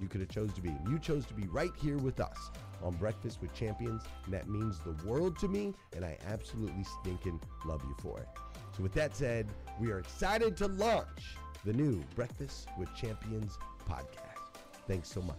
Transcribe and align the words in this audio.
you 0.00 0.08
could 0.08 0.20
have 0.20 0.30
chose 0.30 0.52
to 0.54 0.62
be. 0.62 0.74
You 0.88 0.98
chose 0.98 1.26
to 1.26 1.34
be 1.34 1.46
right 1.48 1.72
here 1.80 1.98
with 1.98 2.20
us 2.20 2.50
on 2.82 2.94
Breakfast 2.94 3.40
with 3.40 3.52
Champions, 3.54 4.02
and 4.24 4.34
that 4.34 4.48
means 4.48 4.78
the 4.80 4.96
world 5.06 5.38
to 5.40 5.48
me, 5.48 5.74
and 5.94 6.04
I 6.04 6.16
absolutely 6.26 6.84
stinking 7.00 7.40
love 7.64 7.82
you 7.84 7.94
for 8.00 8.18
it. 8.18 8.28
So 8.76 8.82
with 8.82 8.92
that 8.94 9.14
said, 9.14 9.46
we 9.78 9.90
are 9.90 9.98
excited 9.98 10.56
to 10.58 10.66
launch 10.66 11.36
the 11.64 11.72
new 11.72 12.02
Breakfast 12.14 12.68
with 12.78 12.94
Champions 12.94 13.58
podcast. 13.88 14.62
Thanks 14.86 15.10
so 15.10 15.20
much. 15.20 15.36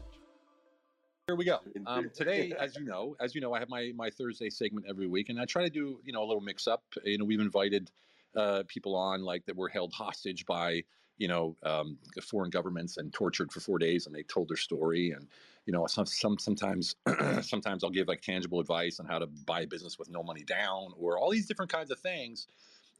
Here 1.27 1.35
we 1.35 1.45
go. 1.45 1.59
Um, 1.87 2.11
today, 2.13 2.53
as 2.59 2.75
you 2.75 2.85
know, 2.85 3.15
as 3.19 3.33
you 3.33 3.41
know, 3.41 3.53
I 3.53 3.59
have 3.59 3.69
my 3.69 3.91
my 3.95 4.09
Thursday 4.09 4.49
segment 4.49 4.85
every 4.87 5.07
week, 5.07 5.29
and 5.29 5.39
I 5.39 5.45
try 5.45 5.63
to 5.63 5.69
do 5.69 5.99
you 6.03 6.13
know 6.13 6.23
a 6.23 6.27
little 6.27 6.41
mix 6.41 6.67
up. 6.67 6.83
You 7.03 7.17
know, 7.17 7.25
we've 7.25 7.39
invited 7.39 7.89
uh, 8.35 8.63
people 8.67 8.95
on 8.95 9.23
like 9.23 9.45
that 9.45 9.55
were 9.55 9.69
held 9.69 9.93
hostage 9.93 10.45
by 10.45 10.83
you 11.21 11.27
know 11.27 11.55
um, 11.61 11.99
foreign 12.23 12.49
governments 12.49 12.97
and 12.97 13.13
tortured 13.13 13.51
for 13.51 13.59
four 13.59 13.77
days, 13.77 14.07
and 14.07 14.15
they 14.15 14.23
told 14.23 14.49
their 14.49 14.57
story. 14.57 15.11
And 15.11 15.27
you 15.67 15.71
know, 15.71 15.85
some, 15.85 16.07
some 16.07 16.39
sometimes 16.39 16.95
sometimes 17.41 17.83
I'll 17.83 17.91
give 17.91 18.07
like 18.07 18.21
tangible 18.21 18.59
advice 18.59 18.99
on 18.99 19.05
how 19.05 19.19
to 19.19 19.27
buy 19.27 19.61
a 19.61 19.67
business 19.67 19.99
with 19.99 20.09
no 20.09 20.23
money 20.23 20.43
down, 20.43 20.93
or 20.97 21.19
all 21.19 21.29
these 21.29 21.45
different 21.45 21.71
kinds 21.71 21.91
of 21.91 21.99
things. 21.99 22.47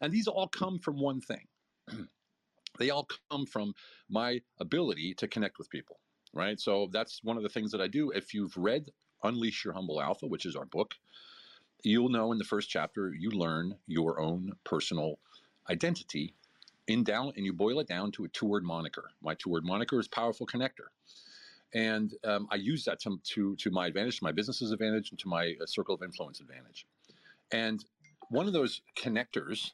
And 0.02 0.14
these 0.14 0.28
all 0.28 0.48
come 0.48 0.78
from 0.78 1.00
one 1.00 1.20
thing. 1.20 1.48
they 2.80 2.92
all 2.92 3.08
come 3.32 3.48
from 3.48 3.74
my 4.08 4.42
ability 4.60 5.16
to 5.16 5.28
connect 5.28 5.58
with 5.58 5.72
people, 5.72 6.00
right? 6.32 6.60
So 6.60 6.90
that's 6.92 7.24
one 7.24 7.38
of 7.38 7.44
the 7.44 7.50
things 7.50 7.72
that 7.72 7.82
I 7.82 7.88
do. 7.88 8.12
If 8.12 8.36
you've 8.36 8.56
read 8.56 8.92
Unleash 9.24 9.66
Your 9.66 9.74
Humble 9.74 10.00
Alpha, 10.00 10.28
which 10.28 10.46
is 10.46 10.56
our 10.56 10.66
book, 10.66 10.94
you'll 11.84 12.10
know 12.10 12.32
in 12.32 12.38
the 12.38 12.44
first 12.44 12.70
chapter 12.70 13.12
you 13.18 13.32
learn 13.32 13.78
your 13.88 14.22
own 14.22 14.52
personal 14.64 15.18
identity 15.72 16.36
in 16.88 17.04
down 17.04 17.34
and 17.36 17.46
you 17.46 17.54
boil 17.54 17.80
it 17.80 17.88
down 17.88 18.12
to 18.14 18.26
a 18.26 18.28
two-word 18.30 18.64
moniker. 18.64 19.12
My 19.22 19.36
two-word 19.36 19.66
moniker 19.66 20.00
is 20.00 20.08
powerful 20.08 20.48
connector. 20.48 20.90
And 21.74 22.14
um, 22.24 22.48
I 22.52 22.56
use 22.56 22.86
that 22.86 23.00
to, 23.02 23.20
to, 23.24 23.56
to 23.58 23.72
my 23.72 23.88
advantage, 23.88 24.20
to 24.20 24.24
my 24.24 24.32
business's 24.32 24.72
advantage, 24.72 25.12
and 25.12 25.20
to 25.20 25.30
my 25.30 25.56
uh, 25.62 25.66
circle 25.66 25.96
of 25.96 26.04
influence 26.04 26.42
advantage. 26.42 26.86
And 27.52 27.86
one 28.30 28.48
of 28.48 28.54
those 28.54 28.82
connectors, 28.98 29.72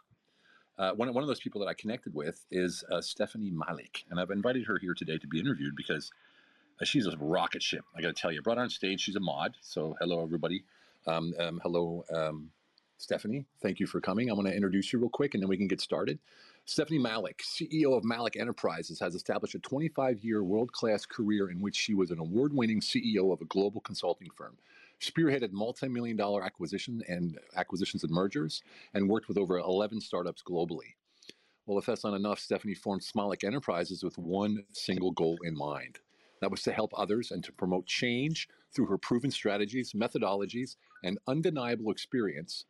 uh, 0.77 0.93
one, 0.93 1.13
one 1.13 1.23
of 1.23 1.27
those 1.27 1.39
people 1.39 1.61
that 1.61 1.67
I 1.67 1.73
connected 1.73 2.13
with 2.13 2.45
is 2.51 2.83
uh, 2.91 3.01
Stephanie 3.01 3.51
Malik. 3.51 4.05
And 4.09 4.19
I've 4.19 4.31
invited 4.31 4.65
her 4.67 4.77
here 4.79 4.93
today 4.93 5.17
to 5.17 5.27
be 5.27 5.39
interviewed 5.39 5.75
because 5.75 6.11
uh, 6.81 6.85
she's 6.85 7.07
a 7.07 7.17
rocket 7.17 7.63
ship. 7.63 7.85
I 7.95 8.01
got 8.01 8.15
to 8.15 8.21
tell 8.21 8.31
you, 8.31 8.41
brought 8.41 8.57
on 8.59 8.69
stage. 8.69 9.01
She's 9.01 9.15
a 9.15 9.19
mod. 9.21 9.57
So 9.61 9.95
hello, 9.99 10.23
everybody. 10.23 10.63
Um, 11.07 11.33
um, 11.39 11.59
hello, 11.63 12.05
um, 12.13 12.51
Stephanie. 12.97 13.45
Thank 13.61 13.79
you 13.79 13.87
for 13.87 14.01
coming. 14.01 14.29
I'm 14.29 14.35
going 14.35 14.47
to 14.47 14.55
introduce 14.55 14.93
you 14.93 14.99
real 14.99 15.09
quick 15.09 15.33
and 15.33 15.43
then 15.43 15.49
we 15.49 15.57
can 15.57 15.67
get 15.67 15.81
started. 15.81 16.19
Stephanie 16.69 16.99
Malik, 16.99 17.41
CEO 17.45 17.95
of 17.95 18.03
Malik 18.03 18.35
Enterprises, 18.35 18.99
has 18.99 19.15
established 19.15 19.55
a 19.55 19.59
25 19.59 20.21
year 20.21 20.43
world 20.43 20.69
class 20.73 21.05
career 21.05 21.49
in 21.49 21.61
which 21.61 21.77
she 21.77 21.93
was 21.93 22.11
an 22.11 22.19
award 22.19 22.53
winning 22.53 22.81
CEO 22.81 23.31
of 23.31 23.39
a 23.39 23.45
global 23.45 23.79
consulting 23.79 24.27
firm, 24.35 24.57
spearheaded 24.99 25.53
multi 25.53 25.87
million 25.87 26.17
dollar 26.17 26.43
acquisition 26.43 27.01
and 27.07 27.39
acquisitions 27.55 28.03
and 28.03 28.11
mergers, 28.11 28.63
and 28.93 29.07
worked 29.07 29.29
with 29.29 29.37
over 29.37 29.57
11 29.57 30.01
startups 30.01 30.43
globally. 30.43 30.95
Well, 31.65 31.77
if 31.77 31.85
that's 31.85 32.03
not 32.03 32.15
enough, 32.15 32.39
Stephanie 32.39 32.75
formed 32.75 33.01
Smalik 33.01 33.45
Enterprises 33.45 34.03
with 34.03 34.17
one 34.17 34.65
single 34.73 35.11
goal 35.11 35.37
in 35.45 35.55
mind. 35.55 35.99
That 36.41 36.51
was 36.51 36.63
to 36.63 36.73
help 36.73 36.91
others 36.97 37.31
and 37.31 37.41
to 37.45 37.53
promote 37.53 37.85
change 37.85 38.49
through 38.75 38.87
her 38.87 38.97
proven 38.97 39.31
strategies, 39.31 39.93
methodologies, 39.93 40.75
and 41.01 41.17
undeniable 41.27 41.91
experience 41.91 42.65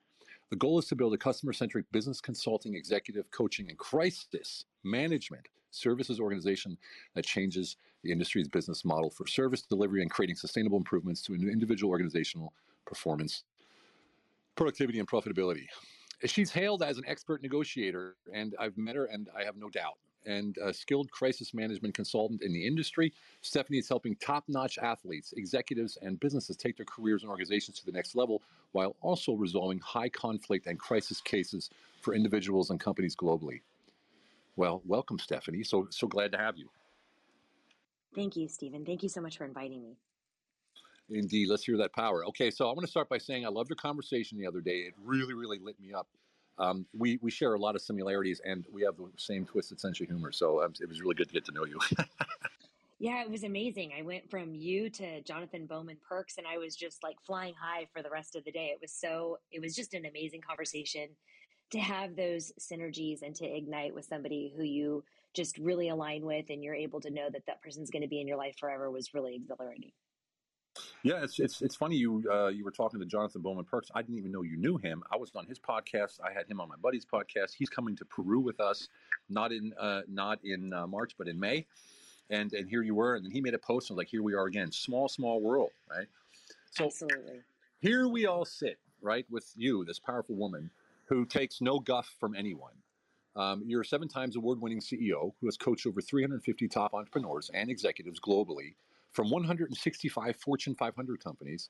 the 0.49 0.55
goal 0.55 0.79
is 0.79 0.85
to 0.87 0.95
build 0.95 1.13
a 1.13 1.17
customer 1.17 1.53
centric 1.53 1.85
business 1.91 2.21
consulting, 2.21 2.73
executive 2.75 3.29
coaching, 3.31 3.69
and 3.69 3.77
crisis 3.77 4.65
management 4.83 5.47
services 5.71 6.19
organization 6.19 6.77
that 7.13 7.25
changes 7.25 7.77
the 8.03 8.11
industry's 8.11 8.47
business 8.47 8.85
model 8.85 9.09
for 9.09 9.27
service 9.27 9.61
delivery 9.61 10.01
and 10.01 10.09
creating 10.09 10.35
sustainable 10.35 10.77
improvements 10.77 11.21
to 11.21 11.33
an 11.33 11.49
individual 11.49 11.91
organizational 11.91 12.53
performance, 12.85 13.43
productivity, 14.55 14.99
and 14.99 15.07
profitability. 15.07 15.65
She's 16.25 16.51
hailed 16.51 16.81
as 16.81 16.97
an 16.97 17.03
expert 17.07 17.41
negotiator, 17.43 18.15
and 18.33 18.55
I've 18.59 18.77
met 18.77 18.95
her, 18.95 19.05
and 19.05 19.29
I 19.37 19.43
have 19.43 19.57
no 19.57 19.69
doubt 19.69 19.97
and 20.27 20.57
a 20.57 20.73
skilled 20.73 21.09
crisis 21.09 21.53
management 21.53 21.93
consultant 21.93 22.43
in 22.43 22.53
the 22.53 22.67
industry. 22.67 23.13
Stephanie 23.41 23.79
is 23.79 23.87
helping 23.87 24.15
top 24.17 24.43
notch 24.47 24.77
athletes, 24.77 25.33
executives, 25.37 25.97
and 26.01 26.19
businesses 26.19 26.57
take 26.57 26.75
their 26.75 26.85
careers 26.85 27.23
and 27.23 27.31
organizations 27.31 27.79
to 27.79 27.85
the 27.85 27.91
next 27.91 28.15
level 28.15 28.41
while 28.73 28.95
also 29.01 29.33
resolving 29.33 29.79
high 29.79 30.09
conflict 30.09 30.67
and 30.67 30.77
crisis 30.77 31.21
cases 31.21 31.69
for 32.01 32.13
individuals 32.13 32.69
and 32.69 32.79
companies 32.79 33.15
globally. 33.15 33.61
Well, 34.55 34.81
welcome, 34.85 35.17
Stephanie. 35.19 35.63
So, 35.63 35.87
so 35.89 36.07
glad 36.07 36.31
to 36.33 36.37
have 36.37 36.57
you. 36.57 36.69
Thank 38.15 38.35
you, 38.35 38.47
Stephen. 38.47 38.85
Thank 38.85 39.03
you 39.03 39.09
so 39.09 39.21
much 39.21 39.37
for 39.37 39.45
inviting 39.45 39.81
me. 39.81 39.95
Indeed. 41.09 41.47
Let's 41.47 41.63
hear 41.63 41.77
that 41.77 41.93
power. 41.93 42.25
Okay, 42.27 42.51
so 42.51 42.65
I 42.65 42.73
want 42.73 42.81
to 42.81 42.87
start 42.87 43.07
by 43.07 43.17
saying 43.17 43.45
I 43.45 43.49
loved 43.49 43.69
your 43.69 43.77
conversation 43.77 44.37
the 44.37 44.47
other 44.47 44.59
day. 44.59 44.79
It 44.79 44.93
really, 45.01 45.33
really 45.33 45.59
lit 45.59 45.79
me 45.79 45.93
up 45.93 46.07
um, 46.59 46.85
we 46.93 47.19
we 47.21 47.31
share 47.31 47.53
a 47.53 47.59
lot 47.59 47.75
of 47.75 47.81
similarities, 47.81 48.41
and 48.43 48.65
we 48.71 48.83
have 48.83 48.97
the 48.97 49.09
same 49.17 49.45
twisted 49.45 49.79
sense 49.79 49.99
of 50.01 50.07
humor. 50.07 50.31
So 50.31 50.63
um, 50.63 50.73
it 50.79 50.89
was 50.89 51.01
really 51.01 51.15
good 51.15 51.27
to 51.27 51.33
get 51.33 51.45
to 51.45 51.51
know 51.51 51.65
you. 51.65 51.79
yeah, 52.99 53.21
it 53.21 53.29
was 53.29 53.43
amazing. 53.43 53.93
I 53.97 54.01
went 54.01 54.29
from 54.29 54.55
you 54.55 54.89
to 54.91 55.21
Jonathan 55.21 55.65
Bowman 55.65 55.97
Perks, 56.07 56.37
and 56.37 56.47
I 56.47 56.57
was 56.57 56.75
just 56.75 57.03
like 57.03 57.17
flying 57.25 57.53
high 57.53 57.87
for 57.93 58.01
the 58.01 58.09
rest 58.09 58.35
of 58.35 58.43
the 58.43 58.51
day. 58.51 58.71
It 58.73 58.79
was 58.81 58.91
so 58.91 59.39
it 59.51 59.61
was 59.61 59.75
just 59.75 59.93
an 59.93 60.05
amazing 60.05 60.41
conversation 60.41 61.09
to 61.69 61.79
have 61.79 62.15
those 62.15 62.53
synergies 62.59 63.21
and 63.21 63.35
to 63.35 63.45
ignite 63.45 63.93
with 63.93 64.05
somebody 64.05 64.53
who 64.55 64.63
you 64.63 65.03
just 65.33 65.57
really 65.57 65.89
align 65.89 66.25
with, 66.25 66.45
and 66.49 66.63
you're 66.63 66.73
able 66.73 67.01
to 67.01 67.11
know 67.11 67.29
that 67.31 67.45
that 67.45 67.61
person's 67.61 67.91
going 67.91 68.01
to 68.01 68.07
be 68.07 68.19
in 68.19 68.27
your 68.27 68.37
life 68.37 68.55
forever 68.59 68.89
was 68.89 69.13
really 69.13 69.35
exhilarating. 69.35 69.91
Yeah, 71.03 71.23
it's 71.23 71.39
it's 71.39 71.61
it's 71.61 71.75
funny 71.75 71.95
you 71.95 72.23
uh, 72.31 72.47
you 72.47 72.63
were 72.63 72.71
talking 72.71 72.99
to 72.99 73.05
Jonathan 73.05 73.41
Bowman 73.41 73.65
Perks. 73.65 73.89
I 73.95 74.01
didn't 74.01 74.17
even 74.17 74.31
know 74.31 74.41
you 74.41 74.57
knew 74.57 74.77
him. 74.77 75.03
I 75.11 75.17
was 75.17 75.31
on 75.35 75.45
his 75.45 75.59
podcast. 75.59 76.19
I 76.23 76.31
had 76.31 76.47
him 76.47 76.59
on 76.59 76.69
my 76.69 76.75
buddy's 76.75 77.05
podcast. 77.05 77.53
He's 77.57 77.69
coming 77.69 77.95
to 77.97 78.05
Peru 78.05 78.39
with 78.39 78.59
us, 78.59 78.89
not 79.29 79.51
in 79.51 79.73
uh, 79.79 80.01
not 80.07 80.39
in 80.43 80.73
uh, 80.73 80.87
March, 80.87 81.13
but 81.17 81.27
in 81.27 81.39
May. 81.39 81.65
And 82.29 82.53
and 82.53 82.67
here 82.69 82.81
you 82.81 82.95
were, 82.95 83.15
and 83.15 83.23
then 83.23 83.31
he 83.31 83.41
made 83.41 83.53
a 83.53 83.59
post 83.59 83.89
and 83.89 83.97
like, 83.97 84.09
here 84.09 84.23
we 84.23 84.33
are 84.33 84.45
again. 84.45 84.71
Small 84.71 85.07
small 85.07 85.41
world, 85.41 85.71
right? 85.89 86.07
So 86.71 86.85
Absolutely. 86.85 87.41
Here 87.79 88.07
we 88.07 88.25
all 88.25 88.43
sit, 88.43 88.79
right, 89.01 89.25
with 89.29 89.51
you, 89.55 89.85
this 89.85 89.99
powerful 89.99 90.35
woman 90.35 90.71
who 91.05 91.25
takes 91.25 91.61
no 91.61 91.79
guff 91.79 92.13
from 92.19 92.35
anyone. 92.35 92.73
Um, 93.35 93.61
you're 93.65 93.81
a 93.81 93.85
seven 93.85 94.07
times 94.07 94.35
award 94.35 94.59
winning 94.59 94.79
CEO 94.79 95.31
who 95.39 95.47
has 95.47 95.57
coached 95.57 95.85
over 95.85 96.01
350 96.01 96.67
top 96.67 96.95
entrepreneurs 96.95 97.51
and 97.53 97.69
executives 97.69 98.19
globally 98.19 98.73
from 99.17 99.31
165 99.31 100.35
Fortune 100.35 100.75
500 100.75 101.23
companies 101.23 101.69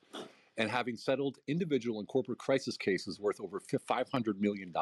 and 0.58 0.70
having 0.70 0.98
settled 0.98 1.38
individual 1.48 2.00
and 2.00 2.08
corporate 2.10 2.40
crisis 2.40 2.76
cases 2.76 3.22
worth 3.22 3.40
over 3.40 3.62
$500 3.62 4.38
million. 4.38 4.74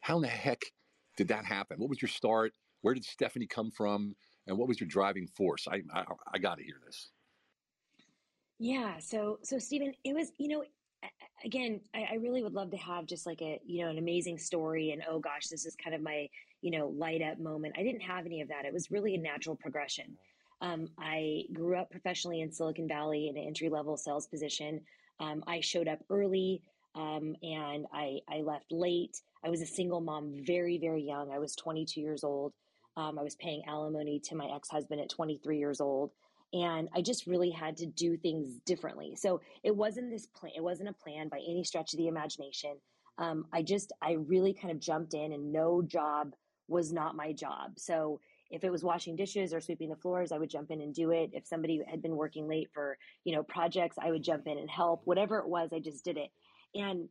How 0.00 0.16
in 0.16 0.22
the 0.22 0.28
heck 0.28 0.64
did 1.16 1.28
that 1.28 1.44
happen? 1.44 1.78
What 1.78 1.88
was 1.88 2.02
your 2.02 2.08
start? 2.08 2.52
Where 2.80 2.94
did 2.94 3.04
Stephanie 3.04 3.46
come 3.46 3.70
from? 3.70 4.16
And 4.48 4.58
what 4.58 4.66
was 4.66 4.80
your 4.80 4.88
driving 4.88 5.28
force? 5.28 5.68
I, 5.70 5.82
I, 5.94 6.02
I 6.34 6.38
got 6.38 6.58
to 6.58 6.64
hear 6.64 6.80
this. 6.84 7.10
Yeah. 8.58 8.98
So, 8.98 9.38
so 9.44 9.60
Stephen, 9.60 9.92
it 10.02 10.16
was, 10.16 10.32
you 10.36 10.48
know, 10.48 10.64
again, 11.44 11.80
I, 11.94 12.08
I, 12.10 12.14
really 12.16 12.42
would 12.42 12.54
love 12.54 12.72
to 12.72 12.76
have 12.78 13.06
just 13.06 13.24
like 13.24 13.40
a, 13.40 13.60
you 13.64 13.84
know, 13.84 13.90
an 13.90 13.98
amazing 13.98 14.38
story 14.38 14.90
and, 14.90 15.02
oh 15.08 15.20
gosh, 15.20 15.46
this 15.46 15.64
is 15.64 15.76
kind 15.76 15.94
of 15.94 16.02
my, 16.02 16.26
you 16.60 16.76
know, 16.76 16.88
light 16.88 17.22
up 17.22 17.38
moment. 17.38 17.76
I 17.78 17.84
didn't 17.84 18.00
have 18.00 18.26
any 18.26 18.40
of 18.40 18.48
that. 18.48 18.64
It 18.64 18.72
was 18.72 18.90
really 18.90 19.14
a 19.14 19.18
natural 19.18 19.54
progression. 19.54 20.16
Um, 20.60 20.88
I 20.98 21.44
grew 21.52 21.76
up 21.76 21.90
professionally 21.90 22.40
in 22.40 22.50
Silicon 22.50 22.88
Valley 22.88 23.28
in 23.28 23.36
an 23.36 23.44
entry 23.44 23.68
level 23.68 23.96
sales 23.96 24.26
position. 24.26 24.80
Um, 25.20 25.44
I 25.46 25.60
showed 25.60 25.88
up 25.88 26.00
early 26.10 26.62
um, 26.94 27.36
and 27.42 27.86
I, 27.92 28.20
I 28.28 28.40
left 28.40 28.72
late. 28.72 29.20
I 29.44 29.50
was 29.50 29.60
a 29.60 29.66
single 29.66 30.00
mom, 30.00 30.34
very, 30.46 30.78
very 30.78 31.02
young. 31.02 31.30
I 31.30 31.38
was 31.38 31.54
22 31.56 32.00
years 32.00 32.24
old. 32.24 32.52
Um, 32.96 33.18
I 33.18 33.22
was 33.22 33.34
paying 33.36 33.62
alimony 33.68 34.18
to 34.24 34.34
my 34.34 34.50
ex 34.54 34.70
husband 34.70 35.00
at 35.00 35.10
23 35.10 35.58
years 35.58 35.80
old. 35.80 36.12
And 36.52 36.88
I 36.94 37.02
just 37.02 37.26
really 37.26 37.50
had 37.50 37.76
to 37.78 37.86
do 37.86 38.16
things 38.16 38.58
differently. 38.64 39.14
So 39.16 39.40
it 39.62 39.76
wasn't 39.76 40.10
this 40.10 40.26
plan, 40.26 40.52
it 40.56 40.62
wasn't 40.62 40.88
a 40.88 40.94
plan 40.94 41.28
by 41.28 41.38
any 41.38 41.64
stretch 41.64 41.92
of 41.92 41.98
the 41.98 42.08
imagination. 42.08 42.76
Um, 43.18 43.46
I 43.52 43.62
just, 43.62 43.92
I 44.00 44.12
really 44.12 44.54
kind 44.54 44.70
of 44.70 44.78
jumped 44.78 45.12
in, 45.14 45.32
and 45.32 45.52
no 45.52 45.82
job 45.82 46.34
was 46.68 46.92
not 46.92 47.16
my 47.16 47.32
job. 47.32 47.72
So 47.76 48.20
if 48.50 48.64
it 48.64 48.70
was 48.70 48.84
washing 48.84 49.16
dishes 49.16 49.52
or 49.52 49.60
sweeping 49.60 49.88
the 49.88 49.96
floors, 49.96 50.32
I 50.32 50.38
would 50.38 50.50
jump 50.50 50.70
in 50.70 50.80
and 50.80 50.94
do 50.94 51.10
it. 51.10 51.30
If 51.32 51.46
somebody 51.46 51.82
had 51.88 52.02
been 52.02 52.16
working 52.16 52.46
late 52.48 52.70
for, 52.72 52.96
you 53.24 53.34
know, 53.34 53.42
projects, 53.42 53.96
I 54.00 54.10
would 54.10 54.22
jump 54.22 54.46
in 54.46 54.58
and 54.58 54.70
help. 54.70 55.02
Whatever 55.04 55.38
it 55.38 55.48
was, 55.48 55.70
I 55.72 55.80
just 55.80 56.04
did 56.04 56.16
it. 56.16 56.30
And 56.74 57.08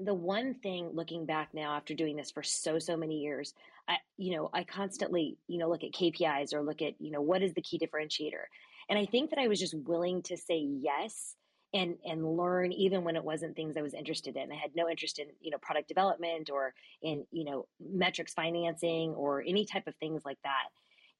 the 0.00 0.14
one 0.14 0.54
thing 0.54 0.90
looking 0.92 1.26
back 1.26 1.50
now 1.52 1.74
after 1.74 1.94
doing 1.94 2.16
this 2.16 2.30
for 2.30 2.42
so 2.42 2.78
so 2.78 2.96
many 2.96 3.20
years 3.20 3.52
i 3.88 3.96
you 4.16 4.34
know 4.34 4.48
i 4.54 4.64
constantly 4.64 5.36
you 5.48 5.58
know 5.58 5.68
look 5.68 5.84
at 5.84 5.92
kpis 5.92 6.54
or 6.54 6.62
look 6.62 6.80
at 6.80 6.94
you 6.98 7.10
know 7.10 7.20
what 7.20 7.42
is 7.42 7.52
the 7.54 7.60
key 7.60 7.78
differentiator 7.78 8.44
and 8.88 8.98
i 8.98 9.04
think 9.04 9.30
that 9.30 9.38
i 9.38 9.48
was 9.48 9.60
just 9.60 9.74
willing 9.74 10.22
to 10.22 10.36
say 10.36 10.56
yes 10.56 11.36
and 11.74 11.96
and 12.04 12.36
learn 12.36 12.72
even 12.72 13.04
when 13.04 13.16
it 13.16 13.24
wasn't 13.24 13.56
things 13.56 13.76
I 13.76 13.82
was 13.82 13.94
interested 13.94 14.36
in. 14.36 14.52
I 14.52 14.56
had 14.56 14.74
no 14.74 14.88
interest 14.88 15.18
in 15.18 15.28
you 15.40 15.50
know 15.50 15.58
product 15.58 15.88
development 15.88 16.50
or 16.50 16.74
in 17.02 17.24
you 17.30 17.44
know 17.44 17.66
metrics 17.80 18.34
financing 18.34 19.10
or 19.14 19.42
any 19.46 19.64
type 19.64 19.86
of 19.86 19.94
things 19.96 20.22
like 20.24 20.38
that. 20.44 20.68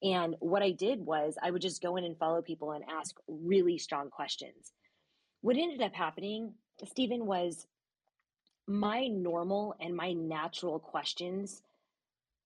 And 0.03 0.35
what 0.39 0.61
I 0.61 0.71
did 0.71 0.99
was 0.99 1.37
I 1.41 1.51
would 1.51 1.61
just 1.61 1.81
go 1.81 1.95
in 1.95 2.03
and 2.03 2.17
follow 2.17 2.41
people 2.41 2.71
and 2.71 2.83
ask 2.89 3.15
really 3.27 3.77
strong 3.77 4.09
questions. 4.09 4.73
What 5.41 5.57
ended 5.57 5.81
up 5.81 5.93
happening, 5.93 6.53
Stephen, 6.85 7.25
was 7.25 7.67
my 8.67 9.07
normal 9.07 9.75
and 9.79 9.95
my 9.95 10.13
natural 10.13 10.79
questions 10.79 11.61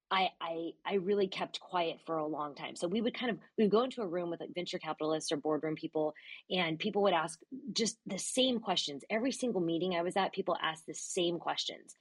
I, 0.09 0.29
I 0.39 0.71
I 0.85 0.93
really 0.95 1.27
kept 1.27 1.59
quiet 1.59 1.97
for 2.05 2.17
a 2.17 2.25
long 2.25 2.55
time. 2.55 2.75
So 2.75 2.87
we 2.87 3.01
would 3.01 3.13
kind 3.13 3.29
of 3.29 3.37
we 3.57 3.65
would 3.65 3.71
go 3.71 3.83
into 3.83 4.01
a 4.01 4.07
room 4.07 4.29
with 4.29 4.39
like 4.39 4.55
venture 4.55 4.79
capitalists 4.79 5.31
or 5.31 5.37
boardroom 5.37 5.75
people, 5.75 6.13
and 6.49 6.79
people 6.79 7.01
would 7.03 7.13
ask 7.13 7.39
just 7.73 7.97
the 8.05 8.17
same 8.17 8.59
questions. 8.59 9.03
Every 9.09 9.31
single 9.31 9.61
meeting 9.61 9.95
I 9.95 10.03
was 10.03 10.15
at, 10.15 10.33
people 10.33 10.55
asked 10.61 10.85
the 10.87 10.93
same 10.93 11.39
questions. 11.39 11.95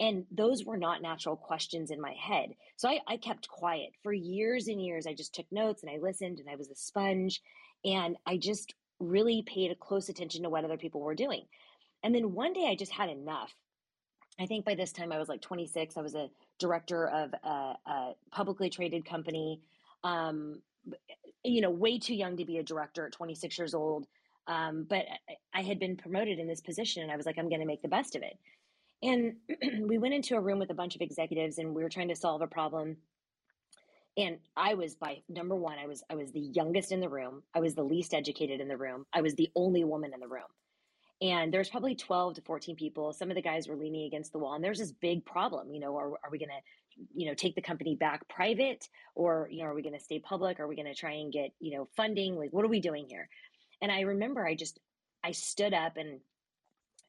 And 0.00 0.24
those 0.30 0.64
were 0.64 0.78
not 0.78 1.02
natural 1.02 1.36
questions 1.36 1.90
in 1.90 2.00
my 2.00 2.14
head. 2.14 2.54
So 2.76 2.88
I, 2.88 3.00
I 3.06 3.16
kept 3.18 3.48
quiet 3.48 3.90
for 4.02 4.14
years 4.14 4.66
and 4.66 4.82
years. 4.82 5.06
I 5.06 5.12
just 5.12 5.34
took 5.34 5.44
notes 5.52 5.82
and 5.82 5.92
I 5.92 5.98
listened 5.98 6.40
and 6.40 6.48
I 6.48 6.56
was 6.56 6.70
a 6.70 6.74
sponge. 6.74 7.42
And 7.84 8.16
I 8.24 8.38
just 8.38 8.74
really 8.98 9.42
paid 9.42 9.70
a 9.70 9.74
close 9.74 10.08
attention 10.08 10.44
to 10.44 10.48
what 10.48 10.64
other 10.64 10.78
people 10.78 11.02
were 11.02 11.14
doing. 11.14 11.44
And 12.02 12.14
then 12.14 12.32
one 12.32 12.54
day 12.54 12.66
I 12.66 12.76
just 12.76 12.92
had 12.92 13.10
enough. 13.10 13.54
I 14.40 14.46
think 14.46 14.64
by 14.64 14.74
this 14.74 14.90
time 14.90 15.12
I 15.12 15.18
was 15.18 15.28
like 15.28 15.42
26. 15.42 15.98
I 15.98 16.00
was 16.00 16.14
a 16.14 16.30
director 16.60 17.08
of 17.08 17.34
a, 17.42 17.76
a 17.90 18.14
publicly 18.30 18.70
traded 18.70 19.04
company. 19.04 19.60
Um, 20.04 20.60
you 21.42 21.60
know, 21.60 21.70
way 21.70 21.98
too 21.98 22.14
young 22.14 22.36
to 22.36 22.44
be 22.44 22.58
a 22.58 22.62
director 22.62 23.06
at 23.06 23.12
26 23.12 23.58
years 23.58 23.74
old. 23.74 24.06
Um, 24.46 24.86
but 24.88 25.06
I 25.54 25.62
had 25.62 25.78
been 25.78 25.96
promoted 25.96 26.38
in 26.38 26.46
this 26.46 26.60
position, 26.60 27.02
and 27.02 27.10
I 27.10 27.16
was 27.16 27.26
like, 27.26 27.38
I'm 27.38 27.48
going 27.48 27.60
to 27.60 27.66
make 27.66 27.82
the 27.82 27.88
best 27.88 28.14
of 28.14 28.22
it. 28.22 28.38
And 29.02 29.36
we 29.88 29.98
went 29.98 30.14
into 30.14 30.36
a 30.36 30.40
room 30.40 30.58
with 30.58 30.70
a 30.70 30.74
bunch 30.74 30.94
of 30.94 31.00
executives, 31.00 31.58
and 31.58 31.74
we 31.74 31.82
were 31.82 31.88
trying 31.88 32.08
to 32.08 32.16
solve 32.16 32.42
a 32.42 32.46
problem. 32.46 32.96
And 34.16 34.38
I 34.56 34.74
was 34.74 34.96
by 34.96 35.22
number 35.28 35.54
one, 35.54 35.78
I 35.78 35.86
was 35.86 36.02
I 36.10 36.16
was 36.16 36.32
the 36.32 36.40
youngest 36.40 36.92
in 36.92 37.00
the 37.00 37.08
room. 37.08 37.42
I 37.54 37.60
was 37.60 37.74
the 37.74 37.84
least 37.84 38.12
educated 38.12 38.60
in 38.60 38.68
the 38.68 38.76
room. 38.76 39.06
I 39.14 39.20
was 39.20 39.34
the 39.34 39.50
only 39.54 39.84
woman 39.84 40.12
in 40.12 40.20
the 40.20 40.28
room 40.28 40.42
and 41.22 41.52
there's 41.52 41.68
probably 41.68 41.94
12 41.94 42.34
to 42.34 42.42
14 42.42 42.76
people. 42.76 43.12
Some 43.12 43.30
of 43.30 43.34
the 43.34 43.42
guys 43.42 43.68
were 43.68 43.76
leaning 43.76 44.06
against 44.06 44.32
the 44.32 44.38
wall 44.38 44.54
and 44.54 44.64
there's 44.64 44.78
this 44.78 44.92
big 44.92 45.24
problem 45.24 45.72
you 45.72 45.80
know 45.80 45.96
are, 45.96 46.12
are 46.24 46.30
we 46.30 46.38
going 46.38 46.50
to 46.50 47.04
you 47.14 47.26
know 47.26 47.34
take 47.34 47.54
the 47.54 47.62
company 47.62 47.94
back 47.94 48.28
private? 48.28 48.88
Or 49.14 49.48
you 49.50 49.58
know 49.58 49.66
are 49.66 49.74
we 49.74 49.82
going 49.82 49.98
to 49.98 50.04
stay 50.04 50.18
public? 50.18 50.60
Are 50.60 50.66
we 50.66 50.76
going 50.76 50.86
to 50.86 50.94
try 50.94 51.12
and 51.12 51.32
get 51.32 51.52
you 51.60 51.76
know 51.76 51.88
funding? 51.96 52.36
Like 52.36 52.52
what 52.52 52.64
are 52.64 52.68
we 52.68 52.80
doing 52.80 53.06
here? 53.08 53.28
And 53.82 53.90
i 53.90 54.00
remember 54.00 54.46
i 54.46 54.54
just 54.54 54.78
i 55.24 55.30
stood 55.30 55.72
up 55.72 55.96
and 55.96 56.20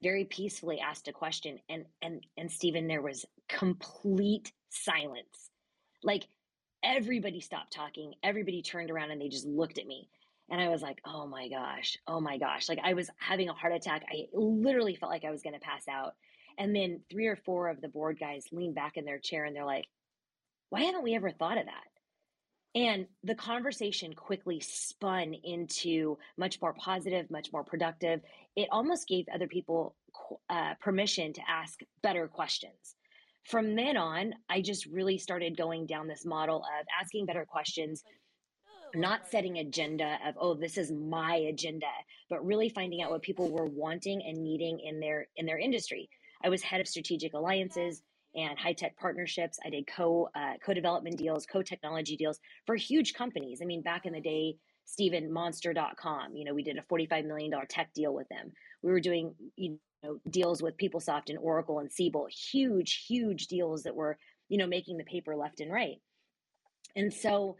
very 0.02 0.26
peacefully 0.26 0.80
asked 0.80 1.08
a 1.08 1.14
question 1.14 1.60
and 1.70 1.86
and 2.02 2.26
and 2.38 2.52
Stephen 2.52 2.88
there 2.88 3.02
was 3.02 3.26
complete 3.48 4.52
silence. 4.70 5.52
Like 6.04 6.28
everybody 6.84 7.42
stopped 7.42 7.74
talking, 7.74 8.14
everybody 8.24 8.62
turned 8.62 8.90
around 8.90 9.12
and 9.12 9.22
they 9.22 9.30
just 9.30 9.46
looked 9.46 9.78
at 9.78 9.86
me. 9.86 10.10
And 10.52 10.62
I 10.62 10.70
was 10.70 10.82
like, 10.82 11.02
"Oh 11.06 11.26
my 11.26 11.48
gosh. 11.50 11.98
Oh 12.08 12.20
my 12.20 12.38
gosh." 12.38 12.70
Like 12.70 12.80
I 12.84 12.94
was 12.94 13.10
having 13.18 13.50
a 13.50 13.54
heart 13.54 13.74
attack. 13.74 14.04
I 14.12 14.26
literally 14.34 14.96
felt 14.96 15.12
like 15.12 15.26
I 15.26 15.32
was 15.32 15.42
going 15.42 15.54
to 15.54 15.60
pass 15.60 15.88
out. 15.88 16.14
And 16.58 16.76
then 16.76 17.02
three 17.10 17.28
or 17.28 17.38
four 17.38 17.70
of 17.70 17.82
the 17.82 17.88
board 17.88 18.20
guys 18.20 18.46
leaned 18.52 18.76
back 18.76 18.98
in 18.98 19.06
their 19.06 19.20
chair 19.20 19.46
and 19.46 19.56
they're 19.56 19.66
like, 19.66 19.88
"Why 20.70 20.82
haven't 20.82 21.04
we 21.04 21.16
ever 21.16 21.32
thought 21.32 21.58
of 21.58 21.66
that?" 21.66 21.92
And 22.74 23.08
the 23.24 23.36
conversation 23.36 24.14
quickly 24.14 24.62
spun 24.62 25.34
into 25.34 26.18
much 26.38 26.62
more 26.62 26.74
positive, 26.74 27.30
much 27.30 27.52
more 27.52 27.64
productive. 27.64 28.22
It 28.56 28.70
almost 28.72 29.08
gave 29.08 29.26
other 29.34 29.48
people 29.48 29.96
uh, 30.50 30.76
permission 30.80 31.34
to 31.34 31.42
ask 31.50 31.80
better 32.02 32.28
questions. 32.28 32.96
From 33.46 33.76
then 33.76 33.98
on, 33.98 34.34
I 34.50 34.62
just 34.62 34.86
really 34.86 35.18
started 35.18 35.58
going 35.58 35.86
down 35.86 36.08
this 36.08 36.26
model 36.26 36.58
of 36.58 36.86
asking 37.02 37.26
better 37.26 37.46
questions, 37.46 38.04
not 38.96 39.28
setting 39.30 39.58
agenda 39.60 40.18
of 40.26 40.36
oh 40.40 40.54
this 40.54 40.78
is 40.78 40.92
my 40.92 41.36
agenda 41.36 41.88
but 42.30 42.46
really 42.46 42.70
finding 42.70 43.02
out 43.02 43.12
what 43.12 43.22
people 43.22 43.50
were 43.52 43.66
wanting 43.66 44.22
and 44.26 44.38
needing 44.38 44.80
in 44.80 45.00
their 45.00 45.28
in 45.38 45.46
their 45.46 45.58
industry 45.58 46.10
i 46.44 46.50
was 46.50 46.62
head 46.62 46.82
of 46.82 46.88
strategic 46.88 47.34
alliances 47.34 48.04
and 48.36 48.58
high 48.58 48.74
tech 48.74 48.98
partnerships. 48.98 49.60
I 49.66 49.70
did 49.70 49.88
co 49.88 50.30
uh, 50.36 50.54
co 50.64 50.74
development 50.74 51.18
deals, 51.18 51.46
co 51.46 51.62
technology 51.62 52.16
deals 52.16 52.40
for 52.66 52.76
huge 52.76 53.14
companies. 53.14 53.60
I 53.62 53.66
mean, 53.66 53.82
back 53.82 54.06
in 54.06 54.14
the 54.14 54.22
day, 54.22 54.56
Stephen 54.86 55.32
Monster.com. 55.32 56.36
You 56.36 56.46
know, 56.46 56.54
we 56.54 56.64
did 56.64 56.78
a 56.78 56.84
forty 56.84 57.06
five 57.06 57.26
million 57.26 57.52
dollar 57.52 57.66
tech 57.66 57.94
deal 57.94 58.14
with 58.14 58.28
them. 58.30 58.52
We 58.82 58.92
were 58.92 59.00
doing 59.00 59.36
you 59.56 59.78
know 60.04 60.20
deals 60.30 60.62
with 60.62 60.78
PeopleSoft 60.78 61.30
and 61.30 61.38
Oracle 61.40 61.80
and 61.80 61.92
Siebel. 61.92 62.28
Huge, 62.52 63.06
huge 63.08 63.48
deals 63.48 63.84
that 63.84 63.96
were 63.96 64.18
you 64.50 64.58
know 64.58 64.68
making 64.68 64.98
the 64.98 65.04
paper 65.04 65.36
left 65.36 65.60
and 65.60 65.72
right. 65.72 65.98
And 66.96 67.14
so 67.14 67.58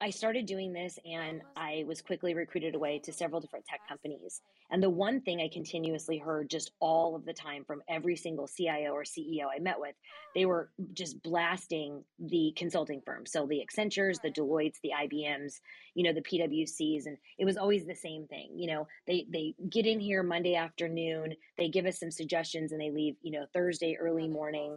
I 0.00 0.10
started 0.10 0.46
doing 0.46 0.72
this 0.72 0.98
and 1.06 1.40
I 1.56 1.84
was 1.86 2.02
quickly 2.02 2.34
recruited 2.34 2.74
away 2.74 2.98
to 3.04 3.12
several 3.12 3.40
different 3.40 3.64
tech 3.64 3.80
companies. 3.88 4.42
And 4.70 4.82
the 4.82 4.90
one 4.90 5.20
thing 5.20 5.40
I 5.40 5.48
continuously 5.48 6.18
heard 6.18 6.50
just 6.50 6.72
all 6.80 7.14
of 7.14 7.24
the 7.24 7.32
time 7.32 7.64
from 7.64 7.80
every 7.88 8.16
single 8.16 8.48
CIO 8.48 8.92
or 8.92 9.04
CEO 9.04 9.46
I 9.54 9.60
met 9.60 9.78
with, 9.78 9.94
they 10.34 10.46
were 10.46 10.70
just 10.92 11.22
blasting 11.22 12.02
the 12.18 12.52
consulting 12.56 13.02
firms. 13.06 13.30
So 13.30 13.46
the 13.46 13.64
Accentures, 13.64 14.20
the 14.20 14.30
Deloittes, 14.30 14.80
the 14.82 14.92
IBMs, 15.00 15.60
you 15.94 16.02
know, 16.02 16.12
the 16.12 16.22
PwCs. 16.22 17.06
And 17.06 17.16
it 17.38 17.44
was 17.44 17.56
always 17.56 17.86
the 17.86 17.94
same 17.94 18.26
thing. 18.26 18.50
You 18.56 18.66
know, 18.72 18.88
they, 19.06 19.26
they 19.32 19.54
get 19.70 19.86
in 19.86 20.00
here 20.00 20.22
Monday 20.22 20.56
afternoon, 20.56 21.34
they 21.56 21.68
give 21.68 21.86
us 21.86 22.00
some 22.00 22.10
suggestions 22.10 22.72
and 22.72 22.80
they 22.80 22.90
leave, 22.90 23.16
you 23.22 23.30
know, 23.30 23.46
Thursday 23.52 23.96
early 23.96 24.28
morning. 24.28 24.76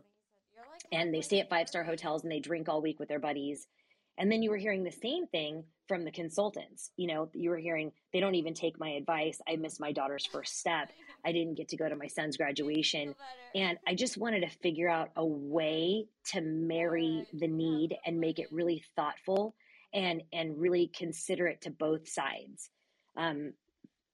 And 0.92 1.14
they 1.14 1.22
stay 1.22 1.40
at 1.40 1.50
five 1.50 1.68
star 1.68 1.84
hotels 1.84 2.24
and 2.24 2.32
they 2.32 2.40
drink 2.40 2.70
all 2.70 2.82
week 2.82 3.00
with 3.00 3.10
their 3.10 3.20
buddies 3.20 3.68
and 4.18 4.32
then 4.32 4.42
you 4.42 4.50
were 4.50 4.58
hearing 4.58 4.84
the 4.84 4.92
same 4.92 5.28
thing 5.28 5.64
from 5.88 6.04
the 6.04 6.12
consultants. 6.12 6.92
You 6.98 7.08
know, 7.08 7.30
you 7.34 7.50
were 7.50 7.58
hearing, 7.58 7.92
they 8.12 8.20
don't 8.20 8.36
even 8.36 8.54
take 8.54 8.80
my 8.80 8.90
advice. 8.90 9.40
I 9.48 9.56
missed 9.56 9.80
my 9.80 9.92
daughter's 9.92 10.26
first 10.26 10.60
step. 10.60 10.90
I 11.26 11.32
didn't 11.32 11.56
get 11.56 11.70
to 11.70 11.78
go 11.78 11.88
to 11.88 11.96
my 11.96 12.08
son's 12.08 12.36
graduation. 12.36 13.16
And 13.56 13.78
I 13.88 13.96
just 13.96 14.18
wanted 14.18 14.42
to 14.42 14.50
figure 14.50 14.90
out 14.90 15.12
a 15.16 15.26
way 15.26 16.08
to 16.32 16.42
marry 16.42 17.26
the 17.34 17.48
need 17.48 17.96
and 18.06 18.20
make 18.20 18.40
it 18.40 18.52
really 18.52 18.84
thoughtful 18.96 19.56
and 19.94 20.22
and 20.34 20.60
really 20.60 20.92
considerate 20.96 21.62
to 21.62 21.72
both 21.72 22.10
sides. 22.10 22.70
Um, 23.16 23.54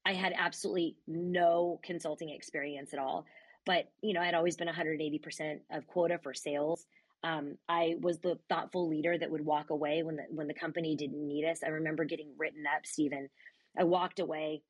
I 0.06 0.12
had 0.12 0.32
absolutely 0.36 0.96
no 1.06 1.80
consulting 1.82 2.28
experience 2.28 2.92
at 2.92 3.00
all, 3.00 3.26
but 3.66 3.86
you 4.02 4.12
know, 4.12 4.20
I'd 4.20 4.34
always 4.34 4.56
been 4.56 4.68
180% 4.68 5.60
of 5.72 5.86
quota 5.86 6.18
for 6.22 6.34
sales. 6.34 6.86
Um, 7.24 7.56
I 7.68 7.94
was 8.00 8.18
the 8.18 8.38
thoughtful 8.50 8.86
leader 8.86 9.16
that 9.16 9.30
would 9.30 9.44
walk 9.44 9.70
away 9.70 10.02
when 10.02 10.16
the 10.16 10.24
when 10.28 10.46
the 10.46 10.54
company 10.54 10.94
didn't 10.94 11.26
need 11.26 11.46
us. 11.46 11.62
I 11.64 11.68
remember 11.68 12.04
getting 12.04 12.34
written 12.36 12.64
up, 12.66 12.84
Stephen. 12.84 13.30
I 13.78 13.84
walked 13.84 14.20
away. 14.20 14.62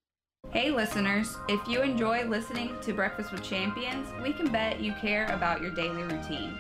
Hey, 0.51 0.71
listeners! 0.71 1.37
If 1.49 1.67
you 1.67 1.83
enjoy 1.83 2.25
listening 2.27 2.77
to 2.83 2.93
Breakfast 2.93 3.33
with 3.33 3.43
Champions, 3.43 4.09
we 4.23 4.33
can 4.33 4.53
bet 4.53 4.81
you 4.81 4.93
care 4.95 5.27
about 5.27 5.63
your 5.63 5.73
daily 5.73 6.03
routine. 6.03 6.57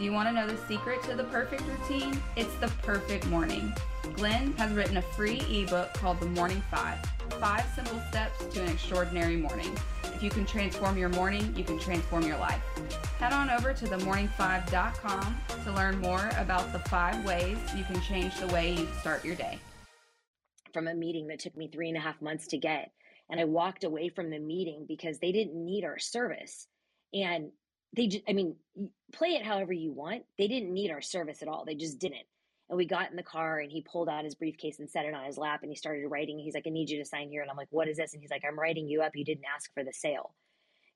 Do 0.00 0.06
you 0.06 0.14
want 0.14 0.30
to 0.30 0.32
know 0.32 0.46
the 0.46 0.56
secret 0.66 1.02
to 1.02 1.14
the 1.14 1.24
perfect 1.24 1.62
routine? 1.68 2.18
It's 2.34 2.54
the 2.54 2.68
perfect 2.82 3.26
morning. 3.26 3.70
Glenn 4.14 4.54
has 4.54 4.72
written 4.72 4.96
a 4.96 5.02
free 5.02 5.40
ebook 5.50 5.92
called 5.92 6.20
The 6.20 6.26
Morning 6.26 6.62
Five 6.70 6.96
Five 7.38 7.66
Simple 7.74 8.00
Steps 8.08 8.46
to 8.54 8.62
an 8.62 8.70
Extraordinary 8.70 9.36
Morning. 9.36 9.70
If 10.04 10.22
you 10.22 10.30
can 10.30 10.46
transform 10.46 10.96
your 10.96 11.10
morning, 11.10 11.54
you 11.54 11.64
can 11.64 11.78
transform 11.78 12.22
your 12.22 12.38
life. 12.38 12.62
Head 13.18 13.34
on 13.34 13.50
over 13.50 13.74
to 13.74 13.84
themorning5.com 13.84 15.36
to 15.64 15.72
learn 15.72 15.98
more 15.98 16.30
about 16.38 16.72
the 16.72 16.78
five 16.78 17.22
ways 17.26 17.58
you 17.76 17.84
can 17.84 18.00
change 18.00 18.34
the 18.38 18.46
way 18.46 18.72
you 18.72 18.88
start 19.00 19.22
your 19.22 19.34
day. 19.34 19.58
From 20.72 20.88
a 20.88 20.94
meeting 20.94 21.26
that 21.26 21.40
took 21.40 21.58
me 21.58 21.68
three 21.68 21.88
and 21.88 21.98
a 21.98 22.00
half 22.00 22.22
months 22.22 22.46
to 22.46 22.56
get, 22.56 22.90
and 23.28 23.38
I 23.38 23.44
walked 23.44 23.84
away 23.84 24.08
from 24.08 24.30
the 24.30 24.38
meeting 24.38 24.86
because 24.88 25.18
they 25.18 25.30
didn't 25.30 25.62
need 25.62 25.84
our 25.84 25.98
service. 25.98 26.68
And 27.12 27.50
they 27.94 28.06
just, 28.06 28.24
I 28.28 28.32
mean, 28.32 28.56
play 29.12 29.30
it 29.30 29.44
however 29.44 29.72
you 29.72 29.92
want. 29.92 30.24
They 30.38 30.48
didn't 30.48 30.72
need 30.72 30.90
our 30.90 31.00
service 31.00 31.42
at 31.42 31.48
all. 31.48 31.64
They 31.64 31.74
just 31.74 31.98
didn't. 31.98 32.26
And 32.68 32.76
we 32.76 32.86
got 32.86 33.10
in 33.10 33.16
the 33.16 33.22
car 33.22 33.58
and 33.58 33.70
he 33.70 33.82
pulled 33.82 34.08
out 34.08 34.24
his 34.24 34.36
briefcase 34.36 34.78
and 34.78 34.88
set 34.88 35.04
it 35.04 35.14
on 35.14 35.24
his 35.24 35.36
lap 35.36 35.60
and 35.62 35.70
he 35.70 35.76
started 35.76 36.06
writing. 36.06 36.38
He's 36.38 36.54
like, 36.54 36.68
I 36.68 36.70
need 36.70 36.88
you 36.88 36.98
to 36.98 37.04
sign 37.04 37.28
here. 37.28 37.42
And 37.42 37.50
I'm 37.50 37.56
like, 37.56 37.68
what 37.70 37.88
is 37.88 37.96
this? 37.96 38.12
And 38.12 38.22
he's 38.22 38.30
like, 38.30 38.44
I'm 38.46 38.58
writing 38.58 38.88
you 38.88 39.02
up. 39.02 39.16
You 39.16 39.24
didn't 39.24 39.44
ask 39.52 39.72
for 39.74 39.82
the 39.82 39.92
sale. 39.92 40.34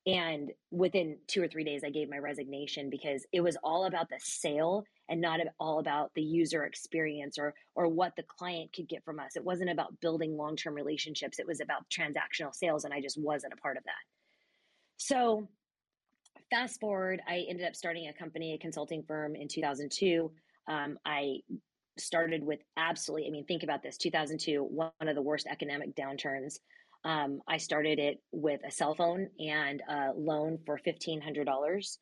And 0.07 0.53
within 0.71 1.17
two 1.27 1.43
or 1.43 1.49
three 1.49 1.65
days, 1.65 1.83
I 1.83 1.91
gave 1.91 2.11
my 2.11 2.19
resignation 2.19 2.91
because 2.91 3.27
it 3.33 3.41
was 3.41 3.57
all 3.65 3.87
about 3.87 4.11
the 4.11 4.19
sale 4.19 4.85
and 5.09 5.21
not 5.21 5.41
all 5.59 5.79
about 5.79 6.13
the 6.15 6.23
user 6.23 6.65
experience 6.65 7.39
or 7.39 7.55
or 7.75 7.89
what 7.89 8.15
the 8.17 8.23
client 8.23 8.73
could 8.75 8.89
get 8.89 9.03
from 9.03 9.19
us. 9.19 9.35
It 9.35 9.45
wasn't 9.45 9.71
about 9.71 9.99
building 10.01 10.37
long 10.37 10.57
term 10.57 10.75
relationships. 10.75 11.39
It 11.39 11.47
was 11.47 11.61
about 11.61 11.89
transactional 11.89 12.55
sales, 12.55 12.85
and 12.85 12.93
I 12.93 13.01
just 13.01 13.19
wasn't 13.19 13.55
a 13.55 13.57
part 13.57 13.79
of 13.79 13.85
that. 13.85 13.93
So, 14.99 15.49
fast 16.51 16.81
forward, 16.81 17.21
I 17.29 17.45
ended 17.49 17.67
up 17.67 17.77
starting 17.77 18.09
a 18.09 18.13
company, 18.13 18.55
a 18.55 18.59
consulting 18.59 19.03
firm 19.03 19.35
in 19.35 19.49
2002. 19.49 20.31
Um, 20.69 20.99
I 21.05 21.39
started 21.99 22.43
with 22.43 22.61
absolutely, 22.77 23.29
I 23.29 23.31
mean, 23.31 23.45
think 23.47 23.63
about 23.63 23.83
this 23.83 23.97
2002, 23.99 24.63
one 24.63 24.91
of 25.01 25.15
the 25.15 25.23
worst 25.23 25.47
economic 25.51 25.95
downturns. 25.95 26.55
Um, 27.05 27.41
I 27.47 27.59
started 27.59 27.99
it 27.99 28.23
with 28.33 28.61
a 28.67 28.71
cell 28.71 28.95
phone 28.95 29.29
and 29.39 29.83
a 29.89 30.13
loan 30.17 30.59
for 30.65 30.79
$1,500 30.79 31.99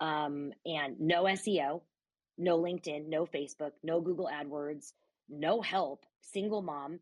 um, 0.00 0.52
and 0.64 1.00
no 1.00 1.24
SEO, 1.24 1.82
no 2.38 2.58
LinkedIn, 2.58 3.08
no 3.08 3.26
Facebook, 3.26 3.72
no 3.82 4.00
Google 4.00 4.28
AdWords, 4.32 4.92
no 5.28 5.60
help, 5.60 6.04
single 6.20 6.62
mom. 6.62 7.00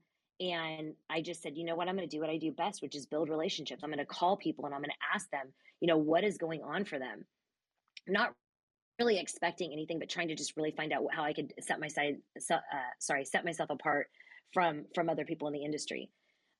And 0.50 0.94
I 1.08 1.22
just 1.22 1.40
said, 1.40 1.56
you 1.56 1.64
know 1.64 1.76
what, 1.76 1.88
I'm 1.88 1.96
going 1.96 2.08
to 2.08 2.16
do 2.16 2.20
what 2.20 2.30
I 2.30 2.36
do 2.36 2.50
best, 2.50 2.82
which 2.82 2.96
is 2.96 3.06
build 3.06 3.28
relationships. 3.28 3.82
I'm 3.84 3.90
going 3.90 3.98
to 3.98 4.04
call 4.04 4.36
people 4.36 4.66
and 4.66 4.74
I'm 4.74 4.80
going 4.80 4.90
to 4.90 5.14
ask 5.14 5.30
them, 5.30 5.52
you 5.80 5.86
know, 5.86 5.98
what 5.98 6.24
is 6.24 6.36
going 6.36 6.62
on 6.62 6.84
for 6.84 6.98
them. 6.98 7.24
Not 8.08 8.34
really 8.98 9.20
expecting 9.20 9.72
anything, 9.72 10.00
but 10.00 10.08
trying 10.08 10.28
to 10.28 10.34
just 10.34 10.56
really 10.56 10.72
find 10.72 10.92
out 10.92 11.04
how 11.12 11.22
I 11.22 11.32
could 11.32 11.52
set 11.60 11.78
my 11.78 11.86
side, 11.88 12.16
uh, 12.50 12.56
sorry, 12.98 13.24
set 13.24 13.44
myself 13.44 13.70
apart 13.70 14.08
from 14.52 14.84
from 14.94 15.08
other 15.08 15.24
people 15.24 15.46
in 15.46 15.54
the 15.54 15.64
industry. 15.64 16.10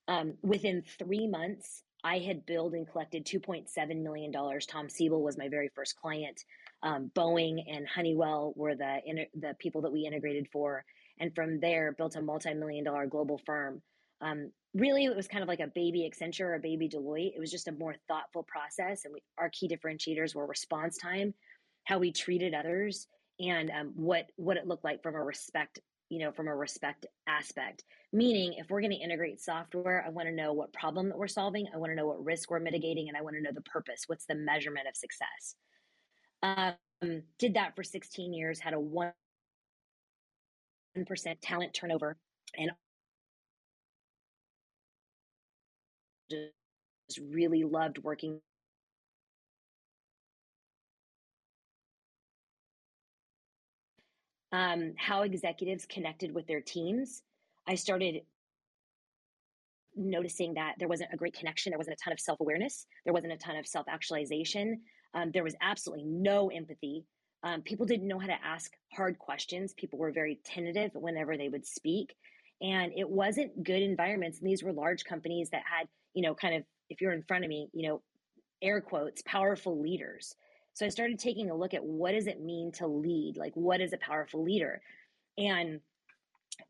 Um, 0.07 0.35
within 0.41 0.83
three 0.97 1.27
months, 1.27 1.83
I 2.03 2.19
had 2.19 2.45
billed 2.45 2.73
and 2.73 2.89
collected 2.89 3.25
$2.7 3.25 4.01
million. 4.01 4.31
Tom 4.67 4.89
Siebel 4.89 5.21
was 5.21 5.37
my 5.37 5.47
very 5.47 5.69
first 5.73 5.95
client. 5.95 6.43
Um, 6.81 7.11
Boeing 7.15 7.63
and 7.69 7.87
Honeywell 7.87 8.53
were 8.57 8.75
the, 8.75 8.99
the 9.35 9.55
people 9.59 9.81
that 9.81 9.91
we 9.91 10.05
integrated 10.05 10.47
for. 10.51 10.83
And 11.23 11.33
from 11.33 11.61
there, 11.61 11.93
built 11.93 12.17
a 12.17 12.21
multi 12.21 12.53
million 12.53 12.83
dollar 12.83 13.07
global 13.07 13.39
firm. 13.45 13.81
Um, 14.19 14.51
really, 14.73 15.05
it 15.05 15.15
was 15.15 15.25
kind 15.25 15.41
of 15.41 15.47
like 15.47 15.61
a 15.61 15.71
baby 15.73 16.11
Accenture 16.11 16.41
or 16.41 16.55
a 16.55 16.59
baby 16.59 16.89
Deloitte. 16.89 17.33
It 17.33 17.39
was 17.39 17.49
just 17.49 17.69
a 17.69 17.71
more 17.71 17.95
thoughtful 18.09 18.43
process. 18.43 19.05
And 19.05 19.13
we, 19.13 19.21
our 19.37 19.49
key 19.49 19.69
differentiators 19.69 20.35
were 20.35 20.45
response 20.45 20.97
time, 20.97 21.33
how 21.85 21.97
we 21.97 22.11
treated 22.11 22.53
others, 22.53 23.07
and 23.39 23.71
um, 23.71 23.93
what, 23.95 24.25
what 24.35 24.57
it 24.57 24.67
looked 24.67 24.83
like 24.83 25.01
from 25.01 25.15
a 25.15 25.23
respect 25.23 25.79
you 26.09 26.19
know, 26.19 26.33
from 26.33 26.49
a 26.49 26.55
respect 26.55 27.05
aspect. 27.25 27.85
Meaning, 28.11 28.55
if 28.57 28.69
we're 28.69 28.81
going 28.81 28.91
to 28.91 28.97
integrate 28.97 29.39
software, 29.41 30.03
I 30.05 30.09
want 30.09 30.27
to 30.27 30.35
know 30.35 30.51
what 30.51 30.73
problem 30.73 31.07
that 31.07 31.17
we're 31.17 31.27
solving, 31.27 31.67
I 31.73 31.77
want 31.77 31.91
to 31.91 31.95
know 31.95 32.05
what 32.05 32.23
risk 32.23 32.51
we're 32.51 32.59
mitigating, 32.59 33.07
and 33.07 33.17
I 33.17 33.21
want 33.21 33.37
to 33.37 33.41
know 33.41 33.53
the 33.53 33.61
purpose. 33.61 34.03
What's 34.07 34.25
the 34.25 34.35
measurement 34.35 34.87
of 34.89 34.95
success? 34.97 35.55
Um, 36.43 37.23
did 37.39 37.53
that 37.55 37.75
for 37.75 37.83
16 37.83 38.33
years, 38.33 38.59
had 38.59 38.73
a 38.73 38.79
1% 40.97 41.37
talent 41.41 41.73
turnover, 41.73 42.17
and 42.57 42.71
just 46.29 47.19
really 47.31 47.63
loved 47.63 47.97
working 47.99 48.39
um, 54.51 54.93
how 54.97 55.23
executives 55.23 55.85
connected 55.85 56.33
with 56.33 56.47
their 56.47 56.61
teams. 56.61 57.23
I 57.67 57.75
started 57.75 58.21
noticing 59.95 60.53
that 60.55 60.75
there 60.79 60.87
wasn't 60.87 61.09
a 61.13 61.17
great 61.17 61.33
connection. 61.33 61.71
There 61.71 61.77
wasn't 61.77 61.97
a 61.99 62.03
ton 62.03 62.13
of 62.13 62.19
self 62.19 62.39
awareness. 62.39 62.85
There 63.03 63.13
wasn't 63.13 63.33
a 63.33 63.37
ton 63.37 63.55
of 63.57 63.67
self 63.67 63.87
actualization. 63.89 64.81
Um, 65.13 65.31
there 65.31 65.43
was 65.43 65.55
absolutely 65.61 66.05
no 66.05 66.49
empathy. 66.49 67.05
Um, 67.43 67.61
people 67.61 67.85
didn't 67.85 68.07
know 68.07 68.19
how 68.19 68.27
to 68.27 68.45
ask 68.45 68.71
hard 68.93 69.19
questions. 69.19 69.73
People 69.73 69.99
were 69.99 70.11
very 70.11 70.39
tentative 70.45 70.91
whenever 70.93 71.37
they 71.37 71.49
would 71.49 71.65
speak. 71.65 72.15
And 72.61 72.93
it 72.95 73.09
wasn't 73.09 73.63
good 73.63 73.81
environments. 73.81 74.39
And 74.39 74.47
these 74.47 74.63
were 74.63 74.71
large 74.71 75.03
companies 75.03 75.49
that 75.49 75.63
had, 75.65 75.87
you 76.13 76.21
know, 76.21 76.33
kind 76.33 76.55
of, 76.55 76.63
if 76.89 77.01
you're 77.01 77.11
in 77.11 77.23
front 77.23 77.43
of 77.43 77.49
me, 77.49 77.69
you 77.73 77.87
know, 77.87 78.01
air 78.61 78.79
quotes, 78.79 79.21
powerful 79.23 79.81
leaders. 79.81 80.35
So 80.73 80.85
I 80.85 80.89
started 80.89 81.19
taking 81.19 81.51
a 81.51 81.55
look 81.55 81.73
at 81.73 81.83
what 81.83 82.13
does 82.13 82.27
it 82.27 82.41
mean 82.41 82.71
to 82.73 82.87
lead? 82.87 83.35
Like, 83.37 83.53
what 83.55 83.81
is 83.81 83.93
a 83.93 83.97
powerful 83.97 84.43
leader? 84.43 84.81
And 85.37 85.81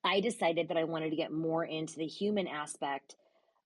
I 0.03 0.19
decided 0.19 0.69
that 0.69 0.77
I 0.77 0.83
wanted 0.83 1.11
to 1.11 1.15
get 1.15 1.31
more 1.31 1.63
into 1.63 1.97
the 1.97 2.07
human 2.07 2.47
aspect 2.47 3.15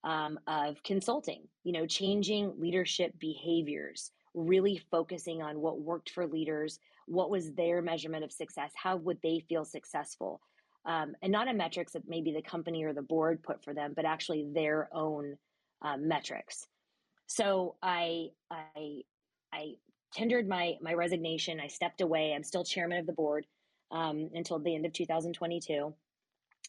um, 0.03 0.39
of 0.47 0.81
consulting, 0.83 1.47
you 1.63 1.71
know, 1.71 1.85
changing 1.85 2.53
leadership 2.59 3.13
behaviors, 3.19 4.11
really 4.37 4.81
focusing 4.91 5.41
on 5.41 5.59
what 5.59 5.81
worked 5.81 6.11
for 6.11 6.27
leaders, 6.27 6.79
what 7.07 7.29
was 7.29 7.51
their 7.53 7.81
measurement 7.81 8.23
of 8.23 8.31
success, 8.31 8.71
how 8.75 8.95
would 8.97 9.17
they 9.23 9.43
feel 9.49 9.65
successful, 9.65 10.39
um, 10.85 11.15
and 11.21 11.31
not 11.31 11.47
a 11.47 11.53
metrics 11.53 11.93
that 11.93 12.07
maybe 12.07 12.31
the 12.31 12.41
company 12.41 12.83
or 12.83 12.93
the 12.93 13.01
board 13.01 13.41
put 13.43 13.63
for 13.63 13.73
them, 13.73 13.93
but 13.95 14.05
actually 14.05 14.47
their 14.53 14.89
own 14.93 15.35
um, 15.81 16.07
metrics. 16.07 16.67
So 17.25 17.75
I 17.81 18.29
I 18.49 19.01
I 19.51 19.73
tendered 20.13 20.47
my 20.47 20.75
my 20.81 20.93
resignation. 20.93 21.59
I 21.59 21.67
stepped 21.67 22.01
away. 22.01 22.33
I'm 22.33 22.43
still 22.43 22.63
chairman 22.63 22.99
of 22.99 23.05
the 23.05 23.13
board 23.13 23.45
um, 23.91 24.29
until 24.33 24.59
the 24.59 24.75
end 24.75 24.85
of 24.85 24.93
2022, 24.93 25.93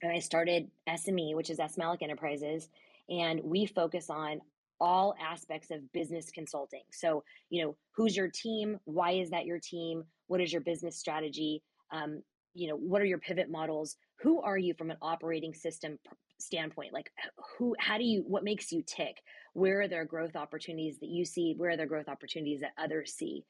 and 0.02 0.12
I 0.12 0.18
started 0.18 0.70
SME, 0.88 1.36
which 1.36 1.50
is 1.50 1.60
S 1.60 1.76
Malik 1.76 2.02
Enterprises, 2.02 2.68
and 3.08 3.40
we 3.44 3.66
focus 3.66 4.10
on 4.10 4.40
all 4.80 5.14
aspects 5.20 5.70
of 5.70 5.92
business 5.92 6.30
consulting. 6.30 6.82
So, 6.92 7.24
you 7.50 7.64
know, 7.64 7.76
who's 7.96 8.16
your 8.16 8.28
team? 8.28 8.78
Why 8.84 9.12
is 9.12 9.30
that 9.30 9.46
your 9.46 9.58
team? 9.58 10.04
What 10.26 10.40
is 10.40 10.52
your 10.52 10.62
business 10.62 10.98
strategy? 10.98 11.62
Um, 11.92 12.22
you 12.54 12.68
know, 12.68 12.76
what 12.76 13.02
are 13.02 13.06
your 13.06 13.18
pivot 13.18 13.50
models? 13.50 13.96
Who 14.20 14.40
are 14.40 14.58
you 14.58 14.74
from 14.74 14.90
an 14.90 14.96
operating 15.00 15.54
system 15.54 15.98
standpoint? 16.38 16.92
Like, 16.92 17.10
who, 17.58 17.74
how 17.78 17.98
do 17.98 18.04
you, 18.04 18.24
what 18.26 18.44
makes 18.44 18.72
you 18.72 18.82
tick? 18.82 19.16
Where 19.52 19.82
are 19.82 19.88
there 19.88 20.04
growth 20.04 20.36
opportunities 20.36 20.98
that 21.00 21.08
you 21.08 21.24
see? 21.24 21.54
Where 21.56 21.70
are 21.70 21.76
there 21.76 21.86
growth 21.86 22.08
opportunities 22.08 22.60
that 22.60 22.72
others 22.82 23.14
see? 23.14 23.44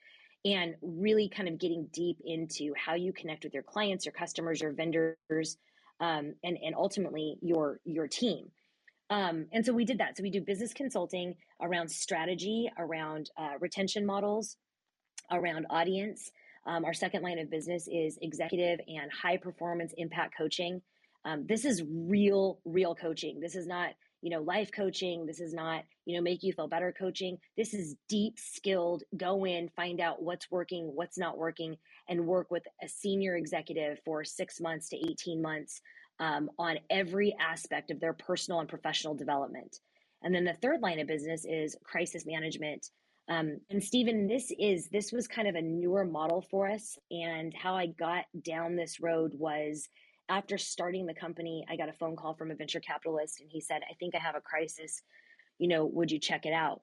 And 0.45 0.75
really 0.83 1.29
kind 1.29 1.49
of 1.49 1.59
getting 1.59 1.89
deep 1.93 2.19
into 2.25 2.73
how 2.77 2.95
you 2.95 3.13
connect 3.13 3.45
with 3.45 3.55
your 3.55 3.65
clients, 3.65 4.07
your 4.07 4.13
customers, 4.13 4.61
your 4.61 4.73
vendors, 4.73 5.17
um, 6.01 6.35
and 6.45 6.57
and 6.63 6.75
ultimately 6.77 7.37
your 7.43 7.81
your 7.85 8.07
team. 8.07 8.51
Um, 9.11 9.47
and 9.53 9.65
so 9.65 9.73
we 9.73 9.85
did 9.85 9.99
that. 9.99 10.17
So 10.17 10.23
we 10.23 10.31
do 10.31 10.41
business 10.41 10.73
consulting 10.75 11.35
around 11.63 11.91
strategy, 11.91 12.71
around 12.79 13.31
uh, 13.37 13.53
retention 13.61 14.05
models, 14.05 14.57
around 15.31 15.67
audience. 15.71 16.31
Um, 16.67 16.85
our 16.85 16.93
second 16.93 17.23
line 17.23 17.39
of 17.39 17.51
business 17.51 17.89
is 17.91 18.19
executive 18.21 18.81
and 18.87 19.11
high 19.11 19.39
performance 19.39 19.95
impact 19.97 20.35
coaching. 20.37 20.83
Um, 21.25 21.47
this 21.49 21.65
is 21.65 21.83
real, 21.89 22.61
real 22.65 22.95
coaching. 22.95 23.41
This 23.41 23.55
is 23.55 23.67
not, 23.67 23.91
you 24.21 24.31
know, 24.31 24.43
life 24.43 24.71
coaching. 24.75 25.25
This 25.25 25.41
is 25.41 25.55
not, 25.55 25.85
you 26.05 26.17
know, 26.17 26.23
make 26.23 26.43
you 26.43 26.53
feel 26.53 26.69
better 26.69 26.95
coaching. 26.97 27.39
This 27.57 27.73
is 27.73 27.97
deep, 28.09 28.39
skilled, 28.39 29.05
go 29.17 29.47
in, 29.47 29.71
find 29.71 30.01
out 30.01 30.23
what's 30.23 30.51
working, 30.51 30.91
what's 30.95 31.19
not 31.19 31.39
working, 31.39 31.77
and 32.09 32.27
work 32.27 32.51
with 32.51 32.65
a 32.83 32.89
senior 32.89 33.37
executive 33.37 33.99
for 34.05 34.25
six 34.25 34.61
months 34.61 34.89
to 34.91 34.97
18 34.97 35.41
months 35.41 35.81
um, 36.21 36.51
on 36.59 36.79
every 36.91 37.35
aspect 37.41 37.91
of 37.91 38.01
their 38.01 38.13
personal 38.13 38.61
and 38.61 38.69
professional 38.69 39.15
development. 39.15 39.79
And 40.23 40.35
then 40.35 40.45
the 40.45 40.55
third 40.55 40.81
line 40.81 40.99
of 40.99 41.07
business 41.07 41.45
is 41.45 41.77
crisis 41.85 42.27
management. 42.27 42.91
Um, 43.29 43.59
and 43.71 43.83
Stephen, 43.83 44.27
this 44.27 44.53
is 44.59 44.89
this 44.89 45.13
was 45.13 45.29
kind 45.29 45.49
of 45.49 45.55
a 45.55 45.63
newer 45.63 46.05
model 46.05 46.43
for 46.51 46.69
us. 46.69 46.99
And 47.11 47.55
how 47.55 47.77
I 47.77 47.87
got 47.87 48.25
down 48.43 48.75
this 48.75 49.01
road 49.01 49.33
was 49.35 49.89
after 50.29 50.59
starting 50.59 51.07
the 51.07 51.15
company, 51.15 51.65
I 51.69 51.77
got 51.77 51.89
a 51.89 51.95
phone 51.95 52.17
call 52.17 52.35
from 52.35 52.51
a 52.51 52.55
venture 52.55 52.81
capitalist, 52.81 53.41
and 53.41 53.51
he 53.51 53.61
said, 53.61 53.83
"I 53.89 53.95
think 53.95 54.15
I 54.15 54.19
have 54.19 54.35
a 54.35 54.41
crisis. 54.41 55.03
You 55.59 55.69
know, 55.69 55.87
would 55.87 56.11
you 56.11 56.19
check 56.19 56.47
it 56.47 56.53
out?" 56.53 56.83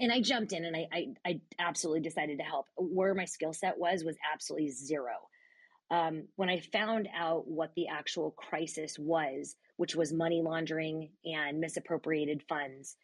And 0.00 0.10
I 0.10 0.20
jumped 0.20 0.52
in, 0.52 0.64
and 0.64 0.74
I 0.74 0.88
I, 0.92 1.06
I 1.26 1.40
absolutely 1.58 2.00
decided 2.00 2.38
to 2.38 2.44
help. 2.44 2.66
Where 2.76 3.14
my 3.14 3.26
skill 3.26 3.52
set 3.52 3.78
was 3.78 4.02
was 4.02 4.16
absolutely 4.32 4.70
zero 4.70 5.28
um, 5.90 6.24
when 6.36 6.48
I 6.48 6.60
found 6.60 7.08
out 7.14 7.46
what 7.46 7.72
the 7.76 7.88
actual 7.88 8.30
crisis 8.32 8.98
was, 8.98 9.56
which 9.76 9.94
was 9.94 10.12
money 10.12 10.42
laundering 10.42 11.10
and 11.24 11.60
misappropriated 11.60 12.42
funds, 12.48 12.96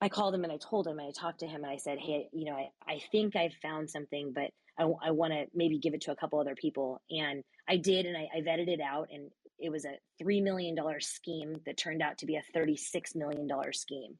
I 0.00 0.08
called 0.08 0.34
him 0.34 0.44
and 0.44 0.52
I 0.52 0.58
told 0.58 0.86
him 0.86 0.98
and 0.98 1.08
I 1.08 1.12
talked 1.18 1.40
to 1.40 1.46
him 1.46 1.64
and 1.64 1.72
I 1.72 1.76
said, 1.76 1.98
Hey, 1.98 2.28
you 2.32 2.44
know, 2.44 2.56
I, 2.56 2.68
I 2.86 3.00
think 3.10 3.36
I've 3.36 3.54
found 3.62 3.88
something, 3.88 4.32
but 4.34 4.50
I, 4.78 4.84
I 5.02 5.10
want 5.12 5.32
to 5.32 5.46
maybe 5.54 5.78
give 5.78 5.94
it 5.94 6.02
to 6.02 6.12
a 6.12 6.16
couple 6.16 6.38
other 6.38 6.54
people. 6.54 7.00
And 7.10 7.42
I 7.68 7.76
did, 7.76 8.06
and 8.06 8.16
I, 8.16 8.28
I 8.36 8.40
vetted 8.40 8.68
it 8.68 8.80
out. 8.80 9.08
And 9.12 9.30
it 9.58 9.70
was 9.70 9.84
a 9.84 9.98
$3 10.22 10.42
million 10.42 10.76
scheme 11.00 11.60
that 11.64 11.76
turned 11.76 12.02
out 12.02 12.18
to 12.18 12.26
be 12.26 12.36
a 12.36 12.42
$36 12.56 13.16
million 13.16 13.48
scheme. 13.72 14.18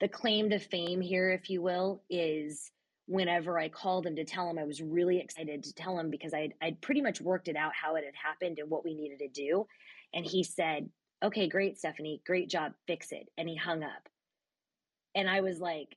The 0.00 0.08
claim 0.08 0.50
to 0.50 0.58
fame 0.58 1.00
here, 1.00 1.30
if 1.30 1.48
you 1.48 1.62
will, 1.62 2.02
is 2.10 2.70
whenever 3.06 3.58
I 3.58 3.68
called 3.68 4.06
him 4.06 4.16
to 4.16 4.24
tell 4.24 4.48
him, 4.48 4.58
I 4.58 4.64
was 4.64 4.80
really 4.82 5.18
excited 5.20 5.62
to 5.62 5.74
tell 5.74 5.98
him 5.98 6.10
because 6.10 6.32
I'd, 6.32 6.54
I'd 6.62 6.80
pretty 6.80 7.02
much 7.02 7.20
worked 7.20 7.48
it 7.48 7.56
out 7.56 7.72
how 7.74 7.96
it 7.96 8.04
had 8.04 8.14
happened 8.14 8.58
and 8.58 8.70
what 8.70 8.84
we 8.84 8.94
needed 8.94 9.18
to 9.18 9.28
do. 9.28 9.66
And 10.12 10.24
he 10.24 10.42
said, 10.42 10.88
Okay, 11.22 11.48
great, 11.48 11.78
Stephanie, 11.78 12.20
great 12.26 12.50
job, 12.50 12.72
fix 12.86 13.12
it. 13.12 13.28
And 13.38 13.48
he 13.48 13.56
hung 13.56 13.82
up. 13.82 14.08
And 15.14 15.28
I 15.28 15.40
was 15.40 15.58
like, 15.58 15.96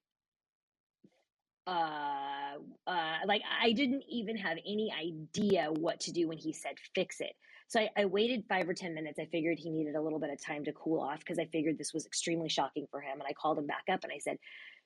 uh, 1.65 2.55
uh, 2.85 3.17
like 3.25 3.41
I 3.61 3.73
didn't 3.73 4.03
even 4.09 4.37
have 4.37 4.57
any 4.65 4.93
idea 4.97 5.67
what 5.69 5.99
to 6.01 6.11
do 6.13 6.29
when 6.29 6.37
he 6.37 6.53
said 6.53 6.75
fix 6.95 7.19
it. 7.19 7.33
So 7.67 7.81
I, 7.81 7.89
I 7.97 8.05
waited 8.05 8.45
five 8.47 8.69
or 8.69 8.73
10 8.73 8.93
minutes. 8.93 9.19
I 9.19 9.25
figured 9.25 9.59
he 9.59 9.69
needed 9.69 9.95
a 9.95 10.01
little 10.01 10.19
bit 10.19 10.29
of 10.29 10.41
time 10.41 10.63
to 10.63 10.71
cool 10.71 11.01
off 11.01 11.19
because 11.19 11.37
I 11.37 11.45
figured 11.45 11.77
this 11.77 11.93
was 11.93 12.05
extremely 12.05 12.47
shocking 12.47 12.87
for 12.89 13.01
him. 13.01 13.19
And 13.19 13.27
I 13.27 13.33
called 13.33 13.57
him 13.57 13.67
back 13.67 13.83
up 13.91 14.03
and 14.03 14.13
I 14.13 14.19
said, 14.19 14.37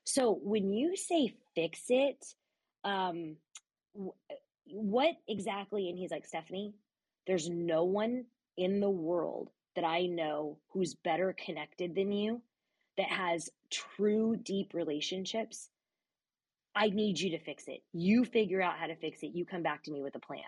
so 0.04 0.40
when 0.44 0.72
you 0.74 0.96
say 0.96 1.34
fix 1.56 1.84
it, 1.90 2.26
um, 2.84 3.36
what 4.66 5.16
exactly? 5.28 5.90
And 5.90 5.98
he's 5.98 6.12
like, 6.12 6.26
Stephanie, 6.26 6.74
there's 7.28 7.50
no 7.50 7.84
one 7.84 8.26
in 8.58 8.80
the 8.80 8.90
world 8.90 9.50
that 9.76 9.86
I 9.86 10.06
know 10.06 10.58
who's 10.70 10.96
better 10.96 11.36
connected 11.38 11.96
than 11.96 12.12
you, 12.12 12.42
that 12.98 13.08
has 13.08 13.50
true 13.70 14.36
deep 14.36 14.74
relationships. 14.74 15.70
I 16.76 16.90
need 16.90 17.20
you 17.20 17.32
to 17.32 17.40
fix 17.40 17.66
it. 17.68 17.82
You 17.94 18.26
figure 18.26 18.62
out 18.62 18.78
how 18.78 18.88
to 18.88 18.96
fix 18.96 19.24
it. 19.24 19.32
You 19.34 19.46
come 19.46 19.64
back 19.64 19.84
to 19.84 19.92
me 19.92 20.02
with 20.02 20.16
a 20.16 20.20
plan. 20.20 20.44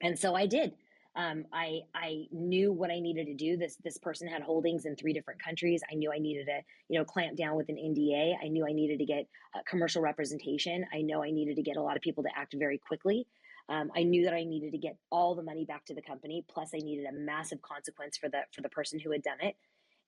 And 0.00 0.18
so 0.18 0.34
I 0.34 0.46
did 0.46 0.72
um, 1.14 1.44
I 1.52 1.80
I 1.94 2.26
knew 2.30 2.72
what 2.72 2.90
I 2.90 2.98
needed 2.98 3.26
to 3.26 3.34
do. 3.34 3.56
This 3.56 3.76
this 3.84 3.98
person 3.98 4.28
had 4.28 4.42
holdings 4.42 4.86
in 4.86 4.96
three 4.96 5.12
different 5.12 5.42
countries. 5.42 5.82
I 5.90 5.94
knew 5.94 6.10
I 6.10 6.18
needed 6.18 6.46
to 6.46 6.60
you 6.88 6.98
know 6.98 7.04
clamp 7.04 7.36
down 7.36 7.56
with 7.56 7.68
an 7.68 7.76
NDA. 7.76 8.34
I 8.42 8.48
knew 8.48 8.66
I 8.66 8.72
needed 8.72 8.98
to 8.98 9.04
get 9.04 9.26
uh, 9.54 9.60
commercial 9.68 10.00
representation. 10.00 10.86
I 10.92 11.02
know 11.02 11.22
I 11.22 11.30
needed 11.30 11.56
to 11.56 11.62
get 11.62 11.76
a 11.76 11.82
lot 11.82 11.96
of 11.96 12.02
people 12.02 12.22
to 12.24 12.30
act 12.34 12.54
very 12.58 12.78
quickly. 12.78 13.26
Um, 13.68 13.90
I 13.94 14.02
knew 14.02 14.24
that 14.24 14.34
I 14.34 14.44
needed 14.44 14.72
to 14.72 14.78
get 14.78 14.96
all 15.10 15.34
the 15.34 15.42
money 15.42 15.64
back 15.64 15.84
to 15.86 15.94
the 15.94 16.02
company. 16.02 16.44
Plus, 16.48 16.70
I 16.74 16.78
needed 16.78 17.06
a 17.06 17.12
massive 17.12 17.60
consequence 17.60 18.16
for 18.16 18.30
the 18.30 18.40
for 18.54 18.62
the 18.62 18.70
person 18.70 18.98
who 18.98 19.12
had 19.12 19.22
done 19.22 19.40
it. 19.40 19.54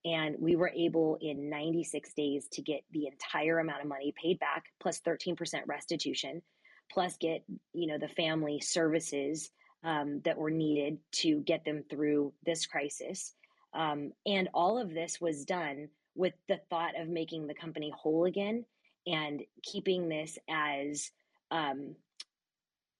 And 0.06 0.36
we 0.38 0.56
were 0.56 0.70
able 0.74 1.16
in 1.20 1.48
96 1.48 2.12
days 2.14 2.46
to 2.52 2.62
get 2.62 2.82
the 2.92 3.06
entire 3.06 3.58
amount 3.58 3.80
of 3.80 3.88
money 3.88 4.12
paid 4.22 4.38
back, 4.38 4.64
plus 4.78 5.00
13% 5.00 5.34
restitution, 5.66 6.42
plus 6.90 7.16
get 7.18 7.44
you 7.74 7.88
know 7.88 7.98
the 7.98 8.08
family 8.08 8.60
services 8.60 9.50
um, 9.84 10.20
that 10.24 10.38
were 10.38 10.50
needed 10.50 10.98
to 11.12 11.40
get 11.40 11.64
them 11.64 11.84
through 11.88 12.32
this 12.44 12.66
crisis. 12.66 13.34
Um, 13.74 14.12
and 14.26 14.48
all 14.54 14.78
of 14.78 14.94
this 14.94 15.20
was 15.20 15.44
done 15.44 15.88
with 16.14 16.34
the 16.48 16.60
thought 16.70 16.98
of 16.98 17.08
making 17.08 17.46
the 17.46 17.54
company 17.54 17.92
whole 17.94 18.24
again 18.24 18.64
and 19.06 19.42
keeping 19.62 20.08
this 20.08 20.38
as 20.48 21.10
um, 21.50 21.94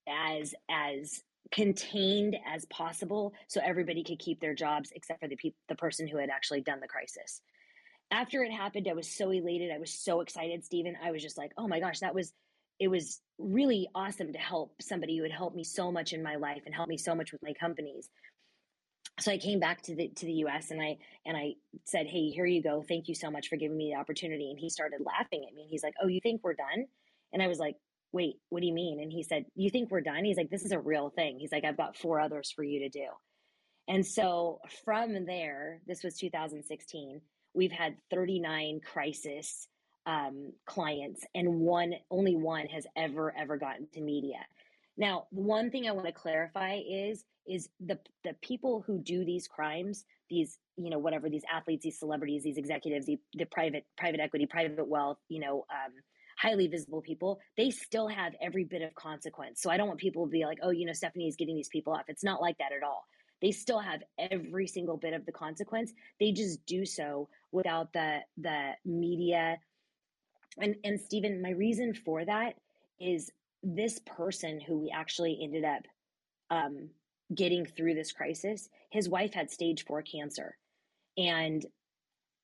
as 0.09 0.55
as 0.68 1.23
contained 1.53 2.37
as 2.47 2.64
possible 2.66 3.33
so 3.47 3.61
everybody 3.62 4.03
could 4.03 4.18
keep 4.18 4.40
their 4.40 4.55
jobs 4.55 4.92
except 4.94 5.20
for 5.20 5.29
the 5.29 5.37
pe- 5.37 5.53
the 5.68 5.75
person 5.75 6.07
who 6.07 6.18
had 6.18 6.29
actually 6.31 6.61
done 6.61 6.81
the 6.81 6.88
crisis. 6.88 7.40
After 8.11 8.42
it 8.42 8.53
happened, 8.53 8.87
I 8.88 8.94
was 8.94 9.09
so 9.09 9.31
elated. 9.31 9.70
I 9.73 9.79
was 9.79 9.92
so 9.92 10.20
excited, 10.20 10.64
Stephen. 10.64 10.97
I 11.03 11.11
was 11.11 11.23
just 11.23 11.38
like, 11.38 11.53
"Oh 11.57 11.68
my 11.68 11.81
gosh, 11.81 12.01
that 12.01 12.14
was 12.14 12.33
it 12.85 12.90
was 12.90 13.23
really 13.38 13.88
awesome 13.94 14.31
to 14.31 14.38
help 14.38 14.75
somebody 14.83 15.16
who 15.16 15.23
had 15.23 15.33
helped 15.33 15.57
me 15.57 15.64
so 15.64 15.90
much 15.90 16.12
in 16.12 16.23
my 16.23 16.37
life 16.37 16.61
and 16.66 16.75
helped 16.75 16.90
me 16.90 16.99
so 16.99 17.14
much 17.14 17.33
with 17.33 17.42
my 17.42 17.55
companies. 17.55 18.11
So 19.20 19.33
i 19.33 19.38
came 19.38 19.59
back 19.59 19.81
to 19.83 19.94
the 19.94 20.09
to 20.09 20.27
the 20.27 20.33
us 20.33 20.70
and 20.70 20.83
i 20.83 20.99
and 21.25 21.37
i 21.37 21.55
said 21.85 22.07
hey 22.07 22.29
here 22.29 22.44
you 22.44 22.62
go. 22.62 22.85
Thank 22.87 23.09
you 23.09 23.14
so 23.14 23.31
much 23.31 23.49
for 23.49 23.57
giving 23.57 23.79
me 23.79 23.92
the 23.94 23.99
opportunity. 23.99 24.51
And 24.51 24.59
he 24.59 24.68
started 24.68 25.01
laughing 25.01 25.47
at 25.49 25.55
me 25.55 25.62
and 25.62 25.70
he's 25.70 25.83
like 25.83 25.94
oh 26.03 26.09
you 26.09 26.20
think 26.20 26.42
we're 26.44 26.55
done? 26.55 26.85
And 27.33 27.42
i 27.42 27.47
was 27.47 27.59
like 27.59 27.77
wait 28.12 28.35
what 28.51 28.61
do 28.61 28.66
you 28.66 28.75
mean? 28.75 29.01
And 29.01 29.11
he 29.11 29.23
said 29.23 29.47
you 29.55 29.70
think 29.70 29.90
we're 29.90 30.03
done? 30.03 30.25
He's 30.25 30.37
like 30.37 30.51
this 30.51 30.64
is 30.66 30.73
a 30.73 30.79
real 30.79 31.09
thing. 31.09 31.38
He's 31.38 31.53
like 31.53 31.64
i've 31.64 31.79
got 31.79 31.97
four 31.97 32.20
others 32.20 32.51
for 32.51 32.64
you 32.64 32.81
to 32.81 32.90
do. 32.90 33.07
And 33.88 34.05
so 34.05 34.61
from 34.85 35.25
there, 35.25 35.81
this 35.87 36.03
was 36.03 36.16
2016, 36.16 37.20
we've 37.55 37.73
had 37.73 37.97
39 38.11 38.81
crisis 38.85 39.68
um, 40.07 40.53
clients, 40.67 41.25
and 41.35 41.61
one, 41.61 41.95
only 42.11 42.37
one 42.37 42.67
has 42.67 42.87
ever, 42.97 43.35
ever 43.37 43.57
gotten 43.57 43.87
to 43.95 44.01
media. 44.01 44.38
Now, 44.97 45.27
the 45.33 45.40
one 45.40 45.71
thing 45.71 45.88
I 45.88 45.93
want 45.93 46.07
to 46.07 46.12
clarify 46.12 46.81
is, 46.88 47.25
is 47.47 47.69
the 47.85 47.99
the 48.23 48.35
people 48.40 48.83
who 48.87 48.99
do 48.99 49.25
these 49.25 49.47
crimes, 49.49 50.05
these 50.31 50.59
you 50.77 50.88
know 50.88 50.99
whatever 50.99 51.29
these 51.29 51.43
athletes, 51.53 51.85
these 51.85 51.99
celebrities, 51.99 52.43
these 52.43 52.57
executives, 52.57 53.07
the, 53.07 53.19
the 53.35 53.45
private 53.47 53.87
private 53.99 54.21
equity, 54.21 54.47
private 54.47 54.87
wealth, 54.87 55.19
you 55.29 55.40
know, 55.40 55.67
um, 55.71 55.93
highly 56.38 56.67
visible 56.67 57.01
people, 57.01 57.40
they 57.57 57.71
still 57.71 58.09
have 58.09 58.35
every 58.40 58.64
bit 58.64 58.83
of 58.83 58.95
consequence. 58.95 59.61
So 59.62 59.71
I 59.71 59.77
don't 59.77 59.88
want 59.88 60.01
people 60.01 60.25
to 60.25 60.31
be 60.31 60.45
like, 60.45 60.59
oh, 60.62 60.71
you 60.71 60.87
know, 60.87 60.93
Stephanie 60.93 61.29
is 61.29 61.37
getting 61.37 61.55
these 61.57 61.69
people 61.69 61.93
off. 61.93 62.05
It's 62.09 62.25
not 62.25 62.40
like 62.40 62.59
that 62.59 62.73
at 62.73 62.83
all. 62.83 63.05
They 63.43 63.51
still 63.51 63.81
have 63.81 64.03
every 64.19 64.67
single 64.67 64.97
bit 64.97 65.12
of 65.12 65.27
the 65.27 65.33
consequence. 65.33 65.93
They 66.19 66.33
just 66.33 66.64
do 66.67 66.87
so 66.87 67.29
without 67.53 67.93
the 67.93 68.21
the 68.38 68.73
media. 68.85 69.59
And 70.59 70.77
and 70.85 71.01
Stephen, 71.01 71.43
my 71.43 71.51
reason 71.51 71.95
for 71.95 72.25
that 72.25 72.55
is 73.01 73.31
this 73.62 74.01
person 74.01 74.61
who 74.61 74.79
we 74.79 74.90
actually 74.90 75.40
ended 75.43 75.64
up 75.64 75.83
um, 76.51 76.90
getting 77.35 77.64
through 77.64 77.95
this 77.95 78.12
crisis. 78.12 78.69
His 78.90 79.09
wife 79.09 79.33
had 79.35 79.51
stage 79.51 79.85
four 79.85 80.03
cancer, 80.03 80.57
and 81.17 81.64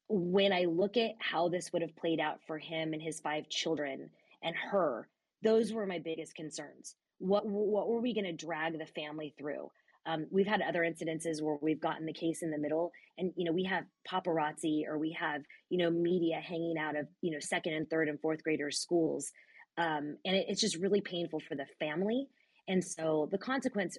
when 0.08 0.52
I 0.52 0.64
look 0.64 0.96
at 0.96 1.12
how 1.20 1.48
this 1.48 1.72
would 1.72 1.82
have 1.82 1.94
played 1.94 2.18
out 2.18 2.40
for 2.46 2.58
him 2.58 2.92
and 2.92 3.00
his 3.00 3.20
five 3.20 3.48
children 3.48 4.10
and 4.42 4.56
her, 4.56 5.08
those 5.42 5.72
were 5.72 5.86
my 5.86 6.00
biggest 6.00 6.34
concerns. 6.34 6.96
What 7.18 7.46
what 7.46 7.88
were 7.88 8.00
we 8.00 8.14
going 8.14 8.24
to 8.24 8.32
drag 8.32 8.78
the 8.78 8.86
family 8.86 9.34
through? 9.38 9.70
Um, 10.06 10.26
we've 10.30 10.46
had 10.46 10.62
other 10.62 10.80
incidences 10.80 11.42
where 11.42 11.58
we've 11.60 11.80
gotten 11.80 12.06
the 12.06 12.12
case 12.12 12.42
in 12.42 12.50
the 12.50 12.58
middle, 12.58 12.90
and 13.18 13.32
you 13.36 13.44
know 13.44 13.52
we 13.52 13.64
have 13.64 13.84
paparazzi 14.10 14.86
or 14.86 14.98
we 14.98 15.12
have 15.12 15.42
you 15.68 15.78
know 15.78 15.90
media 15.90 16.40
hanging 16.40 16.78
out 16.78 16.96
of 16.96 17.06
you 17.20 17.30
know 17.30 17.40
second 17.40 17.74
and 17.74 17.88
third 17.90 18.08
and 18.08 18.20
fourth 18.20 18.42
graders' 18.42 18.78
schools, 18.78 19.30
um, 19.78 20.16
and 20.24 20.36
it, 20.36 20.46
it's 20.48 20.60
just 20.60 20.76
really 20.76 21.00
painful 21.00 21.40
for 21.40 21.54
the 21.54 21.66
family. 21.78 22.28
And 22.68 22.82
so 22.84 23.28
the 23.30 23.38
consequence 23.38 23.98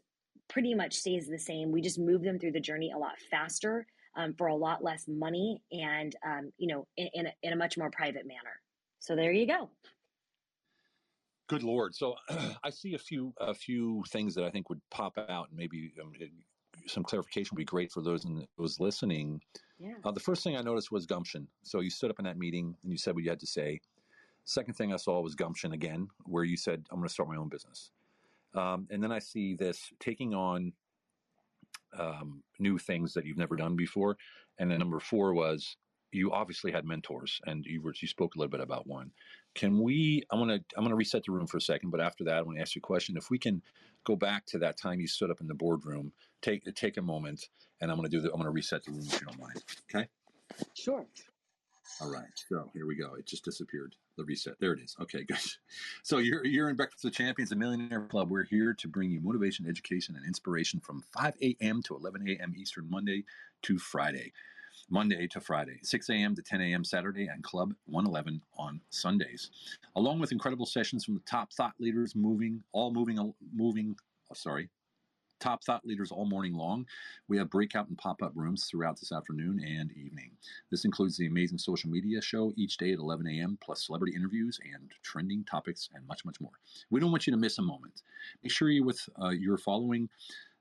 pretty 0.49 0.73
much 0.73 0.93
stays 0.93 1.27
the 1.27 1.37
same. 1.37 1.71
We 1.71 1.81
just 1.81 1.99
move 1.99 2.23
them 2.23 2.39
through 2.39 2.53
the 2.53 2.59
journey 2.59 2.91
a 2.93 2.97
lot 2.97 3.13
faster 3.29 3.85
um, 4.15 4.33
for 4.37 4.47
a 4.47 4.55
lot 4.55 4.83
less 4.83 5.05
money 5.07 5.61
and 5.71 6.15
um, 6.25 6.51
you 6.57 6.67
know 6.67 6.87
in, 6.97 7.09
in 7.13 7.27
a, 7.27 7.31
in 7.43 7.53
a 7.53 7.55
much 7.55 7.77
more 7.77 7.91
private 7.91 8.25
manner. 8.25 8.59
So 8.99 9.15
there 9.15 9.31
you 9.31 9.47
go. 9.47 9.69
Good 11.51 11.63
lord! 11.63 11.93
So 11.93 12.15
I 12.63 12.69
see 12.69 12.93
a 12.93 12.97
few 12.97 13.33
a 13.37 13.53
few 13.53 14.05
things 14.09 14.33
that 14.35 14.45
I 14.45 14.49
think 14.49 14.69
would 14.69 14.79
pop 14.89 15.17
out, 15.17 15.49
and 15.49 15.57
maybe 15.57 15.91
um, 16.01 16.13
it, 16.17 16.31
some 16.87 17.03
clarification 17.03 17.53
would 17.53 17.59
be 17.59 17.65
great 17.65 17.91
for 17.91 18.01
those 18.01 18.23
in, 18.23 18.47
those 18.57 18.79
listening. 18.79 19.41
Yeah. 19.77 19.95
Uh, 20.05 20.11
the 20.11 20.21
first 20.21 20.45
thing 20.45 20.55
I 20.55 20.61
noticed 20.61 20.93
was 20.93 21.05
gumption. 21.05 21.45
So 21.63 21.81
you 21.81 21.89
stood 21.89 22.09
up 22.09 22.19
in 22.19 22.25
that 22.25 22.37
meeting 22.37 22.73
and 22.83 22.91
you 22.91 22.97
said 22.97 23.15
what 23.15 23.23
you 23.25 23.29
had 23.29 23.39
to 23.41 23.47
say. 23.47 23.81
Second 24.45 24.75
thing 24.75 24.93
I 24.93 24.95
saw 24.95 25.19
was 25.19 25.35
gumption 25.35 25.73
again, 25.73 26.07
where 26.23 26.45
you 26.45 26.55
said, 26.55 26.85
"I'm 26.89 26.99
going 26.99 27.07
to 27.09 27.13
start 27.13 27.27
my 27.27 27.35
own 27.35 27.49
business." 27.49 27.91
Um, 28.53 28.87
and 28.89 29.03
then 29.03 29.11
I 29.11 29.19
see 29.19 29.55
this 29.55 29.91
taking 29.99 30.33
on 30.33 30.71
um, 31.99 32.43
new 32.59 32.77
things 32.77 33.13
that 33.13 33.25
you've 33.25 33.37
never 33.37 33.57
done 33.57 33.75
before. 33.75 34.15
And 34.57 34.71
then 34.71 34.79
number 34.79 35.01
four 35.01 35.33
was 35.33 35.75
you 36.11 36.31
obviously 36.31 36.71
had 36.71 36.85
mentors, 36.85 37.39
and 37.45 37.65
you 37.65 37.81
were 37.81 37.93
you 37.99 38.07
spoke 38.07 38.35
a 38.35 38.37
little 38.37 38.51
bit 38.51 38.61
about 38.61 38.87
one. 38.87 39.11
Can 39.55 39.81
we? 39.81 40.23
I 40.31 40.35
want 40.35 40.49
to 40.49 40.75
I'm 40.75 40.83
going 40.83 40.89
to 40.89 40.95
reset 40.95 41.23
the 41.25 41.31
room 41.31 41.47
for 41.47 41.57
a 41.57 41.61
second, 41.61 41.89
but 41.89 42.01
after 42.01 42.23
that, 42.25 42.35
I 42.35 42.41
want 42.41 42.57
to 42.57 42.61
ask 42.61 42.75
you 42.75 42.79
a 42.79 42.87
question. 42.87 43.17
If 43.17 43.29
we 43.29 43.37
can 43.37 43.61
go 44.03 44.15
back 44.15 44.45
to 44.47 44.57
that 44.59 44.77
time 44.77 44.99
you 44.99 45.07
stood 45.07 45.31
up 45.31 45.41
in 45.41 45.47
the 45.47 45.53
boardroom, 45.53 46.11
take 46.41 46.63
take 46.75 46.97
a 46.97 47.01
moment, 47.01 47.49
and 47.79 47.91
I'm 47.91 47.97
going 47.97 48.09
to 48.09 48.15
do 48.15 48.21
the 48.21 48.29
I'm 48.29 48.37
going 48.37 48.45
to 48.45 48.51
reset 48.51 48.83
the 48.83 48.91
room 48.91 49.05
if 49.05 49.21
you 49.21 49.27
don't 49.27 49.39
mind. 49.39 49.63
Okay. 49.93 50.07
Sure. 50.73 51.05
All 51.99 52.11
right. 52.11 52.25
So 52.49 52.69
here 52.73 52.87
we 52.87 52.95
go. 52.95 53.15
It 53.15 53.25
just 53.25 53.43
disappeared. 53.43 53.95
The 54.17 54.23
reset. 54.23 54.55
There 54.59 54.73
it 54.73 54.79
is. 54.81 54.95
Okay, 55.01 55.23
good. 55.27 55.37
So 56.03 56.17
you're 56.17 56.45
you're 56.45 56.69
in 56.69 56.75
Breakfast 56.75 57.03
with 57.03 57.13
Champions, 57.13 57.49
the 57.49 57.55
Millionaire 57.55 58.07
Club. 58.07 58.29
We're 58.29 58.43
here 58.43 58.73
to 58.73 58.87
bring 58.87 59.11
you 59.11 59.21
motivation, 59.21 59.67
education, 59.67 60.15
and 60.15 60.25
inspiration 60.25 60.79
from 60.79 61.03
5 61.17 61.35
a.m. 61.41 61.81
to 61.83 61.95
11 61.95 62.27
a.m. 62.29 62.53
Eastern, 62.57 62.89
Monday 62.89 63.23
to 63.63 63.77
Friday. 63.77 64.33
Monday 64.91 65.25
to 65.27 65.39
Friday, 65.39 65.79
6 65.83 66.09
a.m. 66.09 66.35
to 66.35 66.41
10 66.41 66.59
a.m. 66.61 66.83
Saturday, 66.83 67.27
and 67.27 67.41
Club 67.43 67.73
111 67.85 68.41
on 68.57 68.81
Sundays. 68.89 69.49
Along 69.95 70.19
with 70.19 70.33
incredible 70.33 70.65
sessions 70.65 71.05
from 71.05 71.13
the 71.13 71.21
top 71.21 71.53
thought 71.53 71.73
leaders 71.79 72.13
moving, 72.13 72.61
all 72.73 72.93
moving, 72.93 73.33
moving, 73.55 73.95
oh, 74.29 74.35
sorry, 74.35 74.69
top 75.39 75.63
thought 75.63 75.85
leaders 75.85 76.11
all 76.11 76.25
morning 76.25 76.53
long. 76.53 76.85
We 77.29 77.37
have 77.37 77.49
breakout 77.49 77.87
and 77.87 77.97
pop 77.97 78.21
up 78.21 78.33
rooms 78.35 78.65
throughout 78.65 78.99
this 78.99 79.13
afternoon 79.13 79.63
and 79.65 79.91
evening. 79.93 80.31
This 80.69 80.83
includes 80.83 81.15
the 81.15 81.27
amazing 81.27 81.57
social 81.57 81.89
media 81.89 82.21
show 82.21 82.51
each 82.57 82.75
day 82.75 82.91
at 82.91 82.99
11 82.99 83.27
a.m., 83.27 83.57
plus 83.61 83.85
celebrity 83.85 84.15
interviews 84.15 84.59
and 84.73 84.91
trending 85.03 85.45
topics 85.45 85.89
and 85.93 86.05
much, 86.05 86.25
much 86.25 86.41
more. 86.41 86.51
We 86.89 86.99
don't 86.99 87.11
want 87.11 87.27
you 87.27 87.31
to 87.31 87.37
miss 87.39 87.57
a 87.59 87.63
moment. 87.63 88.03
Make 88.43 88.51
sure 88.51 88.69
you 88.69 88.83
with 88.83 89.01
uh, 89.21 89.29
you're 89.29 89.57
following 89.57 90.09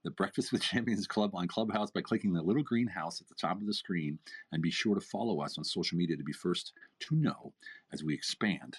the 0.04 0.10
Breakfast 0.10 0.52
with 0.52 0.62
Champions 0.62 1.06
Club 1.06 1.34
on 1.34 1.48
Clubhouse 1.48 1.90
by 1.90 2.00
clicking 2.00 2.32
the 2.32 2.42
little 2.42 2.62
green 2.62 2.86
house 2.86 3.20
at 3.20 3.28
the 3.28 3.34
top 3.34 3.60
of 3.60 3.66
the 3.66 3.74
screen 3.74 4.18
and 4.52 4.62
be 4.62 4.70
sure 4.70 4.94
to 4.94 5.00
follow 5.00 5.40
us 5.40 5.58
on 5.58 5.64
social 5.64 5.98
media 5.98 6.16
to 6.16 6.24
be 6.24 6.32
first 6.32 6.72
to 7.00 7.16
know 7.16 7.52
as 7.92 8.02
we 8.02 8.14
expand 8.14 8.78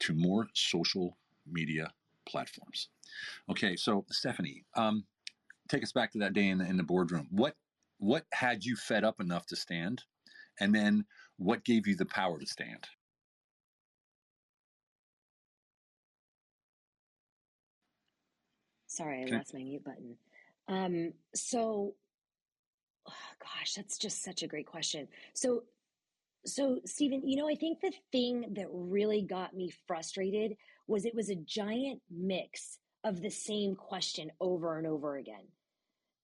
to 0.00 0.14
more 0.14 0.48
social 0.54 1.16
media 1.50 1.92
platforms. 2.26 2.88
Okay, 3.50 3.76
so 3.76 4.04
Stephanie, 4.10 4.64
um, 4.74 5.04
take 5.68 5.82
us 5.82 5.92
back 5.92 6.12
to 6.12 6.18
that 6.18 6.34
day 6.34 6.48
in 6.48 6.58
the, 6.58 6.66
in 6.66 6.76
the 6.76 6.82
boardroom. 6.82 7.28
What 7.30 7.54
what 8.00 8.26
had 8.32 8.64
you 8.64 8.76
fed 8.76 9.02
up 9.02 9.20
enough 9.20 9.46
to 9.46 9.56
stand, 9.56 10.04
and 10.60 10.72
then 10.72 11.04
what 11.36 11.64
gave 11.64 11.88
you 11.88 11.96
the 11.96 12.06
power 12.06 12.38
to 12.38 12.46
stand? 12.46 12.86
Sorry, 18.86 19.20
I 19.20 19.24
okay. 19.24 19.36
lost 19.36 19.52
my 19.52 19.62
mute 19.62 19.84
button. 19.84 20.16
Um, 20.68 21.12
so, 21.34 21.94
oh 23.08 23.12
gosh, 23.40 23.74
that's 23.74 23.98
just 23.98 24.22
such 24.22 24.42
a 24.42 24.46
great 24.46 24.66
question. 24.66 25.08
So, 25.34 25.64
so 26.44 26.80
Stephen, 26.84 27.26
you 27.26 27.36
know, 27.36 27.48
I 27.48 27.54
think 27.54 27.80
the 27.80 27.92
thing 28.12 28.54
that 28.56 28.68
really 28.70 29.22
got 29.22 29.54
me 29.54 29.72
frustrated 29.86 30.56
was 30.86 31.04
it 31.04 31.14
was 31.14 31.30
a 31.30 31.34
giant 31.34 32.00
mix 32.10 32.78
of 33.04 33.20
the 33.20 33.30
same 33.30 33.74
question 33.74 34.30
over 34.40 34.78
and 34.78 34.86
over 34.86 35.16
again. 35.16 35.46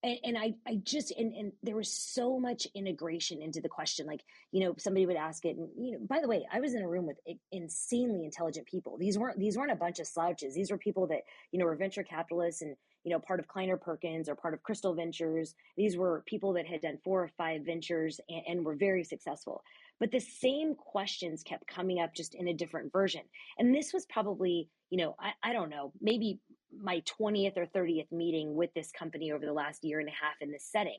And, 0.03 0.19
and 0.25 0.39
I, 0.39 0.55
I 0.67 0.77
just 0.83 1.13
and, 1.13 1.33
and 1.35 1.53
there 1.63 1.77
was 1.77 1.91
so 1.91 2.39
much 2.39 2.67
integration 2.75 3.41
into 3.41 3.61
the 3.61 3.69
question. 3.69 4.07
Like 4.07 4.23
you 4.53 4.65
know 4.65 4.75
somebody 4.79 5.07
would 5.07 5.17
ask 5.17 5.45
it 5.47 5.57
and 5.57 5.69
you 5.79 5.93
know 5.93 5.99
by 6.07 6.21
the 6.21 6.29
way 6.29 6.47
i 6.53 6.61
was 6.61 6.75
in 6.75 6.83
a 6.83 6.89
room 6.89 7.07
with 7.07 7.19
insanely 7.53 8.25
intelligent 8.25 8.67
people. 8.67 8.99
These 8.99 9.19
weren't 9.19 9.39
these 9.39 9.57
weren't 9.57 9.73
a 9.73 9.77
bunch 9.77 10.01
of 10.01 10.07
slouches. 10.07 10.55
These 10.55 10.71
were 10.71 10.79
people 10.79 11.07
that 11.07 11.23
you 11.53 11.59
know 11.59 11.65
were 11.65 11.77
venture 11.77 12.03
capitalists 12.03 12.61
and 12.61 12.77
you 13.05 13.11
know 13.11 13.21
part 13.21 13.39
of 13.39 13.47
kleiner 13.47 13.77
perkins 13.77 14.29
or 14.29 14.35
part 14.35 14.55
of 14.55 14.63
crystal 14.63 14.95
ventures. 14.95 15.55
These 15.77 15.97
were 15.97 16.25
people 16.27 16.53
that 16.55 16.67
had 16.67 16.81
done 16.81 16.99
four 17.05 17.23
or 17.23 17.31
five 17.37 17.63
ventures 17.63 18.21
and, 18.29 18.43
and 18.49 18.65
were 18.65 18.75
very 18.75 19.05
successful. 19.05 19.63
But 20.01 20.11
the 20.11 20.21
same 20.21 20.75
questions 20.75 21.43
kept 21.43 21.67
coming 21.67 22.01
up 22.01 22.15
just 22.15 22.35
in 22.35 22.49
a 22.49 22.55
different 22.55 22.93
version. 22.93 23.23
And 23.59 23.75
this 23.75 23.93
was 23.93 24.07
probably 24.07 24.69
you 24.91 24.99
know 24.99 25.15
I, 25.21 25.33
I 25.43 25.53
don't 25.53 25.71
know 25.71 25.93
maybe 26.01 26.41
my 26.77 27.03
20th 27.21 27.57
or 27.57 27.67
30th 27.67 28.11
meeting 28.11 28.57
with 28.57 28.73
this 28.75 28.91
company 28.91 29.31
over 29.31 29.47
the 29.47 29.53
last 29.53 29.85
year 29.85 30.01
and 30.01 30.09
a 30.09 30.13
half 30.13 30.35
in 30.41 30.51
this 30.51 30.65
setting. 30.65 30.99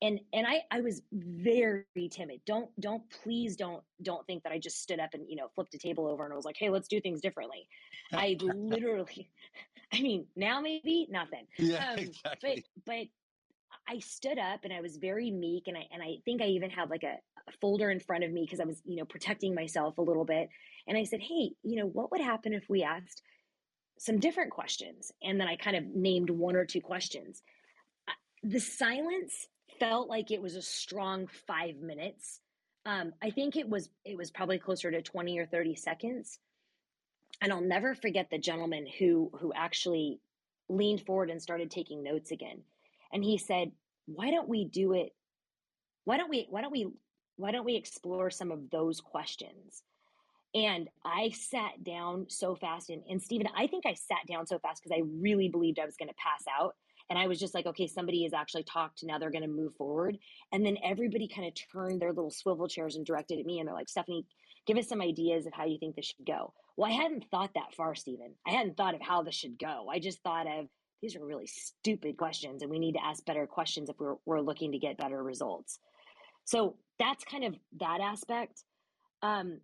And 0.00 0.20
and 0.32 0.46
i 0.46 0.62
i 0.70 0.80
was 0.80 1.02
very 1.12 1.84
timid. 2.10 2.40
Don't 2.46 2.68
don't 2.78 3.02
please 3.22 3.56
don't 3.56 3.82
don't 4.02 4.24
think 4.26 4.44
that 4.44 4.52
i 4.52 4.58
just 4.58 4.80
stood 4.80 5.00
up 5.00 5.10
and 5.14 5.24
you 5.28 5.34
know 5.34 5.48
flipped 5.54 5.74
a 5.74 5.78
table 5.78 6.06
over 6.06 6.24
and 6.24 6.32
i 6.32 6.36
was 6.36 6.44
like 6.44 6.56
hey 6.56 6.70
let's 6.70 6.88
do 6.88 7.00
things 7.00 7.20
differently. 7.20 7.66
I 8.12 8.36
literally 8.40 9.30
i 9.92 10.00
mean 10.00 10.26
now 10.36 10.60
maybe 10.60 11.06
nothing 11.10 11.46
yeah 11.58 11.90
um, 11.92 11.98
exactly. 11.98 12.64
but 12.86 12.86
but 12.86 13.06
i 13.94 13.98
stood 13.98 14.38
up 14.38 14.60
and 14.64 14.72
i 14.72 14.80
was 14.80 14.96
very 14.96 15.30
meek 15.30 15.64
and 15.66 15.76
i 15.76 15.86
and 15.92 16.02
i 16.02 16.16
think 16.24 16.42
i 16.42 16.46
even 16.46 16.70
had 16.70 16.90
like 16.90 17.02
a, 17.02 17.16
a 17.48 17.52
folder 17.60 17.90
in 17.90 18.00
front 18.00 18.24
of 18.24 18.32
me 18.32 18.42
because 18.42 18.60
i 18.60 18.64
was 18.64 18.82
you 18.84 18.96
know 18.96 19.04
protecting 19.04 19.54
myself 19.54 19.98
a 19.98 20.02
little 20.02 20.24
bit 20.24 20.48
and 20.86 20.96
i 20.96 21.04
said 21.04 21.20
hey 21.20 21.50
you 21.62 21.76
know 21.76 21.86
what 21.86 22.10
would 22.10 22.20
happen 22.20 22.52
if 22.52 22.64
we 22.68 22.82
asked 22.82 23.22
some 23.98 24.18
different 24.18 24.50
questions. 24.50 25.12
And 25.22 25.40
then 25.40 25.48
I 25.48 25.56
kind 25.56 25.76
of 25.76 25.84
named 25.84 26.30
one 26.30 26.56
or 26.56 26.64
two 26.64 26.80
questions. 26.80 27.42
The 28.42 28.60
silence 28.60 29.46
felt 29.80 30.08
like 30.08 30.30
it 30.30 30.40
was 30.40 30.54
a 30.54 30.62
strong 30.62 31.26
five 31.46 31.76
minutes. 31.76 32.40
Um, 32.86 33.12
I 33.22 33.30
think 33.30 33.56
it 33.56 33.68
was 33.68 33.90
it 34.04 34.16
was 34.16 34.30
probably 34.30 34.58
closer 34.58 34.90
to 34.90 35.02
20 35.02 35.38
or 35.38 35.46
30 35.46 35.74
seconds. 35.74 36.38
And 37.40 37.52
I'll 37.52 37.60
never 37.60 37.94
forget 37.94 38.30
the 38.30 38.38
gentleman 38.38 38.86
who 38.98 39.30
who 39.40 39.52
actually 39.54 40.20
leaned 40.68 41.02
forward 41.06 41.30
and 41.30 41.40
started 41.40 41.70
taking 41.70 42.02
notes 42.02 42.30
again. 42.30 42.62
And 43.12 43.24
he 43.24 43.38
said, 43.38 43.72
"Why 44.06 44.30
don't 44.30 44.48
we 44.48 44.64
do 44.64 44.92
it? 44.92 45.14
Why 46.04 46.16
don't 46.16 46.30
we 46.30 46.46
why 46.50 46.62
don't 46.62 46.72
we 46.72 46.88
why 47.36 47.52
don't 47.52 47.64
we 47.64 47.76
explore 47.76 48.30
some 48.30 48.50
of 48.50 48.70
those 48.70 49.00
questions?" 49.00 49.82
And 50.54 50.88
I 51.04 51.30
sat 51.30 51.84
down 51.84 52.26
so 52.28 52.54
fast. 52.54 52.90
And, 52.90 53.02
and 53.08 53.22
Stephen, 53.22 53.48
I 53.56 53.66
think 53.66 53.84
I 53.86 53.94
sat 53.94 54.26
down 54.26 54.46
so 54.46 54.58
fast 54.58 54.82
because 54.82 54.96
I 54.96 55.02
really 55.20 55.48
believed 55.48 55.78
I 55.78 55.84
was 55.84 55.96
going 55.96 56.08
to 56.08 56.14
pass 56.14 56.44
out. 56.58 56.74
And 57.10 57.18
I 57.18 57.26
was 57.26 57.38
just 57.38 57.54
like, 57.54 57.66
okay, 57.66 57.86
somebody 57.86 58.22
has 58.24 58.34
actually 58.34 58.64
talked. 58.64 59.02
Now 59.02 59.18
they're 59.18 59.30
going 59.30 59.42
to 59.42 59.48
move 59.48 59.74
forward. 59.76 60.18
And 60.52 60.64
then 60.64 60.76
everybody 60.84 61.28
kind 61.28 61.46
of 61.46 61.54
turned 61.54 62.00
their 62.00 62.12
little 62.12 62.30
swivel 62.30 62.68
chairs 62.68 62.96
and 62.96 63.06
directed 63.06 63.38
at 63.38 63.46
me. 63.46 63.58
And 63.58 63.68
they're 63.68 63.74
like, 63.74 63.88
Stephanie, 63.88 64.26
give 64.66 64.76
us 64.76 64.88
some 64.88 65.00
ideas 65.00 65.46
of 65.46 65.54
how 65.54 65.64
you 65.64 65.78
think 65.78 65.96
this 65.96 66.06
should 66.06 66.26
go. 66.26 66.52
Well, 66.78 66.88
I 66.88 66.94
hadn't 66.94 67.24
thought 67.28 67.54
that 67.54 67.74
far, 67.76 67.96
Stephen. 67.96 68.36
I 68.46 68.52
hadn't 68.52 68.76
thought 68.76 68.94
of 68.94 69.00
how 69.00 69.24
this 69.24 69.34
should 69.34 69.58
go. 69.58 69.88
I 69.90 69.98
just 69.98 70.22
thought 70.22 70.46
of 70.46 70.68
these 71.02 71.16
are 71.16 71.24
really 71.24 71.48
stupid 71.48 72.16
questions 72.16 72.62
and 72.62 72.70
we 72.70 72.78
need 72.78 72.92
to 72.92 73.04
ask 73.04 73.24
better 73.24 73.48
questions 73.48 73.90
if 73.90 73.96
we're, 73.98 74.14
we're 74.24 74.40
looking 74.40 74.70
to 74.70 74.78
get 74.78 74.96
better 74.96 75.20
results. 75.20 75.80
So 76.44 76.76
that's 77.00 77.24
kind 77.24 77.42
of 77.42 77.56
that 77.80 77.98
aspect. 78.00 78.62
Um, 79.22 79.60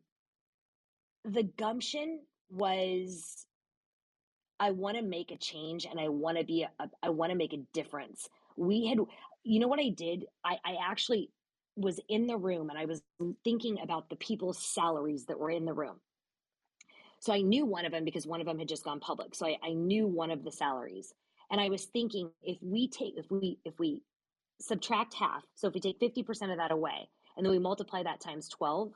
the 1.24 1.44
gumption 1.44 2.18
was 2.50 3.46
I 4.58 4.72
want 4.72 4.96
to 4.96 5.02
make 5.04 5.30
a 5.30 5.38
change 5.38 5.86
and 5.88 6.00
I 6.00 6.08
want 6.08 6.38
to 6.38 6.44
be 6.44 6.64
a, 6.64 6.88
I 7.00 7.10
want 7.10 7.30
to 7.30 7.38
make 7.38 7.52
a 7.52 7.64
difference. 7.72 8.28
We 8.56 8.88
had 8.88 8.98
you 9.44 9.60
know 9.60 9.68
what 9.68 9.78
I 9.78 9.90
did? 9.90 10.24
I, 10.44 10.58
I 10.64 10.78
actually 10.84 11.30
was 11.76 12.00
in 12.08 12.26
the 12.26 12.36
room 12.36 12.70
and 12.70 12.78
I 12.78 12.86
was 12.86 13.02
thinking 13.44 13.78
about 13.80 14.08
the 14.08 14.16
people's 14.16 14.58
salaries 14.58 15.26
that 15.26 15.38
were 15.38 15.50
in 15.50 15.64
the 15.64 15.72
room. 15.72 16.00
So 17.24 17.32
I 17.32 17.40
knew 17.40 17.64
one 17.64 17.86
of 17.86 17.92
them 17.92 18.04
because 18.04 18.26
one 18.26 18.42
of 18.42 18.46
them 18.46 18.58
had 18.58 18.68
just 18.68 18.84
gone 18.84 19.00
public. 19.00 19.34
So 19.34 19.46
I, 19.46 19.56
I 19.64 19.72
knew 19.72 20.06
one 20.06 20.30
of 20.30 20.44
the 20.44 20.52
salaries. 20.52 21.14
And 21.50 21.58
I 21.58 21.70
was 21.70 21.86
thinking 21.86 22.30
if 22.42 22.58
we 22.60 22.86
take 22.86 23.14
if 23.16 23.30
we 23.30 23.58
if 23.64 23.78
we 23.78 24.02
subtract 24.60 25.14
half, 25.14 25.42
so 25.54 25.66
if 25.66 25.72
we 25.72 25.80
take 25.80 25.98
50% 25.98 26.52
of 26.52 26.58
that 26.58 26.70
away 26.70 27.08
and 27.36 27.46
then 27.46 27.50
we 27.50 27.58
multiply 27.58 28.02
that 28.02 28.20
times 28.20 28.46
12, 28.48 28.92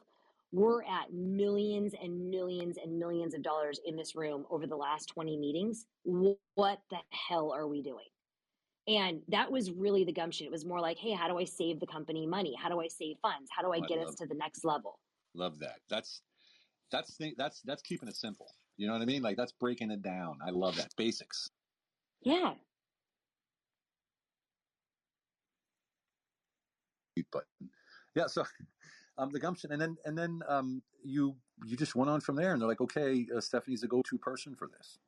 we're 0.52 0.82
at 0.82 1.10
millions 1.10 1.94
and 2.02 2.30
millions 2.30 2.76
and 2.76 2.98
millions 2.98 3.32
of 3.32 3.42
dollars 3.42 3.80
in 3.86 3.96
this 3.96 4.14
room 4.14 4.44
over 4.50 4.66
the 4.66 4.76
last 4.76 5.06
20 5.06 5.38
meetings. 5.38 5.86
What 6.04 6.80
the 6.90 6.98
hell 7.10 7.50
are 7.50 7.66
we 7.66 7.80
doing? 7.80 8.08
And 8.86 9.22
that 9.28 9.50
was 9.50 9.70
really 9.72 10.04
the 10.04 10.12
gumption. 10.12 10.46
It 10.46 10.52
was 10.52 10.66
more 10.66 10.80
like, 10.80 10.98
hey, 10.98 11.12
how 11.12 11.28
do 11.28 11.38
I 11.38 11.44
save 11.44 11.80
the 11.80 11.86
company 11.86 12.26
money? 12.26 12.54
How 12.62 12.68
do 12.68 12.78
I 12.78 12.88
save 12.88 13.16
funds? 13.22 13.48
How 13.50 13.62
do 13.62 13.72
I 13.72 13.78
oh, 13.78 13.88
get 13.88 14.00
I 14.00 14.02
us 14.02 14.14
to 14.16 14.26
the 14.26 14.34
next 14.34 14.66
level? 14.66 14.98
Love 15.34 15.58
that. 15.60 15.80
That's 15.88 16.20
that's 16.90 17.18
that's 17.36 17.60
that's 17.62 17.82
keeping 17.82 18.08
it 18.08 18.16
simple. 18.16 18.46
You 18.76 18.86
know 18.86 18.92
what 18.92 19.02
I 19.02 19.06
mean? 19.06 19.22
Like 19.22 19.36
that's 19.36 19.52
breaking 19.52 19.90
it 19.90 20.02
down. 20.02 20.38
I 20.46 20.50
love 20.50 20.76
that. 20.76 20.88
Basics. 20.96 21.50
Yeah. 22.22 22.54
But 27.32 27.44
yeah, 28.14 28.26
so 28.26 28.44
um, 29.18 29.30
the 29.32 29.40
gumption, 29.40 29.72
and 29.72 29.80
then 29.80 29.96
and 30.04 30.16
then 30.16 30.40
um, 30.48 30.82
you 31.02 31.36
you 31.64 31.76
just 31.76 31.96
went 31.96 32.10
on 32.10 32.20
from 32.20 32.36
there, 32.36 32.52
and 32.52 32.60
they're 32.60 32.68
like, 32.68 32.80
okay, 32.80 33.26
uh, 33.36 33.40
Stephanie's 33.40 33.80
the 33.80 33.88
go-to 33.88 34.18
person 34.18 34.54
for 34.54 34.68
this, 34.68 34.98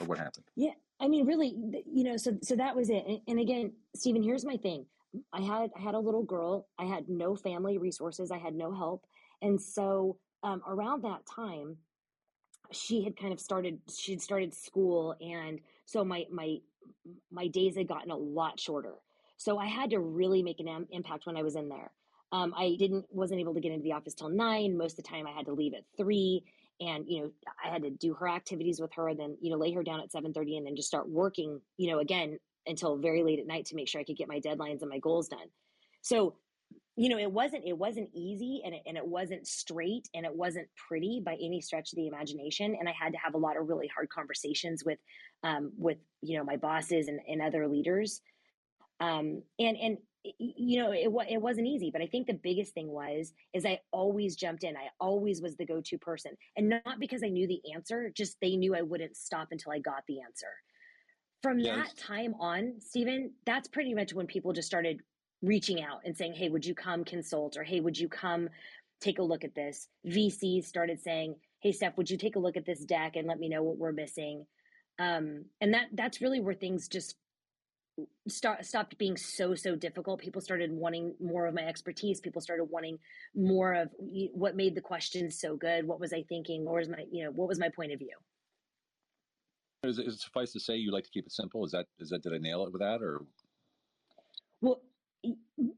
or 0.00 0.06
what 0.06 0.18
happened? 0.18 0.44
Yeah, 0.56 0.72
I 1.00 1.08
mean, 1.08 1.26
really, 1.26 1.54
you 1.86 2.04
know, 2.04 2.16
so 2.16 2.38
so 2.42 2.54
that 2.56 2.74
was 2.74 2.90
it. 2.90 3.04
And, 3.06 3.20
and 3.26 3.40
again, 3.40 3.72
Stephen, 3.96 4.22
here's 4.22 4.44
my 4.44 4.56
thing. 4.56 4.86
I 5.32 5.40
had 5.40 5.70
I 5.76 5.80
had 5.80 5.94
a 5.94 5.98
little 5.98 6.22
girl. 6.22 6.68
I 6.78 6.84
had 6.84 7.08
no 7.08 7.34
family 7.34 7.78
resources. 7.78 8.30
I 8.30 8.38
had 8.38 8.54
no 8.54 8.72
help, 8.72 9.04
and 9.42 9.60
so 9.60 10.18
um, 10.42 10.62
around 10.66 11.04
that 11.04 11.20
time, 11.26 11.76
she 12.72 13.02
had 13.02 13.16
kind 13.16 13.32
of 13.32 13.40
started. 13.40 13.80
she'd 13.88 14.22
started 14.22 14.54
school, 14.54 15.14
and 15.20 15.60
so 15.86 16.04
my 16.04 16.24
my 16.30 16.56
my 17.30 17.48
days 17.48 17.76
had 17.76 17.88
gotten 17.88 18.10
a 18.10 18.16
lot 18.16 18.60
shorter. 18.60 18.94
So 19.36 19.58
I 19.58 19.66
had 19.66 19.90
to 19.90 20.00
really 20.00 20.42
make 20.42 20.60
an 20.60 20.86
impact 20.90 21.26
when 21.26 21.36
I 21.36 21.42
was 21.42 21.56
in 21.56 21.68
there. 21.68 21.90
Um, 22.32 22.52
I 22.56 22.76
didn't 22.78 23.06
wasn't 23.10 23.40
able 23.40 23.54
to 23.54 23.60
get 23.60 23.72
into 23.72 23.84
the 23.84 23.92
office 23.92 24.14
till 24.14 24.28
nine. 24.28 24.76
Most 24.76 24.98
of 24.98 25.04
the 25.04 25.08
time, 25.08 25.26
I 25.26 25.32
had 25.32 25.46
to 25.46 25.52
leave 25.52 25.72
at 25.74 25.84
three, 25.96 26.44
and 26.80 27.04
you 27.08 27.22
know 27.22 27.30
I 27.64 27.72
had 27.72 27.82
to 27.82 27.90
do 27.90 28.14
her 28.14 28.28
activities 28.28 28.80
with 28.80 28.92
her, 28.94 29.08
and 29.08 29.18
then 29.18 29.36
you 29.40 29.50
know 29.50 29.56
lay 29.56 29.72
her 29.72 29.82
down 29.82 30.00
at 30.00 30.12
seven 30.12 30.32
thirty, 30.32 30.56
and 30.56 30.66
then 30.66 30.76
just 30.76 30.88
start 30.88 31.08
working. 31.08 31.60
You 31.78 31.92
know 31.92 32.00
again 32.00 32.38
until 32.66 32.98
very 32.98 33.22
late 33.22 33.38
at 33.38 33.46
night 33.46 33.64
to 33.64 33.74
make 33.74 33.88
sure 33.88 34.00
I 34.00 34.04
could 34.04 34.18
get 34.18 34.28
my 34.28 34.40
deadlines 34.40 34.82
and 34.82 34.90
my 34.90 34.98
goals 34.98 35.28
done. 35.28 35.48
So 36.02 36.34
you 36.98 37.08
know 37.08 37.18
it 37.18 37.30
wasn't 37.30 37.62
it 37.64 37.78
wasn't 37.78 38.08
easy 38.12 38.60
and 38.64 38.74
it, 38.74 38.82
and 38.84 38.96
it 38.96 39.06
wasn't 39.06 39.46
straight 39.46 40.08
and 40.14 40.26
it 40.26 40.34
wasn't 40.34 40.66
pretty 40.88 41.22
by 41.24 41.34
any 41.34 41.60
stretch 41.60 41.92
of 41.92 41.96
the 41.96 42.08
imagination 42.08 42.76
and 42.78 42.88
i 42.88 42.92
had 42.92 43.12
to 43.12 43.18
have 43.18 43.34
a 43.34 43.38
lot 43.38 43.56
of 43.56 43.68
really 43.68 43.86
hard 43.94 44.08
conversations 44.10 44.84
with 44.84 44.98
um, 45.42 45.72
with 45.76 45.98
you 46.22 46.36
know 46.36 46.44
my 46.44 46.56
bosses 46.56 47.08
and, 47.08 47.20
and 47.28 47.40
other 47.40 47.68
leaders. 47.68 48.20
Um, 49.00 49.42
and 49.58 49.76
and 49.76 49.98
you 50.38 50.82
know 50.82 50.90
it, 50.90 51.08
it 51.30 51.40
wasn't 51.40 51.68
easy 51.68 51.90
but 51.92 52.02
i 52.02 52.06
think 52.06 52.26
the 52.26 52.34
biggest 52.42 52.74
thing 52.74 52.88
was 52.88 53.32
is 53.54 53.64
i 53.64 53.78
always 53.92 54.34
jumped 54.34 54.64
in. 54.64 54.76
I 54.76 54.88
always 55.00 55.40
was 55.40 55.56
the 55.56 55.64
go-to 55.64 55.96
person 55.96 56.32
and 56.56 56.68
not 56.68 56.98
because 56.98 57.22
i 57.22 57.28
knew 57.28 57.46
the 57.46 57.62
answer 57.72 58.10
just 58.14 58.36
they 58.42 58.56
knew 58.56 58.74
i 58.74 58.82
wouldn't 58.82 59.16
stop 59.16 59.48
until 59.52 59.70
i 59.70 59.78
got 59.78 60.02
the 60.08 60.20
answer. 60.20 60.48
From 61.40 61.60
yes. 61.60 61.76
that 61.76 61.96
time 61.96 62.34
on 62.40 62.74
stephen 62.80 63.30
that's 63.46 63.68
pretty 63.68 63.94
much 63.94 64.12
when 64.12 64.26
people 64.26 64.52
just 64.52 64.66
started 64.66 65.00
reaching 65.42 65.82
out 65.82 66.00
and 66.04 66.16
saying 66.16 66.34
hey 66.34 66.48
would 66.48 66.64
you 66.64 66.74
come 66.74 67.04
consult? 67.04 67.56
or 67.56 67.64
hey 67.64 67.80
would 67.80 67.98
you 67.98 68.08
come 68.08 68.48
take 69.00 69.18
a 69.18 69.22
look 69.22 69.44
at 69.44 69.54
this? 69.54 69.88
Vcs 70.06 70.64
started 70.64 71.00
saying 71.00 71.34
hey 71.60 71.72
steph 71.72 71.96
would 71.96 72.10
you 72.10 72.18
take 72.18 72.36
a 72.36 72.40
look 72.40 72.56
at 72.56 72.66
this 72.66 72.84
deck 72.84 73.16
and 73.16 73.26
let 73.26 73.38
me 73.38 73.48
know 73.48 73.62
what 73.62 73.78
we're 73.78 73.92
missing? 73.92 74.46
Um, 74.98 75.44
and 75.60 75.74
that 75.74 75.86
that's 75.92 76.20
really 76.20 76.40
where 76.40 76.54
things 76.54 76.88
just 76.88 77.16
start, 78.28 78.64
stopped 78.64 78.98
being 78.98 79.16
so 79.16 79.54
so 79.54 79.74
difficult. 79.74 80.20
People 80.20 80.40
started 80.40 80.72
wanting 80.72 81.14
more 81.20 81.46
of 81.46 81.54
my 81.54 81.62
expertise. 81.62 82.20
People 82.20 82.40
started 82.40 82.64
wanting 82.64 82.98
more 83.34 83.74
of 83.74 83.90
what 84.32 84.56
made 84.56 84.74
the 84.74 84.80
questions 84.80 85.40
so 85.40 85.56
good. 85.56 85.86
What 85.86 86.00
was 86.00 86.12
i 86.12 86.24
thinking? 86.28 86.64
What 86.64 86.74
was 86.76 86.88
my 86.88 87.04
you 87.10 87.24
know 87.24 87.30
what 87.30 87.48
was 87.48 87.58
my 87.58 87.68
point 87.68 87.92
of 87.92 87.98
view? 87.98 88.16
Is 89.84 89.98
it, 89.98 90.08
is 90.08 90.14
it 90.14 90.20
suffice 90.20 90.52
to 90.52 90.60
say 90.60 90.76
you 90.76 90.90
like 90.90 91.04
to 91.04 91.10
keep 91.10 91.26
it 91.26 91.32
simple? 91.32 91.64
Is 91.64 91.72
that 91.72 91.86
is 91.98 92.10
that 92.10 92.22
did 92.22 92.34
i 92.34 92.38
nail 92.38 92.64
it 92.64 92.72
with 92.72 92.80
that 92.80 93.00
or? 93.02 93.22
Well 94.60 94.80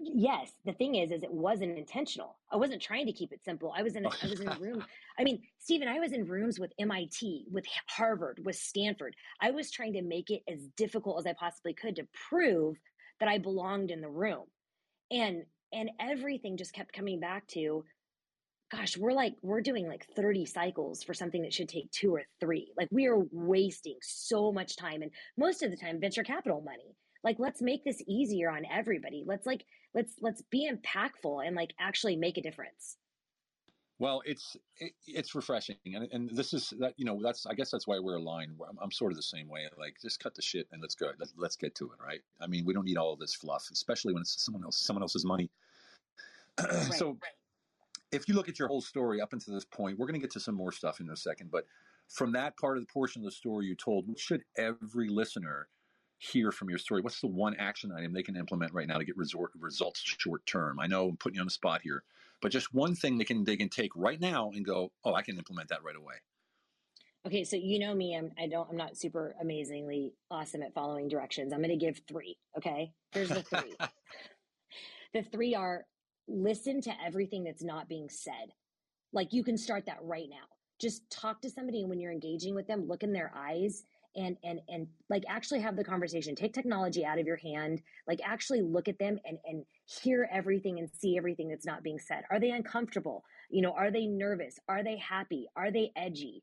yes 0.01 0.53
the 0.67 0.73
thing 0.73 0.97
is 0.97 1.11
is 1.11 1.23
it 1.23 1.33
wasn't 1.33 1.79
intentional. 1.79 2.37
I 2.53 2.57
wasn't 2.57 2.83
trying 2.83 3.07
to 3.07 3.13
keep 3.13 3.33
it 3.33 3.43
simple. 3.45 3.73
I 3.77 3.83
was 3.83 3.97
in 3.97 4.05
a, 4.05 4.09
i 4.09 4.27
was 4.29 4.41
in 4.41 4.49
a 4.49 4.59
room 4.59 4.85
i 5.19 5.25
mean 5.25 5.43
stephen 5.59 5.89
i 5.89 5.99
was 5.99 6.13
in 6.13 6.27
rooms 6.27 6.59
with 6.59 6.73
mit 6.79 7.45
with 7.51 7.65
harvard 7.89 8.41
with 8.45 8.57
stanford. 8.57 9.15
I 9.41 9.51
was 9.51 9.71
trying 9.71 9.95
to 9.95 10.03
make 10.03 10.31
it 10.31 10.43
as 10.49 10.67
difficult 10.77 11.19
as 11.19 11.27
i 11.27 11.33
possibly 11.33 11.73
could 11.73 11.97
to 11.97 12.07
prove 12.29 12.77
that 13.19 13.29
i 13.29 13.39
belonged 13.39 13.91
in 13.91 14.01
the 14.01 14.09
room. 14.09 14.45
And 15.11 15.45
and 15.73 15.91
everything 16.01 16.57
just 16.57 16.75
kept 16.75 16.93
coming 16.93 17.21
back 17.21 17.47
to 17.49 17.85
gosh 18.71 18.97
we're 18.97 19.13
like 19.13 19.35
we're 19.43 19.61
doing 19.61 19.89
like 19.89 20.07
30 20.17 20.45
cycles 20.47 21.03
for 21.03 21.15
something 21.15 21.43
that 21.43 21.55
should 21.55 21.69
take 21.69 21.91
two 21.91 22.15
or 22.15 22.25
three. 22.41 22.73
Like 22.77 22.89
we 22.91 23.07
are 23.07 23.19
wasting 23.33 23.97
so 24.03 24.53
much 24.53 24.77
time 24.77 25.03
and 25.03 25.11
most 25.39 25.63
of 25.63 25.71
the 25.71 25.77
time 25.77 25.99
venture 25.99 26.25
capital 26.25 26.61
money 26.61 26.95
like 27.23 27.37
let's 27.39 27.61
make 27.61 27.85
this 27.85 28.03
easier 28.07 28.51
on 28.51 28.65
everybody. 28.71 29.25
Let's 29.27 29.47
like 29.47 29.65
let's 29.95 30.15
let's 30.21 30.43
be 30.51 30.71
impactful 30.71 31.47
and 31.47 31.55
like 31.57 31.75
actually 31.79 32.17
make 32.17 32.39
a 32.39 32.43
difference. 32.43 32.97
Well 33.99 34.23
it's 34.25 34.57
it, 34.79 34.93
it's 35.07 35.35
refreshing 35.35 35.77
and, 35.85 36.09
and 36.11 36.31
this 36.31 36.55
is 36.55 36.73
that 36.79 36.95
you 36.97 37.05
know 37.05 37.21
that's 37.23 37.45
i 37.45 37.53
guess 37.53 37.71
that's 37.71 37.87
why 37.87 37.99
we're 37.99 38.17
aligned. 38.17 38.57
I'm, 38.67 38.79
I'm, 38.81 38.91
sort 38.91 39.13
of 39.13 39.17
the 39.17 39.23
same 39.23 39.47
way 39.47 39.67
like 39.79 39.97
just 40.01 40.21
cut 40.21 40.35
the 40.35 40.41
shit 40.41 40.67
and 40.73 40.81
let's 40.81 40.95
go 40.95 41.11
let's, 41.19 41.35
let's 41.37 41.57
get 41.57 41.75
to 41.77 41.85
it 41.85 42.03
right? 42.03 42.21
I 42.41 42.47
mean 42.47 42.65
we 42.65 42.73
don't 42.73 42.87
need 42.87 42.97
all 42.97 43.15
this 43.15 43.35
fluff 43.35 43.69
especially 43.71 44.15
when 44.15 44.23
it's 44.23 44.43
someone 44.43 44.65
else 44.65 44.79
someone 44.79 45.03
else's 45.03 45.25
money. 45.25 45.51
Right, 46.61 46.93
so 46.95 47.11
right. 47.11 47.33
if 48.13 48.29
you 48.29 48.35
look 48.35 48.49
at 48.49 48.59
your 48.59 48.69
whole 48.69 48.83
story 48.83 49.21
up 49.21 49.33
until 49.33 49.55
this 49.55 49.65
point 49.65 49.99
we're 49.99 50.07
going 50.07 50.19
to 50.19 50.21
get 50.21 50.33
to 50.33 50.41
some 50.41 50.55
more 50.55 50.73
stuff 50.73 51.01
in 51.01 51.09
a 51.09 51.17
second 51.17 51.51
but 51.51 51.65
from 52.09 52.33
that 52.33 52.57
part 52.59 52.77
of 52.77 52.83
the 52.83 52.93
portion 52.93 53.23
of 53.23 53.25
the 53.25 53.31
story 53.31 53.67
you 53.67 53.75
told 53.75 54.07
should 54.19 54.43
every 54.59 55.09
listener 55.09 55.69
hear 56.21 56.53
from 56.53 56.69
your 56.69 56.79
story? 56.79 57.01
What's 57.01 57.21
the 57.21 57.27
one 57.27 57.57
action 57.59 57.91
item 57.93 58.13
they 58.13 58.23
can 58.23 58.37
implement 58.37 58.75
right 58.75 58.87
now 58.87 58.99
to 58.99 59.05
get 59.05 59.17
resort, 59.17 59.53
results 59.59 60.01
short 60.01 60.45
term? 60.47 60.79
I 60.79 60.87
know 60.87 61.09
I'm 61.09 61.17
putting 61.17 61.37
you 61.37 61.41
on 61.41 61.47
the 61.47 61.51
spot 61.51 61.81
here, 61.83 62.05
but 62.43 62.53
just 62.53 62.75
one 62.75 62.95
thing 62.95 63.17
they 63.19 63.25
can 63.25 63.45
they 63.45 63.57
can 63.57 63.71
take 63.71 63.91
right 63.97 64.21
now 64.21 64.51
and 64.55 64.65
go, 64.65 64.93
oh, 65.05 65.15
I 65.15 65.23
can 65.23 65.39
implement 65.39 65.71
that 65.71 65.83
right 65.83 65.97
away. 65.97 66.17
Okay, 67.27 67.45
so 67.45 67.57
you 67.57 67.79
know 67.79 67.95
me, 67.95 68.15
I'm 68.15 68.33
I 68.39 68.47
don't 68.47 68.69
I'm 68.71 68.77
not 68.77 68.99
super 68.99 69.35
amazingly 69.41 70.13
awesome 70.31 70.63
at 70.63 70.75
following 70.75 71.09
directions. 71.09 71.53
I'm 71.53 71.61
going 71.61 71.71
to 71.71 71.85
give 71.85 72.01
3, 72.07 72.37
okay? 72.59 72.93
Here's 73.13 73.31
the 73.31 73.43
3. 73.43 73.61
the 75.15 75.23
3 75.23 75.55
are 75.55 75.87
listen 76.29 76.83
to 76.83 76.93
everything 77.05 77.45
that's 77.45 77.65
not 77.65 77.89
being 77.89 78.09
said. 78.11 78.53
Like 79.13 79.33
you 79.33 79.43
can 79.43 79.57
start 79.57 79.87
that 79.87 79.99
right 80.03 80.29
now. 80.31 80.45
Just 80.79 81.11
talk 81.11 81.41
to 81.43 81.51
somebody 81.51 81.81
and 81.81 81.89
when 81.89 81.99
you're 81.99 82.13
engaging 82.13 82.55
with 82.55 82.67
them, 82.67 82.87
look 82.87 83.03
in 83.03 83.13
their 83.13 83.33
eyes 83.35 83.85
and 84.17 84.37
and 84.43 84.61
and 84.69 84.87
like 85.09 85.23
actually 85.29 85.61
have 85.61 85.77
the 85.77 85.85
conversation 85.85 86.35
take 86.35 86.53
technology 86.53 87.05
out 87.05 87.19
of 87.19 87.27
your 87.27 87.37
hand 87.37 87.81
like 88.09 88.21
actually 88.25 88.61
look 88.61 88.89
at 88.89 88.99
them 88.99 89.19
and 89.25 89.39
and 89.45 89.65
hear 89.85 90.29
everything 90.33 90.79
and 90.79 90.89
see 90.91 91.17
everything 91.17 91.49
that's 91.49 91.67
not 91.67 91.83
being 91.83 91.99
said 91.99 92.25
are 92.31 92.41
they 92.41 92.51
uncomfortable 92.51 93.23
you 93.51 93.63
know 93.63 93.73
are 93.73 93.91
they 93.91 94.07
nervous 94.07 94.59
are 94.69 94.83
they 94.83 94.97
happy 94.97 95.47
are 95.57 95.71
they 95.71 95.93
edgy 95.97 96.43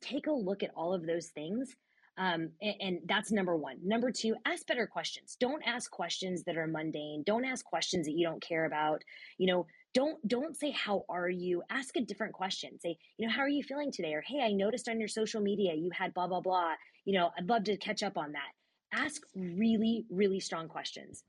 take 0.00 0.26
a 0.26 0.32
look 0.32 0.62
at 0.62 0.70
all 0.74 0.94
of 0.94 1.06
those 1.06 1.26
things 1.28 1.76
um, 2.18 2.50
and, 2.62 2.74
and, 2.80 2.98
that's 3.04 3.30
number 3.30 3.56
one. 3.56 3.76
Number 3.84 4.10
two, 4.10 4.36
ask 4.46 4.66
better 4.66 4.86
questions. 4.86 5.36
Don't 5.38 5.62
ask 5.66 5.90
questions 5.90 6.44
that 6.44 6.56
are 6.56 6.66
mundane. 6.66 7.22
Don't 7.26 7.44
ask 7.44 7.62
questions 7.62 8.06
that 8.06 8.14
you 8.14 8.26
don't 8.26 8.40
care 8.40 8.64
about. 8.64 9.02
You 9.36 9.52
know, 9.52 9.66
don't 9.96 10.28
don't 10.28 10.54
say 10.54 10.72
how 10.72 11.06
are 11.08 11.30
you. 11.30 11.62
Ask 11.70 11.96
a 11.96 12.02
different 12.02 12.34
question. 12.34 12.78
Say, 12.78 12.98
you 13.16 13.26
know, 13.26 13.32
how 13.32 13.40
are 13.40 13.48
you 13.48 13.62
feeling 13.62 13.90
today? 13.90 14.12
Or 14.12 14.20
hey, 14.20 14.42
I 14.42 14.52
noticed 14.52 14.90
on 14.90 15.00
your 15.00 15.08
social 15.08 15.40
media 15.40 15.72
you 15.74 15.90
had 15.90 16.12
blah 16.12 16.26
blah 16.26 16.42
blah. 16.42 16.74
You 17.06 17.18
know, 17.18 17.30
I'd 17.38 17.48
love 17.48 17.64
to 17.64 17.78
catch 17.78 18.02
up 18.02 18.18
on 18.18 18.32
that. 18.32 18.52
ask 18.92 19.22
really, 19.34 20.04
really 20.10 20.38
strong 20.38 20.68
questions. 20.68 21.24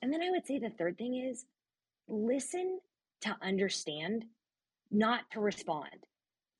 And 0.00 0.12
then 0.12 0.22
I 0.22 0.30
would 0.30 0.46
say 0.46 0.60
the 0.60 0.70
third 0.70 0.98
thing 0.98 1.16
is 1.16 1.46
listen 2.06 2.78
to 3.22 3.36
understand, 3.42 4.24
not 4.92 5.22
to 5.32 5.40
respond. 5.40 6.06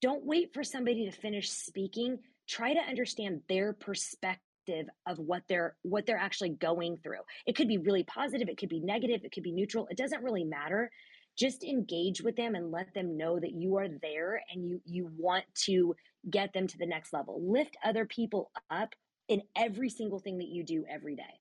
Don't 0.00 0.26
wait 0.26 0.52
for 0.52 0.64
somebody 0.64 1.08
to 1.08 1.16
finish 1.16 1.48
speaking. 1.48 2.18
Try 2.48 2.74
to 2.74 2.80
understand 2.80 3.42
their 3.48 3.72
perspective 3.72 4.88
of 5.06 5.18
what 5.18 5.44
they're 5.48 5.76
what 5.82 6.06
they're 6.06 6.18
actually 6.18 6.50
going 6.50 6.96
through. 7.04 7.22
It 7.46 7.54
could 7.54 7.68
be 7.68 7.78
really 7.78 8.02
positive, 8.02 8.48
it 8.48 8.58
could 8.58 8.68
be 8.68 8.80
negative, 8.80 9.20
it 9.22 9.30
could 9.32 9.44
be 9.44 9.52
neutral. 9.52 9.86
It 9.90 9.96
doesn't 9.96 10.24
really 10.24 10.44
matter. 10.44 10.90
Just 11.36 11.64
engage 11.64 12.22
with 12.22 12.36
them 12.36 12.54
and 12.54 12.70
let 12.70 12.92
them 12.94 13.16
know 13.16 13.40
that 13.40 13.52
you 13.52 13.76
are 13.76 13.88
there 13.88 14.42
and 14.52 14.66
you 14.66 14.80
you 14.84 15.10
want 15.16 15.44
to 15.66 15.96
get 16.30 16.52
them 16.52 16.66
to 16.66 16.78
the 16.78 16.86
next 16.86 17.12
level. 17.12 17.40
Lift 17.42 17.76
other 17.84 18.04
people 18.04 18.50
up 18.70 18.94
in 19.28 19.42
every 19.56 19.88
single 19.88 20.18
thing 20.18 20.38
that 20.38 20.48
you 20.48 20.64
do 20.64 20.84
every 20.90 21.16
day. 21.16 21.40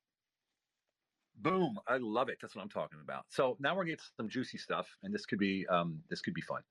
Boom! 1.41 1.79
I 1.87 1.97
love 1.97 2.29
it. 2.29 2.37
That's 2.41 2.55
what 2.55 2.61
I'm 2.61 2.69
talking 2.69 2.99
about. 3.03 3.25
So 3.29 3.57
now 3.59 3.75
we're 3.75 3.85
getting 3.85 3.99
some 4.15 4.29
juicy 4.29 4.57
stuff, 4.57 4.87
and 5.03 5.13
this 5.13 5.25
could 5.25 5.39
be 5.39 5.65
um, 5.67 5.99
this 6.09 6.21
could 6.21 6.33
be 6.33 6.41
fun. 6.41 6.61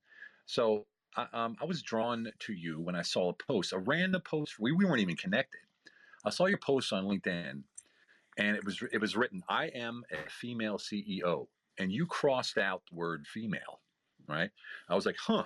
So 0.45 0.85
I, 1.17 1.27
um, 1.33 1.57
I 1.61 1.65
was 1.65 1.81
drawn 1.81 2.31
to 2.39 2.53
you 2.53 2.79
when 2.79 2.95
I 2.95 3.01
saw 3.01 3.29
a 3.29 3.33
post, 3.33 3.73
a 3.73 3.79
random 3.79 4.21
post. 4.21 4.59
We, 4.59 4.71
we 4.71 4.85
weren't 4.85 5.01
even 5.01 5.17
connected. 5.17 5.59
I 6.23 6.29
saw 6.29 6.45
your 6.45 6.57
post 6.57 6.93
on 6.93 7.05
LinkedIn, 7.05 7.63
and 8.37 8.55
it 8.55 8.63
was 8.63 8.81
it 8.91 9.01
was 9.01 9.15
written, 9.15 9.43
"I 9.49 9.65
am 9.67 10.03
a 10.11 10.29
female 10.29 10.77
CEO," 10.77 11.47
and 11.77 11.91
you 11.91 12.05
crossed 12.05 12.57
out 12.57 12.83
the 12.89 12.95
word 12.95 13.25
"female." 13.27 13.81
Right? 14.27 14.51
I 14.89 14.95
was 14.95 15.05
like, 15.05 15.17
"Huh." 15.19 15.45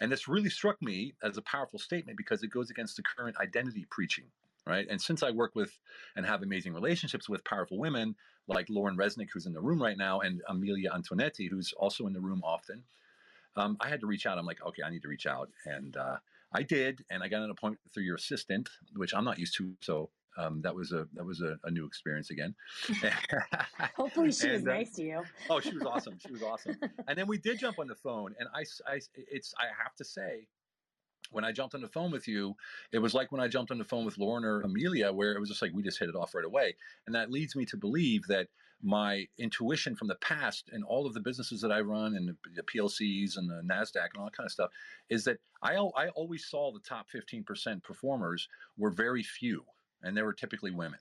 And 0.00 0.10
this 0.10 0.28
really 0.28 0.50
struck 0.50 0.80
me 0.82 1.14
as 1.22 1.36
a 1.36 1.42
powerful 1.42 1.78
statement 1.78 2.18
because 2.18 2.42
it 2.42 2.48
goes 2.48 2.70
against 2.70 2.96
the 2.96 3.02
current 3.02 3.36
identity 3.38 3.86
preaching 3.90 4.26
right? 4.66 4.86
And 4.88 5.00
since 5.00 5.22
I 5.22 5.30
work 5.30 5.54
with 5.54 5.78
and 6.16 6.24
have 6.24 6.42
amazing 6.42 6.72
relationships 6.72 7.28
with 7.28 7.44
powerful 7.44 7.78
women 7.78 8.14
like 8.46 8.66
Lauren 8.68 8.96
Resnick, 8.96 9.28
who's 9.32 9.46
in 9.46 9.52
the 9.52 9.60
room 9.60 9.82
right 9.82 9.96
now, 9.96 10.20
and 10.20 10.42
Amelia 10.48 10.90
Antonetti, 10.90 11.48
who's 11.48 11.72
also 11.76 12.06
in 12.06 12.12
the 12.12 12.20
room 12.20 12.42
often, 12.44 12.82
um, 13.56 13.76
I 13.80 13.88
had 13.88 14.00
to 14.00 14.06
reach 14.06 14.26
out. 14.26 14.38
I'm 14.38 14.46
like, 14.46 14.64
okay, 14.66 14.82
I 14.82 14.90
need 14.90 15.02
to 15.02 15.08
reach 15.08 15.26
out, 15.26 15.50
and 15.64 15.96
uh, 15.96 16.16
I 16.52 16.62
did, 16.62 17.04
and 17.10 17.22
I 17.22 17.28
got 17.28 17.42
an 17.42 17.50
appointment 17.50 17.80
through 17.92 18.04
your 18.04 18.16
assistant, 18.16 18.68
which 18.96 19.14
I'm 19.14 19.24
not 19.24 19.38
used 19.38 19.56
to, 19.58 19.74
so. 19.80 20.10
Um, 20.36 20.60
that 20.62 20.74
was 20.74 20.92
a 20.92 21.06
that 21.14 21.24
was 21.24 21.40
a, 21.40 21.58
a 21.64 21.70
new 21.70 21.86
experience 21.86 22.30
again. 22.30 22.54
Hopefully, 23.96 24.32
she 24.32 24.48
and, 24.48 24.52
was 24.54 24.66
uh, 24.66 24.70
nice 24.70 24.92
to 24.92 25.02
you. 25.02 25.22
oh, 25.48 25.60
she 25.60 25.74
was 25.74 25.84
awesome. 25.84 26.18
She 26.24 26.32
was 26.32 26.42
awesome. 26.50 26.76
And 27.06 27.16
then 27.16 27.26
we 27.26 27.38
did 27.38 27.58
jump 27.58 27.78
on 27.78 27.86
the 27.86 27.94
phone, 27.94 28.34
and 28.38 28.48
I, 28.54 28.64
I 28.90 29.00
it's 29.16 29.54
I 29.58 29.66
have 29.82 29.94
to 29.96 30.04
say, 30.04 30.46
when 31.30 31.44
I 31.44 31.52
jumped 31.52 31.74
on 31.74 31.80
the 31.80 31.88
phone 31.88 32.10
with 32.10 32.26
you, 32.28 32.54
it 32.92 32.98
was 32.98 33.14
like 33.14 33.32
when 33.32 33.40
I 33.40 33.48
jumped 33.48 33.70
on 33.70 33.78
the 33.78 33.84
phone 33.84 34.04
with 34.04 34.18
Lauren 34.18 34.44
or 34.44 34.60
Amelia, 34.62 35.12
where 35.12 35.32
it 35.32 35.40
was 35.40 35.48
just 35.48 35.62
like 35.62 35.72
we 35.72 35.82
just 35.82 35.98
hit 35.98 36.08
it 36.08 36.16
off 36.16 36.34
right 36.34 36.44
away. 36.44 36.74
And 37.06 37.14
that 37.14 37.30
leads 37.30 37.56
me 37.56 37.64
to 37.66 37.76
believe 37.76 38.26
that 38.28 38.48
my 38.82 39.26
intuition 39.38 39.96
from 39.96 40.08
the 40.08 40.14
past 40.16 40.68
and 40.72 40.84
all 40.84 41.06
of 41.06 41.14
the 41.14 41.20
businesses 41.20 41.60
that 41.62 41.72
I 41.72 41.80
run 41.80 42.14
and 42.14 42.36
the 42.54 42.62
PLCs 42.62 43.36
and 43.36 43.48
the 43.48 43.62
NASDAQ 43.64 44.08
and 44.12 44.18
all 44.18 44.24
that 44.26 44.36
kind 44.36 44.46
of 44.46 44.52
stuff 44.52 44.70
is 45.08 45.24
that 45.24 45.38
I, 45.62 45.76
I 45.76 46.08
always 46.10 46.46
saw 46.46 46.70
the 46.70 46.80
top 46.80 47.06
15% 47.14 47.82
performers 47.82 48.48
were 48.76 48.90
very 48.90 49.22
few, 49.22 49.64
and 50.04 50.16
they 50.16 50.22
were 50.22 50.32
typically 50.32 50.70
women. 50.70 50.98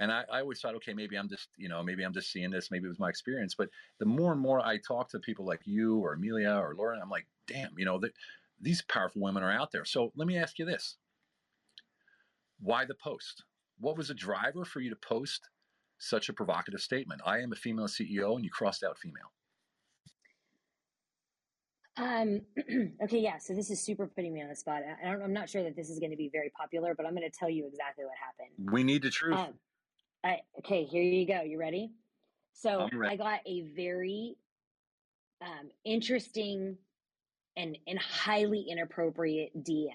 And 0.00 0.12
I, 0.12 0.24
I, 0.32 0.40
always 0.40 0.60
thought, 0.60 0.76
okay, 0.76 0.94
maybe 0.94 1.16
I'm 1.16 1.28
just, 1.28 1.48
you 1.56 1.68
know, 1.68 1.82
maybe 1.82 2.04
I'm 2.04 2.12
just 2.12 2.30
seeing 2.30 2.50
this. 2.50 2.70
Maybe 2.70 2.86
it 2.86 2.88
was 2.88 3.00
my 3.00 3.08
experience. 3.08 3.56
But 3.56 3.68
the 3.98 4.06
more 4.06 4.30
and 4.30 4.40
more 4.40 4.60
I 4.64 4.78
talk 4.78 5.10
to 5.10 5.18
people 5.18 5.44
like 5.44 5.62
you 5.64 5.98
or 5.98 6.12
Amelia 6.12 6.52
or 6.52 6.74
Lauren, 6.76 7.00
I'm 7.02 7.10
like, 7.10 7.26
damn, 7.48 7.76
you 7.76 7.84
know, 7.84 8.00
these 8.60 8.82
powerful 8.82 9.22
women 9.22 9.42
are 9.42 9.50
out 9.50 9.72
there. 9.72 9.84
So 9.84 10.12
let 10.14 10.28
me 10.28 10.38
ask 10.38 10.58
you 10.58 10.64
this 10.64 10.96
why 12.60 12.84
the 12.84 12.94
post? 12.94 13.44
What 13.80 13.96
was 13.96 14.08
the 14.08 14.14
driver 14.14 14.64
for 14.64 14.80
you 14.80 14.90
to 14.90 14.96
post 14.96 15.48
such 15.98 16.28
a 16.28 16.32
provocative 16.32 16.80
statement? 16.80 17.20
I 17.24 17.38
am 17.38 17.52
a 17.52 17.56
female 17.56 17.86
CEO, 17.86 18.34
and 18.34 18.44
you 18.44 18.50
crossed 18.50 18.82
out 18.82 18.98
female. 18.98 19.32
Um, 21.98 22.40
okay, 23.02 23.18
yeah. 23.18 23.38
So 23.38 23.54
this 23.54 23.70
is 23.70 23.80
super 23.82 24.06
putting 24.06 24.32
me 24.32 24.42
on 24.42 24.48
the 24.48 24.56
spot. 24.56 24.82
I 25.04 25.08
am 25.08 25.32
not 25.32 25.48
sure 25.48 25.62
that 25.64 25.76
this 25.76 25.90
is 25.90 25.98
going 25.98 26.10
to 26.10 26.16
be 26.16 26.30
very 26.32 26.50
popular, 26.50 26.94
but 26.94 27.06
I'm 27.06 27.14
going 27.14 27.28
to 27.28 27.36
tell 27.36 27.50
you 27.50 27.66
exactly 27.66 28.04
what 28.04 28.14
happened. 28.16 28.72
We 28.72 28.84
need 28.84 29.02
the 29.02 29.10
truth. 29.10 29.36
Um, 29.36 29.54
I, 30.24 30.38
okay, 30.58 30.84
here 30.84 31.02
you 31.02 31.26
go. 31.26 31.42
You 31.42 31.58
ready? 31.58 31.90
So 32.52 32.88
I 33.06 33.16
got 33.16 33.40
a 33.46 33.62
very 33.76 34.36
um, 35.40 35.70
interesting 35.84 36.76
and 37.56 37.78
and 37.86 37.98
highly 37.98 38.66
inappropriate 38.68 39.52
DM. 39.62 39.88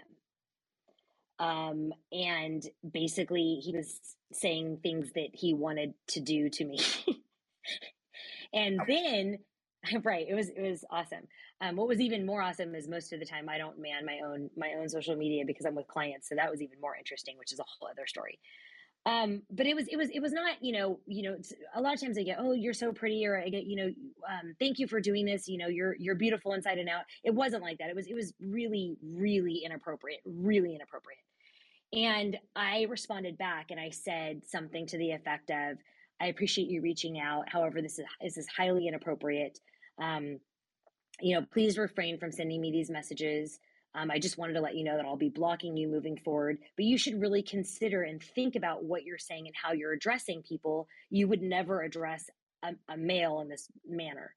Um, 1.39 1.91
and 2.11 2.63
basically, 2.89 3.59
he 3.63 3.75
was 3.75 3.99
saying 4.31 4.79
things 4.81 5.11
that 5.15 5.29
he 5.33 5.53
wanted 5.53 5.93
to 6.09 6.19
do 6.19 6.49
to 6.49 6.65
me. 6.65 6.79
and 8.53 8.79
then, 8.87 9.39
right, 10.03 10.25
it 10.29 10.33
was 10.33 10.49
it 10.49 10.61
was 10.61 10.85
awesome. 10.89 11.27
Um, 11.61 11.75
what 11.75 11.87
was 11.87 11.99
even 11.99 12.25
more 12.25 12.41
awesome 12.41 12.75
is 12.75 12.87
most 12.87 13.11
of 13.13 13.19
the 13.19 13.25
time 13.25 13.49
I 13.49 13.57
don't 13.57 13.79
man 13.79 14.05
my 14.05 14.19
own 14.25 14.49
my 14.55 14.73
own 14.79 14.87
social 14.89 15.15
media 15.15 15.43
because 15.45 15.65
I'm 15.65 15.75
with 15.75 15.87
clients, 15.87 16.29
so 16.29 16.35
that 16.35 16.49
was 16.49 16.61
even 16.61 16.79
more 16.81 16.95
interesting, 16.95 17.37
which 17.37 17.51
is 17.51 17.59
a 17.59 17.63
whole 17.63 17.89
other 17.89 18.07
story. 18.07 18.39
Um 19.05 19.41
but 19.51 19.65
it 19.65 19.75
was 19.75 19.87
it 19.89 19.97
was 19.97 20.09
it 20.11 20.21
was 20.21 20.31
not 20.31 20.63
you 20.63 20.71
know 20.71 20.99
you 21.05 21.23
know 21.23 21.37
a 21.75 21.81
lot 21.81 21.93
of 21.93 21.99
times 21.99 22.17
i 22.17 22.23
get 22.23 22.37
oh 22.39 22.53
you're 22.53 22.73
so 22.73 22.93
pretty 22.93 23.25
or 23.25 23.37
i 23.37 23.49
get 23.49 23.65
you 23.65 23.75
know 23.75 23.87
um 24.29 24.55
thank 24.59 24.79
you 24.79 24.87
for 24.87 25.01
doing 25.01 25.25
this 25.25 25.45
you 25.49 25.57
know 25.57 25.67
you're 25.67 25.95
you're 25.99 26.15
beautiful 26.15 26.53
inside 26.53 26.77
and 26.77 26.87
out. 26.87 27.03
It 27.23 27.35
wasn't 27.35 27.63
like 27.63 27.79
that. 27.79 27.89
It 27.89 27.95
was 27.95 28.07
it 28.07 28.13
was 28.15 28.33
really 28.39 28.95
really 29.03 29.63
inappropriate 29.65 30.21
really 30.25 30.75
inappropriate. 30.75 31.19
And 31.91 32.37
i 32.55 32.83
responded 32.83 33.37
back 33.37 33.71
and 33.71 33.79
i 33.79 33.89
said 33.89 34.41
something 34.47 34.87
to 34.87 34.97
the 34.97 35.11
effect 35.11 35.51
of 35.51 35.77
i 36.21 36.27
appreciate 36.27 36.69
you 36.69 36.81
reaching 36.81 37.19
out. 37.19 37.49
However 37.49 37.81
this 37.81 37.99
is 37.99 38.05
this 38.21 38.37
is 38.37 38.47
highly 38.47 38.87
inappropriate 38.87 39.59
um 40.01 40.39
you 41.21 41.35
know 41.35 41.45
please 41.51 41.77
refrain 41.77 42.17
from 42.17 42.31
sending 42.31 42.61
me 42.61 42.71
these 42.71 42.89
messages 42.89 43.59
um, 43.95 44.09
I 44.09 44.17
just 44.17 44.37
wanted 44.37 44.53
to 44.53 44.61
let 44.61 44.75
you 44.75 44.83
know 44.83 44.97
that 44.97 45.05
I'll 45.05 45.17
be 45.17 45.29
blocking 45.29 45.77
you 45.77 45.87
moving 45.87 46.17
forward, 46.17 46.57
but 46.75 46.85
you 46.85 46.97
should 46.97 47.21
really 47.21 47.43
consider 47.43 48.01
and 48.01 48.21
think 48.23 48.55
about 48.55 48.83
what 48.83 49.03
you're 49.03 49.19
saying 49.19 49.45
and 49.45 49.55
how 49.55 49.73
you're 49.73 49.93
addressing 49.93 50.41
people. 50.41 50.87
You 51.11 51.27
would 51.27 51.41
never 51.43 51.81
address 51.81 52.27
a, 52.63 52.73
a 52.89 52.97
male 52.97 53.39
in 53.41 53.49
this 53.49 53.67
manner. 53.87 54.33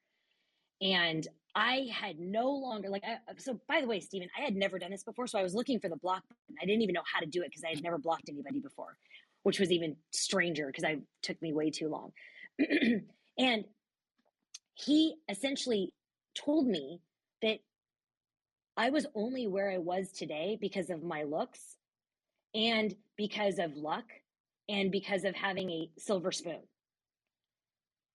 And 0.83 1.27
I 1.55 1.89
had 1.91 2.19
no 2.19 2.51
longer, 2.51 2.91
like, 2.91 3.03
I, 3.03 3.17
so 3.39 3.59
by 3.67 3.81
the 3.81 3.87
way, 3.87 4.01
Stephen, 4.01 4.29
I 4.39 4.43
had 4.43 4.55
never 4.55 4.79
done 4.79 4.91
this 4.91 5.05
before. 5.05 5.27
So 5.27 5.39
I 5.39 5.43
was 5.43 5.55
looking 5.55 5.81
for 5.81 5.89
the 5.89 5.97
block 5.97 6.23
button. 6.29 6.57
I 6.61 6.67
didn't 6.67 6.83
even 6.83 6.93
know 6.93 7.03
how 7.11 7.21
to 7.21 7.27
do 7.27 7.41
it 7.41 7.49
because 7.49 7.65
I 7.65 7.71
had 7.71 7.83
never 7.83 7.97
blocked 7.97 8.29
anybody 8.29 8.61
before, 8.61 8.99
which 9.43 9.59
was 9.59 9.73
even 9.73 9.97
stranger 10.11 10.67
because 10.67 10.85
I 10.85 10.99
took 11.23 11.41
me 11.41 11.55
way 11.55 11.71
too 11.71 11.89
long. 11.89 12.13
and 13.39 13.65
he 14.77 15.17
essentially 15.29 15.93
told 16.35 16.67
me 16.67 17.01
that 17.43 17.59
I 18.77 18.91
was 18.91 19.07
only 19.15 19.47
where 19.47 19.71
I 19.71 19.79
was 19.79 20.13
today 20.13 20.59
because 20.61 20.91
of 20.91 21.03
my 21.03 21.23
looks 21.23 21.77
and 22.55 22.95
because 23.17 23.59
of 23.59 23.75
luck 23.77 24.05
and 24.69 24.93
because 24.93 25.25
of 25.25 25.35
having 25.35 25.71
a 25.71 25.91
silver 25.99 26.31
spoon. 26.31 26.61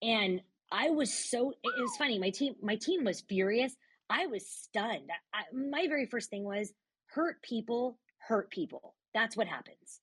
And 0.03 0.41
I 0.71 0.91
was 0.91 1.11
so 1.11 1.51
it 1.63 1.81
was 1.81 1.97
funny. 1.97 2.19
My 2.19 2.29
team 2.29 2.55
my 2.61 2.75
team 2.75 3.03
was 3.03 3.21
furious. 3.21 3.75
I 4.09 4.27
was 4.27 4.47
stunned. 4.47 5.09
I, 5.33 5.43
my 5.53 5.87
very 5.87 6.05
first 6.05 6.29
thing 6.29 6.43
was 6.43 6.71
hurt 7.07 7.41
people 7.41 7.97
hurt 8.19 8.51
people. 8.51 8.95
That's 9.15 9.35
what 9.35 9.47
happens. 9.47 9.99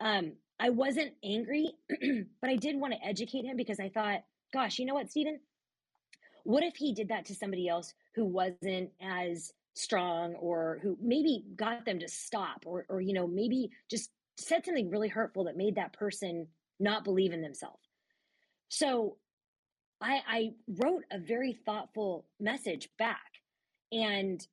Um, 0.00 0.32
I 0.58 0.70
wasn't 0.70 1.12
angry, 1.24 1.70
but 1.88 2.50
I 2.50 2.56
did 2.56 2.76
want 2.76 2.92
to 2.92 3.04
educate 3.06 3.44
him 3.44 3.56
because 3.56 3.80
I 3.80 3.88
thought, 3.88 4.20
gosh, 4.52 4.78
you 4.78 4.84
know 4.84 4.94
what, 4.94 5.10
Stephen? 5.10 5.40
What 6.44 6.62
if 6.62 6.76
he 6.76 6.92
did 6.92 7.08
that 7.08 7.26
to 7.26 7.34
somebody 7.34 7.68
else 7.68 7.94
who 8.14 8.24
wasn't 8.24 8.90
as 9.00 9.52
strong 9.74 10.34
or 10.34 10.78
who 10.82 10.96
maybe 11.00 11.44
got 11.56 11.84
them 11.84 11.98
to 12.00 12.08
stop 12.08 12.64
or 12.66 12.84
or 12.88 13.00
you 13.00 13.14
know 13.14 13.26
maybe 13.26 13.70
just 13.88 14.10
said 14.36 14.64
something 14.64 14.90
really 14.90 15.08
hurtful 15.08 15.44
that 15.44 15.56
made 15.56 15.76
that 15.76 15.92
person 15.92 16.46
not 16.80 17.04
believe 17.04 17.32
in 17.32 17.40
themselves 17.40 17.88
so 18.68 19.16
i 20.00 20.20
i 20.28 20.50
wrote 20.82 21.04
a 21.12 21.18
very 21.18 21.52
thoughtful 21.64 22.26
message 22.40 22.88
back 22.98 23.30
and 23.92 24.46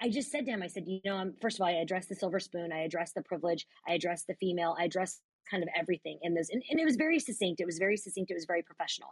I, 0.00 0.10
just 0.10 0.30
said 0.30 0.46
to 0.46 0.52
him, 0.52 0.62
I 0.62 0.68
said, 0.68 0.84
you 0.86 1.00
know, 1.04 1.16
I'm 1.16 1.34
first 1.40 1.56
of 1.56 1.62
all, 1.62 1.66
I 1.66 1.72
addressed 1.72 2.08
the 2.08 2.14
silver 2.14 2.38
spoon, 2.38 2.72
I 2.72 2.82
addressed 2.82 3.16
the 3.16 3.22
privilege, 3.22 3.66
I 3.86 3.94
addressed 3.94 4.28
the 4.28 4.34
female, 4.34 4.76
I 4.78 4.84
addressed 4.84 5.20
kind 5.50 5.62
of 5.62 5.68
everything 5.76 6.18
in 6.22 6.34
those. 6.34 6.50
And, 6.50 6.62
and 6.70 6.78
it 6.78 6.84
was 6.84 6.96
very 6.96 7.18
succinct. 7.18 7.60
It 7.60 7.66
was 7.66 7.78
very 7.78 7.96
succinct. 7.96 8.30
It 8.30 8.34
was 8.34 8.44
very 8.44 8.62
professional. 8.62 9.08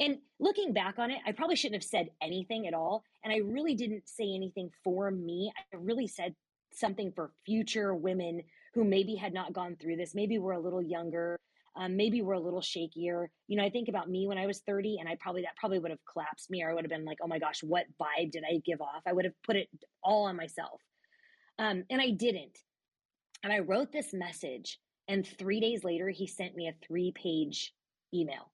And 0.00 0.16
looking 0.38 0.72
back 0.72 0.98
on 0.98 1.10
it, 1.10 1.18
I 1.26 1.32
probably 1.32 1.56
shouldn't 1.56 1.82
have 1.82 1.88
said 1.88 2.08
anything 2.22 2.66
at 2.66 2.74
all. 2.74 3.04
And 3.22 3.32
I 3.32 3.38
really 3.38 3.74
didn't 3.74 4.08
say 4.08 4.34
anything 4.34 4.70
for 4.82 5.10
me. 5.10 5.52
I 5.56 5.76
really 5.76 6.06
said 6.06 6.34
something 6.72 7.12
for 7.12 7.32
future 7.44 7.94
women 7.94 8.42
who 8.74 8.82
maybe 8.82 9.14
had 9.14 9.34
not 9.34 9.52
gone 9.52 9.76
through 9.76 9.96
this, 9.96 10.14
maybe 10.14 10.38
were 10.38 10.52
a 10.52 10.60
little 10.60 10.82
younger, 10.82 11.38
um, 11.76 11.96
maybe 11.96 12.22
we're 12.22 12.34
a 12.34 12.40
little 12.40 12.60
shakier. 12.60 13.26
You 13.46 13.56
know, 13.56 13.64
I 13.64 13.70
think 13.70 13.88
about 13.88 14.10
me 14.10 14.26
when 14.26 14.38
I 14.38 14.46
was 14.46 14.60
30 14.60 14.98
and 14.98 15.08
I 15.08 15.16
probably, 15.20 15.42
that 15.42 15.56
probably 15.56 15.78
would 15.78 15.90
have 15.90 16.04
collapsed 16.10 16.50
me 16.50 16.62
or 16.62 16.70
I 16.70 16.74
would 16.74 16.84
have 16.84 16.90
been 16.90 17.04
like, 17.04 17.18
oh 17.22 17.28
my 17.28 17.38
gosh, 17.38 17.62
what 17.62 17.86
vibe 18.00 18.32
did 18.32 18.44
I 18.44 18.60
give 18.64 18.80
off? 18.80 19.02
I 19.06 19.12
would 19.12 19.24
have 19.24 19.34
put 19.44 19.56
it 19.56 19.68
all 20.02 20.24
on 20.24 20.36
myself. 20.36 20.80
Um, 21.58 21.84
and 21.90 22.00
I 22.00 22.10
didn't. 22.10 22.58
And 23.42 23.52
I 23.52 23.60
wrote 23.60 23.92
this 23.92 24.12
message 24.12 24.78
And 25.08 25.26
three 25.26 25.60
days 25.60 25.84
later, 25.84 26.08
he 26.08 26.26
sent 26.26 26.56
me 26.56 26.68
a 26.68 26.86
three 26.86 27.12
page 27.12 27.72
email. 28.14 28.50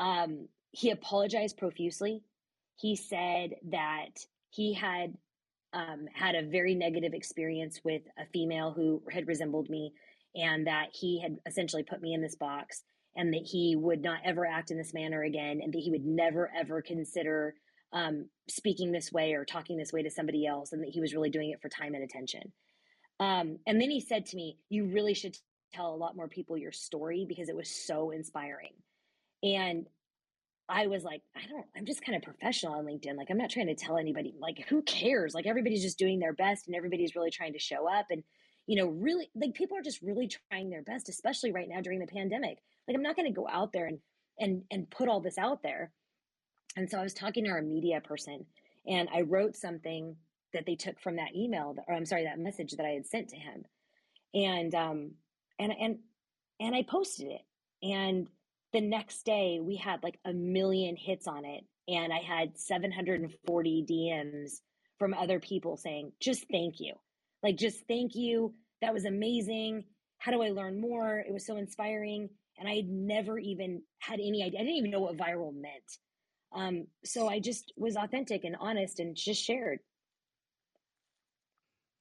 Um, 0.00 0.48
he 0.72 0.90
apologized 0.90 1.56
profusely. 1.56 2.22
He 2.76 2.96
said 2.96 3.50
that 3.70 4.24
he 4.50 4.74
had 4.74 5.14
um, 5.72 6.06
had 6.14 6.34
a 6.34 6.48
very 6.48 6.74
negative 6.74 7.12
experience 7.12 7.80
with 7.84 8.02
a 8.18 8.26
female 8.32 8.72
who 8.72 9.02
had 9.10 9.28
resembled 9.28 9.68
me, 9.68 9.92
and 10.34 10.66
that 10.66 10.88
he 10.92 11.20
had 11.20 11.36
essentially 11.46 11.82
put 11.82 12.00
me 12.00 12.14
in 12.14 12.22
this 12.22 12.36
box, 12.36 12.82
and 13.16 13.32
that 13.34 13.42
he 13.44 13.76
would 13.76 14.02
not 14.02 14.20
ever 14.24 14.46
act 14.46 14.70
in 14.70 14.78
this 14.78 14.94
manner 14.94 15.22
again, 15.22 15.60
and 15.62 15.72
that 15.72 15.80
he 15.80 15.90
would 15.90 16.04
never 16.04 16.50
ever 16.58 16.80
consider 16.80 17.54
um, 17.92 18.28
speaking 18.48 18.92
this 18.92 19.12
way 19.12 19.32
or 19.32 19.44
talking 19.44 19.76
this 19.76 19.92
way 19.92 20.02
to 20.02 20.10
somebody 20.10 20.46
else, 20.46 20.72
and 20.72 20.82
that 20.82 20.90
he 20.90 21.00
was 21.00 21.14
really 21.14 21.30
doing 21.30 21.50
it 21.50 21.60
for 21.60 21.68
time 21.68 21.94
and 21.94 22.04
attention. 22.04 22.52
Um, 23.20 23.58
and 23.66 23.80
then 23.80 23.90
he 23.90 24.00
said 24.00 24.26
to 24.26 24.36
me, 24.36 24.58
You 24.68 24.86
really 24.86 25.14
should 25.14 25.36
tell 25.72 25.94
a 25.94 25.96
lot 25.96 26.16
more 26.16 26.28
people 26.28 26.56
your 26.56 26.72
story 26.72 27.26
because 27.28 27.48
it 27.48 27.56
was 27.56 27.68
so 27.68 28.10
inspiring. 28.10 28.72
And 29.42 29.86
I 30.68 30.86
was 30.86 31.02
like, 31.02 31.22
I 31.34 31.40
don't, 31.48 31.64
I'm 31.76 31.86
just 31.86 32.04
kind 32.04 32.16
of 32.16 32.22
professional 32.22 32.74
on 32.74 32.84
LinkedIn. 32.84 33.16
Like, 33.16 33.28
I'm 33.30 33.38
not 33.38 33.50
trying 33.50 33.68
to 33.68 33.74
tell 33.74 33.96
anybody, 33.96 34.34
like, 34.38 34.66
who 34.68 34.82
cares? 34.82 35.34
Like, 35.34 35.46
everybody's 35.46 35.82
just 35.82 35.98
doing 35.98 36.18
their 36.18 36.34
best 36.34 36.66
and 36.66 36.76
everybody's 36.76 37.16
really 37.16 37.30
trying 37.30 37.54
to 37.54 37.58
show 37.58 37.88
up. 37.88 38.06
And, 38.10 38.22
you 38.66 38.76
know, 38.76 38.88
really, 38.88 39.30
like, 39.34 39.54
people 39.54 39.78
are 39.78 39.82
just 39.82 40.02
really 40.02 40.28
trying 40.50 40.68
their 40.68 40.82
best, 40.82 41.08
especially 41.08 41.52
right 41.52 41.68
now 41.68 41.80
during 41.80 42.00
the 42.00 42.06
pandemic. 42.06 42.58
Like, 42.86 42.96
I'm 42.96 43.02
not 43.02 43.16
going 43.16 43.32
to 43.32 43.40
go 43.40 43.48
out 43.48 43.72
there 43.72 43.86
and, 43.86 43.98
and, 44.38 44.62
and 44.70 44.90
put 44.90 45.08
all 45.08 45.20
this 45.20 45.38
out 45.38 45.62
there. 45.62 45.90
And 46.76 46.90
so 46.90 46.98
I 46.98 47.02
was 47.02 47.14
talking 47.14 47.44
to 47.44 47.50
our 47.50 47.62
media 47.62 48.00
person 48.02 48.44
and 48.86 49.08
I 49.12 49.22
wrote 49.22 49.56
something 49.56 50.16
that 50.52 50.66
they 50.66 50.74
took 50.74 51.00
from 51.00 51.16
that 51.16 51.34
email, 51.34 51.76
or 51.86 51.94
I'm 51.94 52.06
sorry, 52.06 52.24
that 52.24 52.38
message 52.38 52.72
that 52.72 52.86
I 52.86 52.90
had 52.90 53.06
sent 53.06 53.28
to 53.30 53.36
him. 53.36 53.64
And, 54.34 54.74
um, 54.74 55.10
and, 55.58 55.72
and, 55.80 55.98
and 56.60 56.74
I 56.74 56.82
posted 56.82 57.28
it. 57.28 57.42
And, 57.82 58.28
the 58.72 58.80
next 58.80 59.24
day 59.24 59.60
we 59.62 59.76
had 59.76 60.02
like 60.02 60.18
a 60.24 60.32
million 60.32 60.96
hits 60.96 61.26
on 61.26 61.44
it 61.44 61.64
and 61.88 62.12
i 62.12 62.18
had 62.18 62.58
740 62.58 63.86
dms 63.90 64.60
from 64.98 65.14
other 65.14 65.38
people 65.40 65.76
saying 65.76 66.12
just 66.20 66.46
thank 66.50 66.80
you. 66.80 66.94
Like 67.42 67.56
just 67.56 67.86
thank 67.86 68.14
you. 68.14 68.54
That 68.82 68.92
was 68.92 69.04
amazing. 69.04 69.84
How 70.18 70.32
do 70.32 70.42
i 70.42 70.50
learn 70.50 70.80
more? 70.80 71.20
It 71.20 71.32
was 71.32 71.46
so 71.46 71.56
inspiring. 71.56 72.28
And 72.58 72.68
i 72.68 72.74
had 72.74 72.88
never 72.88 73.38
even 73.38 73.82
had 74.00 74.20
any 74.20 74.42
idea. 74.42 74.60
I 74.60 74.64
didn't 74.64 74.76
even 74.76 74.90
know 74.90 75.00
what 75.00 75.16
viral 75.16 75.54
meant. 75.54 75.98
Um, 76.52 76.86
so 77.04 77.28
i 77.28 77.38
just 77.38 77.72
was 77.76 77.96
authentic 77.96 78.44
and 78.44 78.56
honest 78.58 79.00
and 79.00 79.14
just 79.14 79.42
shared. 79.42 79.78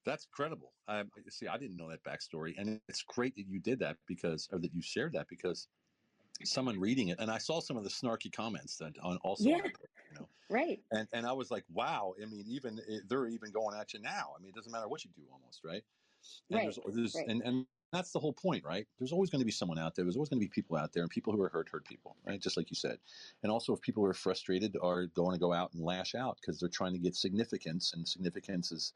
That's 0.05 0.25
incredible. 0.25 0.71
Um, 0.87 1.09
see, 1.29 1.49
I 1.49 1.57
didn't 1.57 1.75
know 1.75 1.89
that 1.89 2.01
backstory, 2.05 2.53
and 2.57 2.79
it's 2.87 3.03
great 3.03 3.35
that 3.35 3.45
you 3.45 3.59
did 3.59 3.79
that 3.79 3.97
because, 4.07 4.47
or 4.53 4.59
that 4.59 4.73
you 4.73 4.81
shared 4.81 5.11
that 5.13 5.27
because 5.29 5.67
someone 6.43 6.79
reading 6.79 7.09
it, 7.09 7.19
and 7.19 7.31
I 7.31 7.37
saw 7.37 7.59
some 7.59 7.77
of 7.77 7.83
the 7.83 7.89
snarky 7.89 8.31
comments 8.31 8.77
that 8.77 8.93
on 9.01 9.17
also, 9.17 9.49
yeah, 9.49 9.57
you 9.57 10.19
know, 10.19 10.27
right. 10.49 10.79
And 10.91 11.07
and 11.13 11.25
I 11.25 11.33
was 11.33 11.51
like, 11.51 11.63
wow. 11.73 12.13
I 12.21 12.25
mean, 12.25 12.45
even 12.47 12.79
they're 13.07 13.27
even 13.27 13.51
going 13.51 13.77
at 13.79 13.93
you 13.93 13.99
now. 13.99 14.33
I 14.37 14.41
mean, 14.41 14.49
it 14.49 14.55
doesn't 14.55 14.71
matter 14.71 14.87
what 14.87 15.03
you 15.03 15.11
do, 15.15 15.23
almost, 15.31 15.61
right? 15.63 15.83
And 16.49 16.59
right. 16.59 16.63
There's, 16.63 16.95
there's, 16.95 17.15
right. 17.15 17.27
And 17.27 17.41
and 17.43 17.65
that's 17.93 18.11
the 18.11 18.19
whole 18.19 18.33
point, 18.33 18.65
right? 18.65 18.85
There's 18.99 19.13
always 19.13 19.29
going 19.29 19.39
to 19.39 19.45
be 19.45 19.51
someone 19.51 19.79
out 19.79 19.95
there. 19.95 20.03
There's 20.03 20.17
always 20.17 20.29
going 20.29 20.39
to 20.39 20.45
be 20.45 20.49
people 20.49 20.77
out 20.77 20.93
there, 20.93 21.03
and 21.03 21.09
people 21.09 21.33
who 21.33 21.41
are 21.41 21.49
hurt 21.49 21.69
hurt 21.69 21.85
people, 21.85 22.15
right? 22.25 22.39
Just 22.39 22.57
like 22.57 22.69
you 22.69 22.75
said. 22.75 22.97
And 23.43 23.51
also, 23.51 23.73
if 23.73 23.81
people 23.81 24.03
who 24.03 24.09
are 24.09 24.13
frustrated, 24.13 24.77
are 24.81 25.05
going 25.07 25.33
to 25.33 25.39
go 25.39 25.53
out 25.53 25.73
and 25.73 25.83
lash 25.83 26.15
out 26.15 26.37
because 26.41 26.59
they're 26.59 26.69
trying 26.69 26.93
to 26.93 26.99
get 26.99 27.15
significance, 27.15 27.93
and 27.93 28.07
significance 28.07 28.71
is. 28.71 28.93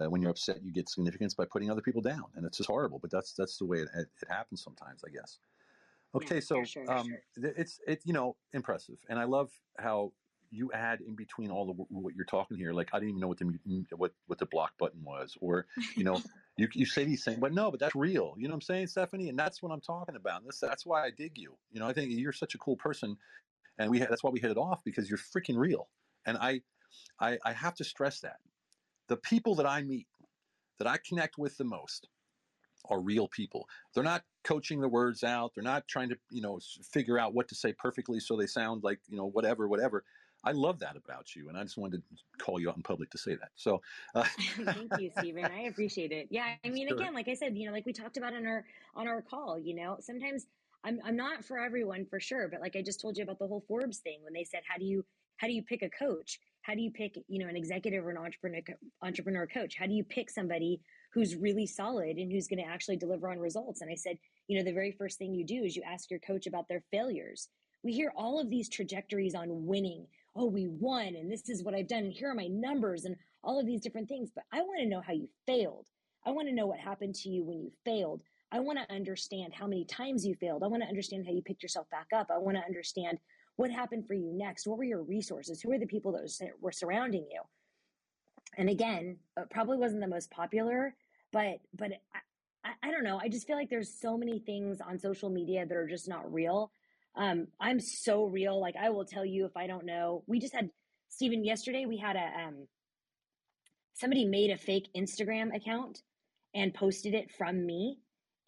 Uh, 0.00 0.10
when 0.10 0.20
you're 0.20 0.30
upset, 0.30 0.62
you 0.62 0.72
get 0.72 0.88
significance 0.88 1.34
by 1.34 1.44
putting 1.44 1.70
other 1.70 1.80
people 1.80 2.02
down, 2.02 2.24
and 2.34 2.44
it's 2.44 2.58
just 2.58 2.68
horrible. 2.68 2.98
But 2.98 3.10
that's 3.10 3.32
that's 3.32 3.58
the 3.58 3.64
way 3.64 3.78
it, 3.78 3.88
it, 3.94 4.08
it 4.22 4.28
happens 4.28 4.62
sometimes, 4.62 5.02
I 5.04 5.10
guess. 5.10 5.38
Okay, 6.14 6.36
yeah, 6.36 6.40
so 6.40 6.64
sure, 6.64 6.90
um, 6.90 7.16
it's 7.36 7.80
it 7.86 8.00
you 8.04 8.12
know 8.12 8.36
impressive, 8.52 8.98
and 9.08 9.18
I 9.18 9.24
love 9.24 9.50
how 9.78 10.12
you 10.50 10.72
add 10.72 11.00
in 11.02 11.14
between 11.14 11.50
all 11.50 11.66
the 11.66 11.72
what 11.72 12.14
you're 12.14 12.24
talking 12.24 12.56
here. 12.56 12.72
Like 12.72 12.88
I 12.92 12.98
didn't 12.98 13.10
even 13.10 13.20
know 13.20 13.28
what 13.28 13.38
the 13.38 13.58
what 13.96 14.12
what 14.26 14.38
the 14.38 14.46
block 14.46 14.72
button 14.78 15.02
was, 15.04 15.36
or 15.40 15.66
you 15.96 16.04
know 16.04 16.20
you 16.56 16.68
you 16.72 16.86
say 16.86 17.04
these 17.04 17.24
things, 17.24 17.38
but 17.38 17.52
no, 17.52 17.70
but 17.70 17.78
that's 17.78 17.94
real. 17.94 18.34
You 18.38 18.48
know 18.48 18.52
what 18.52 18.56
I'm 18.56 18.62
saying, 18.62 18.86
Stephanie? 18.86 19.28
And 19.28 19.38
that's 19.38 19.62
what 19.62 19.70
I'm 19.70 19.80
talking 19.80 20.16
about. 20.16 20.44
This 20.44 20.58
that's 20.60 20.86
why 20.86 21.04
I 21.04 21.10
dig 21.10 21.36
you. 21.36 21.56
You 21.70 21.80
know, 21.80 21.86
I 21.86 21.92
think 21.92 22.10
you're 22.10 22.32
such 22.32 22.54
a 22.54 22.58
cool 22.58 22.76
person, 22.76 23.16
and 23.78 23.90
we 23.90 23.98
that's 23.98 24.24
why 24.24 24.30
we 24.30 24.40
hit 24.40 24.50
it 24.50 24.56
off 24.56 24.82
because 24.84 25.10
you're 25.10 25.18
freaking 25.18 25.58
real. 25.58 25.88
And 26.26 26.38
I 26.38 26.62
I, 27.20 27.38
I 27.44 27.52
have 27.52 27.74
to 27.76 27.84
stress 27.84 28.20
that 28.20 28.38
the 29.08 29.16
people 29.16 29.54
that 29.56 29.66
I 29.66 29.82
meet 29.82 30.06
that 30.78 30.88
I 30.88 30.98
connect 31.06 31.38
with 31.38 31.56
the 31.58 31.64
most 31.64 32.08
are 32.90 33.00
real 33.00 33.28
people. 33.28 33.68
They're 33.94 34.04
not 34.04 34.24
coaching 34.44 34.80
the 34.80 34.88
words 34.88 35.24
out. 35.24 35.52
They're 35.54 35.64
not 35.64 35.86
trying 35.88 36.08
to, 36.10 36.16
you 36.30 36.40
know, 36.40 36.58
figure 36.92 37.18
out 37.18 37.34
what 37.34 37.48
to 37.48 37.54
say 37.54 37.72
perfectly 37.72 38.20
so 38.20 38.36
they 38.36 38.46
sound 38.46 38.82
like, 38.82 39.00
you 39.08 39.16
know, 39.16 39.26
whatever, 39.26 39.68
whatever. 39.68 40.04
I 40.44 40.52
love 40.52 40.78
that 40.80 40.96
about 40.96 41.34
you, 41.34 41.48
and 41.48 41.58
I 41.58 41.64
just 41.64 41.76
wanted 41.76 42.02
to 42.08 42.44
call 42.44 42.60
you 42.60 42.70
out 42.70 42.76
in 42.76 42.82
public 42.82 43.10
to 43.10 43.18
say 43.18 43.34
that. 43.34 43.50
So, 43.56 43.82
uh, 44.14 44.24
thank 44.62 44.90
you, 44.98 45.10
Stephen. 45.18 45.44
I 45.44 45.62
appreciate 45.62 46.12
it. 46.12 46.28
Yeah, 46.30 46.54
I 46.64 46.68
mean, 46.68 46.88
sure. 46.88 46.96
again, 46.96 47.12
like 47.12 47.28
I 47.28 47.34
said, 47.34 47.56
you 47.56 47.66
know, 47.66 47.72
like 47.72 47.84
we 47.84 47.92
talked 47.92 48.16
about 48.16 48.34
on 48.34 48.46
our 48.46 48.64
on 48.94 49.08
our 49.08 49.20
call, 49.20 49.58
you 49.58 49.74
know, 49.74 49.96
sometimes 50.00 50.46
I'm 50.84 51.00
I'm 51.04 51.16
not 51.16 51.44
for 51.44 51.58
everyone 51.58 52.06
for 52.06 52.20
sure, 52.20 52.48
but 52.48 52.60
like 52.60 52.76
I 52.76 52.82
just 52.82 53.00
told 53.00 53.16
you 53.16 53.24
about 53.24 53.40
the 53.40 53.48
whole 53.48 53.64
Forbes 53.66 53.98
thing 53.98 54.20
when 54.22 54.32
they 54.32 54.44
said, 54.44 54.60
how 54.66 54.78
do 54.78 54.84
you 54.84 55.04
how 55.38 55.48
do 55.48 55.52
you 55.52 55.62
pick 55.62 55.82
a 55.82 55.90
coach? 55.90 56.38
How 56.62 56.74
do 56.74 56.82
you 56.82 56.90
pick, 56.90 57.18
you 57.28 57.38
know, 57.42 57.48
an 57.48 57.56
executive 57.56 58.04
or 58.04 58.10
an 58.10 58.18
entrepreneur 58.18 58.62
entrepreneur 59.02 59.46
coach? 59.46 59.74
How 59.76 59.86
do 59.86 59.92
you 59.92 60.04
pick 60.04 60.30
somebody 60.30 60.80
who's 61.10 61.36
really 61.36 61.66
solid 61.66 62.16
and 62.16 62.30
who's 62.30 62.48
going 62.48 62.62
to 62.62 62.70
actually 62.70 62.96
deliver 62.96 63.30
on 63.30 63.38
results. 63.38 63.80
And 63.80 63.90
I 63.90 63.94
said, 63.94 64.18
you 64.46 64.58
know, 64.58 64.64
the 64.64 64.72
very 64.72 64.92
first 64.92 65.18
thing 65.18 65.34
you 65.34 65.44
do 65.44 65.64
is 65.64 65.76
you 65.76 65.82
ask 65.86 66.10
your 66.10 66.20
coach 66.20 66.46
about 66.46 66.68
their 66.68 66.82
failures. 66.90 67.48
We 67.82 67.92
hear 67.92 68.12
all 68.16 68.40
of 68.40 68.50
these 68.50 68.68
trajectories 68.68 69.34
on 69.34 69.66
winning. 69.66 70.06
Oh, 70.36 70.46
we 70.46 70.68
won, 70.68 71.14
and 71.16 71.30
this 71.30 71.48
is 71.48 71.62
what 71.62 71.74
I've 71.74 71.88
done, 71.88 72.04
and 72.04 72.12
here 72.12 72.30
are 72.30 72.34
my 72.34 72.48
numbers, 72.48 73.04
and 73.04 73.16
all 73.42 73.58
of 73.58 73.66
these 73.66 73.80
different 73.80 74.08
things. 74.08 74.30
But 74.34 74.44
I 74.52 74.60
want 74.62 74.80
to 74.80 74.88
know 74.88 75.00
how 75.00 75.12
you 75.12 75.28
failed. 75.46 75.86
I 76.26 76.30
want 76.30 76.48
to 76.48 76.54
know 76.54 76.66
what 76.66 76.78
happened 76.78 77.14
to 77.16 77.28
you 77.28 77.44
when 77.44 77.60
you 77.60 77.72
failed. 77.84 78.22
I 78.50 78.60
want 78.60 78.78
to 78.78 78.94
understand 78.94 79.52
how 79.54 79.66
many 79.66 79.84
times 79.84 80.26
you 80.26 80.34
failed. 80.34 80.62
I 80.62 80.68
want 80.68 80.82
to 80.82 80.88
understand 80.88 81.26
how 81.26 81.32
you 81.32 81.42
picked 81.42 81.62
yourself 81.62 81.88
back 81.90 82.06
up. 82.14 82.30
I 82.30 82.38
want 82.38 82.56
to 82.56 82.64
understand 82.64 83.18
what 83.56 83.70
happened 83.70 84.06
for 84.06 84.14
you 84.14 84.30
next. 84.32 84.66
What 84.66 84.78
were 84.78 84.84
your 84.84 85.02
resources? 85.02 85.60
Who 85.60 85.72
are 85.72 85.78
the 85.78 85.86
people 85.86 86.12
that 86.12 86.50
were 86.60 86.72
surrounding 86.72 87.26
you? 87.30 87.42
And 88.58 88.68
again, 88.68 89.16
it 89.36 89.50
probably 89.50 89.78
wasn't 89.78 90.00
the 90.00 90.08
most 90.08 90.30
popular, 90.30 90.94
but 91.32 91.60
but 91.74 91.92
I, 92.64 92.70
I, 92.82 92.90
don't 92.90 93.04
know. 93.04 93.18
I 93.22 93.28
just 93.28 93.46
feel 93.46 93.56
like 93.56 93.70
there's 93.70 93.94
so 94.00 94.18
many 94.18 94.40
things 94.40 94.80
on 94.80 94.98
social 94.98 95.30
media 95.30 95.64
that 95.64 95.76
are 95.76 95.86
just 95.86 96.08
not 96.08 96.30
real. 96.30 96.72
Um, 97.16 97.46
I'm 97.60 97.78
so 97.78 98.24
real. 98.24 98.60
Like 98.60 98.74
I 98.76 98.90
will 98.90 99.04
tell 99.04 99.24
you 99.24 99.46
if 99.46 99.56
I 99.56 99.68
don't 99.68 99.86
know. 99.86 100.24
We 100.26 100.40
just 100.40 100.54
had 100.54 100.70
Stephen 101.08 101.44
yesterday. 101.44 101.86
We 101.86 101.96
had 101.96 102.16
a 102.16 102.46
um, 102.46 102.66
somebody 103.94 104.24
made 104.24 104.50
a 104.50 104.58
fake 104.58 104.88
Instagram 104.96 105.54
account 105.54 106.02
and 106.54 106.74
posted 106.74 107.14
it 107.14 107.30
from 107.30 107.64
me. 107.64 107.98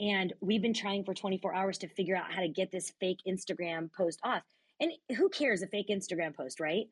And 0.00 0.32
we've 0.40 0.62
been 0.62 0.74
trying 0.74 1.04
for 1.04 1.14
24 1.14 1.54
hours 1.54 1.78
to 1.78 1.88
figure 1.88 2.16
out 2.16 2.32
how 2.32 2.40
to 2.40 2.48
get 2.48 2.72
this 2.72 2.92
fake 3.00 3.20
Instagram 3.28 3.92
post 3.92 4.18
off. 4.24 4.42
And 4.80 4.92
who 5.16 5.28
cares 5.28 5.62
a 5.62 5.66
fake 5.66 5.88
Instagram 5.88 6.34
post, 6.34 6.58
right? 6.58 6.86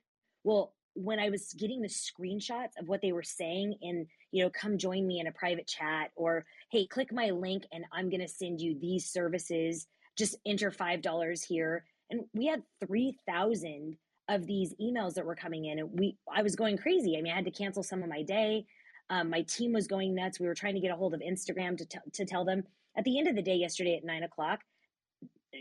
Well, 0.44 0.74
when 0.94 1.18
I 1.18 1.30
was 1.30 1.54
getting 1.54 1.80
the 1.80 1.88
screenshots 1.88 2.78
of 2.78 2.88
what 2.88 3.00
they 3.00 3.12
were 3.12 3.22
saying 3.22 3.76
and, 3.82 4.06
you 4.32 4.42
know, 4.42 4.50
come 4.50 4.78
join 4.78 5.06
me 5.06 5.20
in 5.20 5.26
a 5.26 5.32
private 5.32 5.66
chat 5.66 6.10
or, 6.16 6.44
hey, 6.70 6.86
click 6.86 7.12
my 7.12 7.30
link 7.30 7.64
and 7.72 7.84
I'm 7.92 8.10
going 8.10 8.20
to 8.20 8.28
send 8.28 8.60
you 8.60 8.78
these 8.78 9.10
services. 9.10 9.86
Just 10.16 10.36
enter 10.44 10.70
$5 10.70 11.44
here. 11.44 11.84
And 12.10 12.22
we 12.34 12.46
had 12.46 12.62
3,000 12.86 13.96
of 14.28 14.46
these 14.46 14.74
emails 14.80 15.14
that 15.14 15.24
were 15.24 15.36
coming 15.36 15.66
in 15.66 15.78
and 15.78 15.98
we, 15.98 16.16
I 16.32 16.42
was 16.42 16.56
going 16.56 16.76
crazy. 16.76 17.16
I 17.16 17.22
mean, 17.22 17.32
I 17.32 17.36
had 17.36 17.44
to 17.44 17.50
cancel 17.50 17.82
some 17.82 18.02
of 18.02 18.08
my 18.08 18.22
day. 18.22 18.66
Um, 19.10 19.30
my 19.30 19.42
team 19.42 19.72
was 19.72 19.86
going 19.86 20.14
nuts. 20.14 20.38
We 20.38 20.46
were 20.46 20.54
trying 20.54 20.74
to 20.74 20.80
get 20.80 20.92
a 20.92 20.96
hold 20.96 21.14
of 21.14 21.20
Instagram 21.20 21.78
to, 21.78 21.86
t- 21.86 21.98
to 22.12 22.24
tell 22.26 22.44
them 22.44 22.64
at 22.96 23.04
the 23.04 23.18
end 23.18 23.28
of 23.28 23.36
the 23.36 23.42
day 23.42 23.54
yesterday 23.54 23.96
at 23.96 24.04
nine 24.04 24.24
o'clock, 24.24 24.60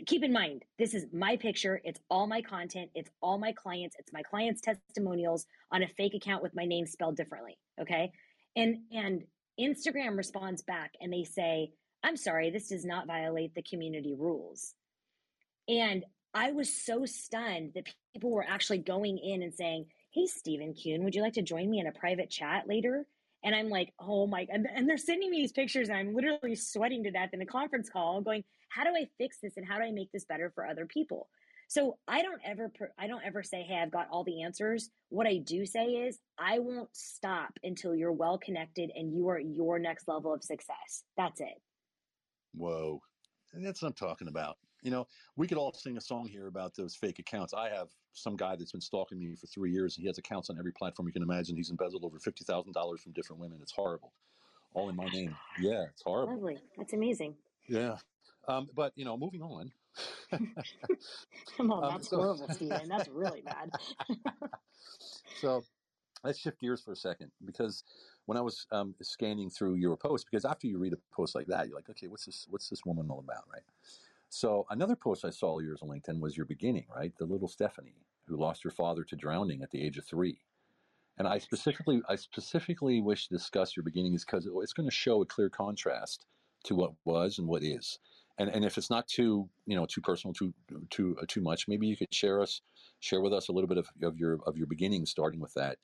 keep 0.06 0.22
in 0.22 0.32
mind 0.32 0.64
this 0.78 0.94
is 0.94 1.06
my 1.12 1.36
picture. 1.36 1.80
It's 1.84 2.00
all 2.10 2.26
my 2.26 2.42
content. 2.42 2.90
It's 2.94 3.10
all 3.20 3.38
my 3.38 3.52
clients. 3.52 3.96
It's 3.98 4.12
my 4.12 4.22
clients 4.22 4.60
testimonials 4.60 5.46
on 5.72 5.82
a 5.82 5.88
fake 5.88 6.14
account 6.14 6.42
with 6.42 6.54
my 6.54 6.64
name 6.64 6.86
spelled 6.86 7.16
differently 7.16 7.58
okay? 7.80 8.12
And 8.56 8.78
and 8.92 9.22
instagram 9.60 10.16
responds 10.16 10.62
back 10.62 10.92
and 11.00 11.12
they 11.12 11.24
say 11.24 11.72
i'm 12.04 12.16
sorry 12.16 12.48
this 12.48 12.68
does 12.68 12.84
not 12.84 13.08
violate 13.08 13.54
the 13.54 13.62
community 13.62 14.14
rules. 14.16 14.74
And 15.68 16.04
i 16.34 16.52
was 16.52 16.72
so 16.72 17.04
stunned 17.04 17.72
that 17.74 17.88
people 18.14 18.30
were 18.30 18.46
actually 18.48 18.78
going 18.78 19.18
in 19.18 19.42
and 19.42 19.52
saying 19.52 19.86
hey 20.12 20.26
stephen 20.26 20.74
kuhn 20.74 21.02
would 21.02 21.14
you 21.14 21.22
like 21.22 21.32
to 21.32 21.42
join 21.42 21.68
me 21.68 21.80
in 21.80 21.86
a 21.86 21.92
private 21.92 22.30
chat 22.30 22.68
later 22.68 23.06
and 23.44 23.54
I'm 23.54 23.68
like, 23.68 23.92
oh 23.98 24.26
my, 24.26 24.46
and, 24.50 24.66
and 24.74 24.88
they're 24.88 24.96
sending 24.96 25.30
me 25.30 25.38
these 25.38 25.52
pictures 25.52 25.88
and 25.88 25.98
I'm 25.98 26.14
literally 26.14 26.54
sweating 26.54 27.04
to 27.04 27.10
death 27.10 27.30
in 27.32 27.40
a 27.40 27.46
conference 27.46 27.88
call 27.88 28.20
going, 28.20 28.44
how 28.68 28.84
do 28.84 28.90
I 28.90 29.06
fix 29.18 29.38
this 29.42 29.56
and 29.56 29.66
how 29.66 29.78
do 29.78 29.84
I 29.84 29.90
make 29.90 30.10
this 30.12 30.24
better 30.24 30.50
for 30.54 30.66
other 30.66 30.86
people? 30.86 31.28
So 31.68 31.98
I 32.08 32.22
don't 32.22 32.40
ever, 32.44 32.72
I 32.98 33.06
don't 33.06 33.24
ever 33.24 33.42
say, 33.42 33.62
hey, 33.62 33.78
I've 33.82 33.90
got 33.90 34.08
all 34.10 34.24
the 34.24 34.42
answers. 34.42 34.88
What 35.10 35.26
I 35.26 35.36
do 35.36 35.66
say 35.66 35.84
is, 35.84 36.18
I 36.38 36.60
won't 36.60 36.88
stop 36.94 37.50
until 37.62 37.94
you're 37.94 38.12
well 38.12 38.38
connected 38.38 38.90
and 38.94 39.12
you 39.14 39.28
are 39.28 39.38
your 39.38 39.78
next 39.78 40.08
level 40.08 40.32
of 40.32 40.42
success. 40.42 41.04
That's 41.16 41.40
it. 41.40 41.60
Whoa. 42.54 43.00
That's 43.52 43.82
what 43.82 43.88
I'm 43.88 43.94
talking 43.94 44.28
about. 44.28 44.56
You 44.82 44.90
know, 44.90 45.06
we 45.36 45.46
could 45.46 45.58
all 45.58 45.72
sing 45.72 45.96
a 45.96 46.00
song 46.00 46.26
here 46.26 46.46
about 46.46 46.74
those 46.74 46.94
fake 46.94 47.18
accounts. 47.18 47.52
I 47.52 47.68
have 47.68 47.88
some 48.12 48.36
guy 48.36 48.56
that's 48.56 48.72
been 48.72 48.80
stalking 48.80 49.18
me 49.18 49.34
for 49.34 49.46
three 49.46 49.72
years. 49.72 49.96
and 49.96 50.02
He 50.02 50.08
has 50.08 50.18
accounts 50.18 50.50
on 50.50 50.58
every 50.58 50.72
platform 50.72 51.06
you 51.06 51.12
can 51.12 51.22
imagine. 51.22 51.56
He's 51.56 51.70
embezzled 51.70 52.04
over 52.04 52.18
fifty 52.18 52.44
thousand 52.44 52.72
dollars 52.72 53.02
from 53.02 53.12
different 53.12 53.40
women. 53.40 53.58
It's 53.62 53.72
horrible. 53.72 54.12
All 54.74 54.88
in 54.88 54.96
my 54.96 55.06
name. 55.06 55.34
Yeah, 55.60 55.84
it's 55.90 56.02
horrible. 56.02 56.34
Lovely. 56.34 56.58
That's 56.76 56.92
amazing. 56.92 57.34
Yeah. 57.68 57.96
Um, 58.48 58.68
but 58.74 58.92
you 58.96 59.04
know, 59.04 59.16
moving 59.16 59.42
on. 59.42 59.72
Come 61.56 61.72
on, 61.72 61.84
um, 61.84 61.90
that's 61.92 62.10
so, 62.10 62.16
horrible, 62.16 62.48
Stephen. 62.50 62.88
That's 62.88 63.08
really 63.08 63.40
bad. 63.44 63.70
so 65.40 65.64
let's 66.22 66.38
shift 66.38 66.60
gears 66.60 66.80
for 66.82 66.92
a 66.92 66.96
second 66.96 67.30
because 67.44 67.82
when 68.26 68.36
I 68.36 68.40
was 68.40 68.66
um, 68.72 68.94
scanning 69.02 69.50
through 69.50 69.76
your 69.76 69.96
post, 69.96 70.26
because 70.30 70.44
after 70.44 70.66
you 70.66 70.78
read 70.78 70.92
a 70.92 70.98
post 71.14 71.34
like 71.34 71.46
that, 71.46 71.66
you're 71.66 71.76
like, 71.76 71.88
okay, 71.90 72.08
what's 72.08 72.26
this? 72.26 72.46
What's 72.50 72.68
this 72.68 72.84
woman 72.84 73.08
all 73.10 73.20
about, 73.20 73.44
right? 73.52 73.62
So 74.28 74.66
another 74.70 74.96
post 74.96 75.24
I 75.24 75.30
saw 75.30 75.58
yours 75.58 75.80
on 75.82 75.88
LinkedIn 75.88 76.20
was 76.20 76.36
your 76.36 76.46
beginning, 76.46 76.86
right? 76.94 77.12
The 77.16 77.24
little 77.24 77.48
Stephanie 77.48 78.04
who 78.26 78.36
lost 78.36 78.62
her 78.62 78.70
father 78.70 79.04
to 79.04 79.16
drowning 79.16 79.62
at 79.62 79.70
the 79.70 79.82
age 79.82 79.98
of 79.98 80.04
three. 80.04 80.40
And 81.16 81.26
I 81.26 81.38
specifically, 81.38 82.00
I 82.08 82.16
specifically 82.16 83.00
wish 83.00 83.28
to 83.28 83.34
discuss 83.34 83.76
your 83.76 83.82
beginnings 83.82 84.24
because 84.24 84.46
it's 84.62 84.72
going 84.72 84.88
to 84.88 84.94
show 84.94 85.22
a 85.22 85.26
clear 85.26 85.50
contrast 85.50 86.26
to 86.64 86.74
what 86.74 86.92
was 87.04 87.38
and 87.38 87.48
what 87.48 87.64
is. 87.64 87.98
And 88.38 88.48
and 88.50 88.64
if 88.64 88.78
it's 88.78 88.90
not 88.90 89.08
too, 89.08 89.48
you 89.66 89.74
know, 89.74 89.84
too 89.84 90.00
personal, 90.00 90.32
too 90.32 90.54
too 90.90 91.16
uh, 91.20 91.24
too 91.26 91.40
much, 91.40 91.66
maybe 91.66 91.88
you 91.88 91.96
could 91.96 92.14
share 92.14 92.40
us, 92.40 92.60
share 93.00 93.20
with 93.20 93.32
us 93.32 93.48
a 93.48 93.52
little 93.52 93.66
bit 93.66 93.78
of, 93.78 93.88
of 94.02 94.16
your 94.16 94.38
of 94.46 94.56
your 94.56 94.68
beginnings, 94.68 95.10
starting 95.10 95.40
with 95.40 95.54
that 95.54 95.78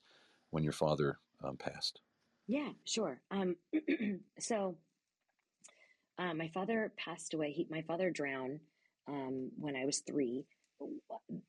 when 0.51 0.63
your 0.63 0.71
father 0.71 1.19
um, 1.43 1.57
passed. 1.57 1.99
Yeah, 2.47 2.69
sure. 2.85 3.19
Um, 3.29 3.57
so 4.39 4.77
uh, 6.17 6.33
my 6.33 6.49
father 6.53 6.91
passed 6.97 7.33
away. 7.33 7.51
He, 7.51 7.67
my 7.69 7.81
father 7.81 8.09
drowned 8.09 8.59
um, 9.07 9.51
when 9.57 9.75
I 9.75 9.85
was 9.85 9.99
three. 9.99 10.45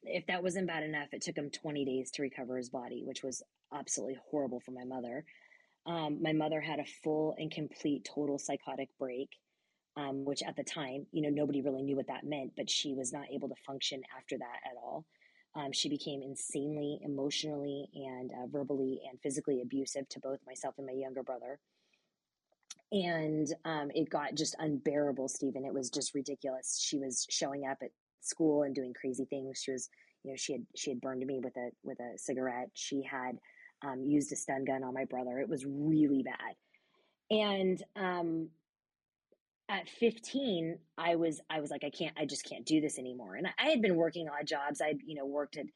If 0.02 0.26
that 0.26 0.42
wasn't 0.42 0.68
bad 0.68 0.82
enough, 0.82 1.08
it 1.12 1.22
took 1.22 1.36
him 1.36 1.50
20 1.50 1.84
days 1.84 2.10
to 2.12 2.22
recover 2.22 2.56
his 2.56 2.70
body, 2.70 3.02
which 3.04 3.22
was 3.22 3.42
absolutely 3.74 4.18
horrible 4.30 4.60
for 4.60 4.72
my 4.72 4.84
mother. 4.84 5.24
Um, 5.86 6.20
my 6.20 6.32
mother 6.32 6.60
had 6.60 6.80
a 6.80 6.84
full 7.04 7.34
and 7.38 7.50
complete 7.50 8.08
total 8.12 8.38
psychotic 8.38 8.88
break, 8.98 9.28
um, 9.96 10.24
which 10.24 10.42
at 10.42 10.56
the 10.56 10.64
time, 10.64 11.06
you 11.12 11.22
know, 11.22 11.30
nobody 11.30 11.62
really 11.62 11.82
knew 11.82 11.96
what 11.96 12.08
that 12.08 12.24
meant, 12.24 12.52
but 12.56 12.68
she 12.68 12.94
was 12.94 13.12
not 13.12 13.26
able 13.32 13.48
to 13.48 13.54
function 13.66 14.02
after 14.16 14.36
that 14.38 14.58
at 14.64 14.76
all. 14.76 15.04
Um, 15.54 15.72
she 15.72 15.88
became 15.88 16.22
insanely 16.22 16.98
emotionally 17.02 17.88
and 17.94 18.30
uh, 18.30 18.46
verbally 18.48 19.00
and 19.08 19.18
physically 19.22 19.62
abusive 19.62 20.08
to 20.10 20.20
both 20.20 20.38
myself 20.46 20.74
and 20.76 20.86
my 20.86 20.92
younger 20.92 21.22
brother 21.22 21.58
and 22.92 23.48
um, 23.64 23.90
it 23.94 24.08
got 24.08 24.34
just 24.34 24.54
unbearable 24.58 25.28
stephen 25.28 25.64
it 25.64 25.74
was 25.74 25.90
just 25.90 26.14
ridiculous. 26.14 26.78
She 26.80 26.98
was 26.98 27.26
showing 27.30 27.66
up 27.66 27.78
at 27.82 27.90
school 28.20 28.62
and 28.62 28.74
doing 28.74 28.92
crazy 28.94 29.24
things. 29.24 29.60
She 29.62 29.72
was 29.72 29.88
you 30.22 30.32
know 30.32 30.36
she 30.36 30.52
had 30.52 30.66
she 30.76 30.90
had 30.90 31.00
burned 31.00 31.24
me 31.24 31.40
with 31.42 31.56
a 31.56 31.70
with 31.82 31.98
a 32.00 32.18
cigarette. 32.18 32.70
She 32.74 33.02
had 33.02 33.38
um, 33.84 34.04
used 34.04 34.32
a 34.32 34.36
stun 34.36 34.64
gun 34.64 34.84
on 34.84 34.94
my 34.94 35.04
brother. 35.04 35.38
It 35.38 35.48
was 35.48 35.64
really 35.66 36.22
bad. 36.22 36.54
And 37.30 37.82
um, 37.96 38.48
at 39.68 39.88
15 39.90 40.78
i 40.96 41.16
was 41.16 41.40
i 41.50 41.58
was 41.58 41.72
like 41.72 41.82
i 41.82 41.90
can't 41.90 42.16
i 42.16 42.24
just 42.24 42.48
can't 42.48 42.64
do 42.64 42.80
this 42.80 43.00
anymore. 43.00 43.34
And 43.34 43.48
i, 43.48 43.50
I 43.58 43.70
had 43.70 43.82
been 43.82 43.96
working 43.96 44.28
odd 44.28 44.46
jobs. 44.46 44.80
I'd 44.80 45.00
you 45.04 45.16
know 45.16 45.26
worked 45.26 45.56
at 45.56 45.66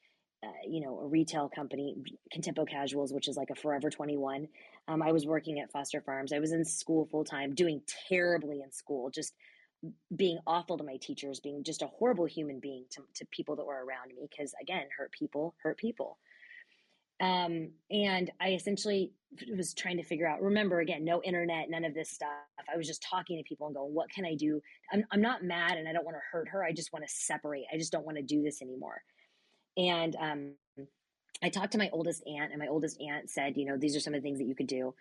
uh, 0.43 0.49
you 0.67 0.81
know, 0.81 0.99
a 0.99 1.07
retail 1.07 1.49
company, 1.49 1.95
Contempo 2.35 2.67
Casuals, 2.67 3.13
which 3.13 3.27
is 3.27 3.37
like 3.37 3.49
a 3.51 3.55
Forever 3.55 3.89
21. 3.89 4.47
Um, 4.87 5.01
I 5.01 5.11
was 5.11 5.25
working 5.25 5.59
at 5.59 5.71
Foster 5.71 6.01
Farms. 6.01 6.33
I 6.33 6.39
was 6.39 6.51
in 6.51 6.65
school 6.65 7.05
full 7.05 7.23
time, 7.23 7.53
doing 7.53 7.81
terribly 8.09 8.61
in 8.61 8.71
school, 8.71 9.11
just 9.11 9.35
being 10.15 10.39
awful 10.47 10.77
to 10.77 10.83
my 10.83 10.97
teachers, 10.97 11.39
being 11.39 11.63
just 11.63 11.81
a 11.81 11.87
horrible 11.87 12.25
human 12.25 12.59
being 12.59 12.85
to, 12.91 13.01
to 13.15 13.25
people 13.31 13.55
that 13.55 13.65
were 13.65 13.85
around 13.85 14.09
me. 14.09 14.27
Because 14.29 14.53
again, 14.59 14.85
hurt 14.97 15.11
people 15.11 15.53
hurt 15.61 15.77
people. 15.77 16.17
Um, 17.19 17.69
and 17.91 18.31
I 18.39 18.53
essentially 18.53 19.11
was 19.55 19.75
trying 19.75 19.97
to 19.97 20.03
figure 20.03 20.27
out. 20.27 20.41
Remember, 20.41 20.79
again, 20.79 21.05
no 21.05 21.21
internet, 21.21 21.69
none 21.69 21.85
of 21.85 21.93
this 21.93 22.09
stuff. 22.09 22.29
I 22.71 22.75
was 22.77 22.87
just 22.87 23.03
talking 23.03 23.37
to 23.37 23.43
people 23.43 23.67
and 23.67 23.75
going, 23.75 23.93
"What 23.93 24.09
can 24.09 24.25
I 24.25 24.33
do?" 24.33 24.59
I'm, 24.91 25.05
I'm 25.11 25.21
not 25.21 25.43
mad, 25.43 25.77
and 25.77 25.87
I 25.87 25.93
don't 25.93 26.03
want 26.03 26.17
to 26.17 26.21
hurt 26.31 26.49
her. 26.49 26.63
I 26.63 26.71
just 26.71 26.91
want 26.91 27.07
to 27.07 27.13
separate. 27.13 27.65
I 27.71 27.77
just 27.77 27.91
don't 27.91 28.05
want 28.05 28.17
to 28.17 28.23
do 28.23 28.41
this 28.41 28.63
anymore. 28.63 29.03
And 29.77 30.15
um, 30.15 30.51
I 31.43 31.49
talked 31.49 31.71
to 31.71 31.77
my 31.77 31.89
oldest 31.91 32.23
aunt, 32.27 32.51
and 32.51 32.59
my 32.59 32.67
oldest 32.67 32.99
aunt 33.01 33.29
said, 33.29 33.57
you 33.57 33.65
know, 33.65 33.77
these 33.77 33.95
are 33.95 33.99
some 33.99 34.13
of 34.13 34.21
the 34.21 34.27
things 34.27 34.39
that 34.39 34.45
you 34.45 34.55
could 34.55 34.67
do. 34.67 34.93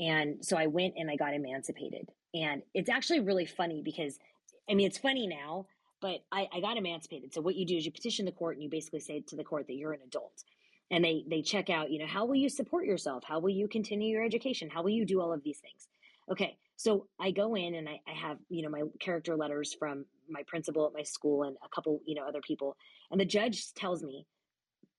And 0.00 0.44
so 0.44 0.56
I 0.56 0.66
went 0.66 0.94
and 0.96 1.10
I 1.10 1.16
got 1.16 1.34
emancipated. 1.34 2.08
And 2.34 2.62
it's 2.74 2.88
actually 2.88 3.20
really 3.20 3.46
funny 3.46 3.82
because, 3.82 4.18
I 4.70 4.74
mean, 4.74 4.86
it's 4.86 4.98
funny 4.98 5.26
now, 5.26 5.66
but 6.00 6.20
I, 6.30 6.46
I 6.52 6.60
got 6.60 6.76
emancipated. 6.76 7.34
So 7.34 7.40
what 7.40 7.56
you 7.56 7.66
do 7.66 7.76
is 7.76 7.84
you 7.84 7.90
petition 7.90 8.26
the 8.26 8.32
court 8.32 8.54
and 8.54 8.62
you 8.62 8.70
basically 8.70 9.00
say 9.00 9.20
to 9.26 9.36
the 9.36 9.44
court 9.44 9.66
that 9.66 9.74
you're 9.74 9.92
an 9.92 10.00
adult. 10.06 10.44
And 10.90 11.04
they 11.04 11.24
they 11.28 11.42
check 11.42 11.68
out, 11.68 11.90
you 11.90 11.98
know, 11.98 12.06
how 12.06 12.24
will 12.24 12.36
you 12.36 12.48
support 12.48 12.86
yourself? 12.86 13.24
How 13.26 13.40
will 13.40 13.50
you 13.50 13.68
continue 13.68 14.10
your 14.10 14.24
education? 14.24 14.70
How 14.70 14.82
will 14.82 14.90
you 14.90 15.04
do 15.04 15.20
all 15.20 15.32
of 15.32 15.42
these 15.42 15.58
things? 15.58 15.88
Okay, 16.30 16.56
so 16.78 17.08
I 17.18 17.32
go 17.32 17.56
in 17.56 17.74
and 17.74 17.88
I, 17.88 18.00
I 18.06 18.12
have, 18.12 18.38
you 18.48 18.62
know, 18.62 18.68
my 18.68 18.82
character 19.00 19.36
letters 19.36 19.74
from 19.74 20.04
my 20.30 20.44
principal 20.46 20.86
at 20.86 20.94
my 20.94 21.02
school 21.02 21.42
and 21.42 21.56
a 21.64 21.68
couple, 21.68 22.00
you 22.06 22.14
know, 22.14 22.22
other 22.26 22.40
people. 22.40 22.76
And 23.10 23.20
the 23.20 23.24
judge 23.24 23.74
tells 23.74 24.00
me, 24.00 24.26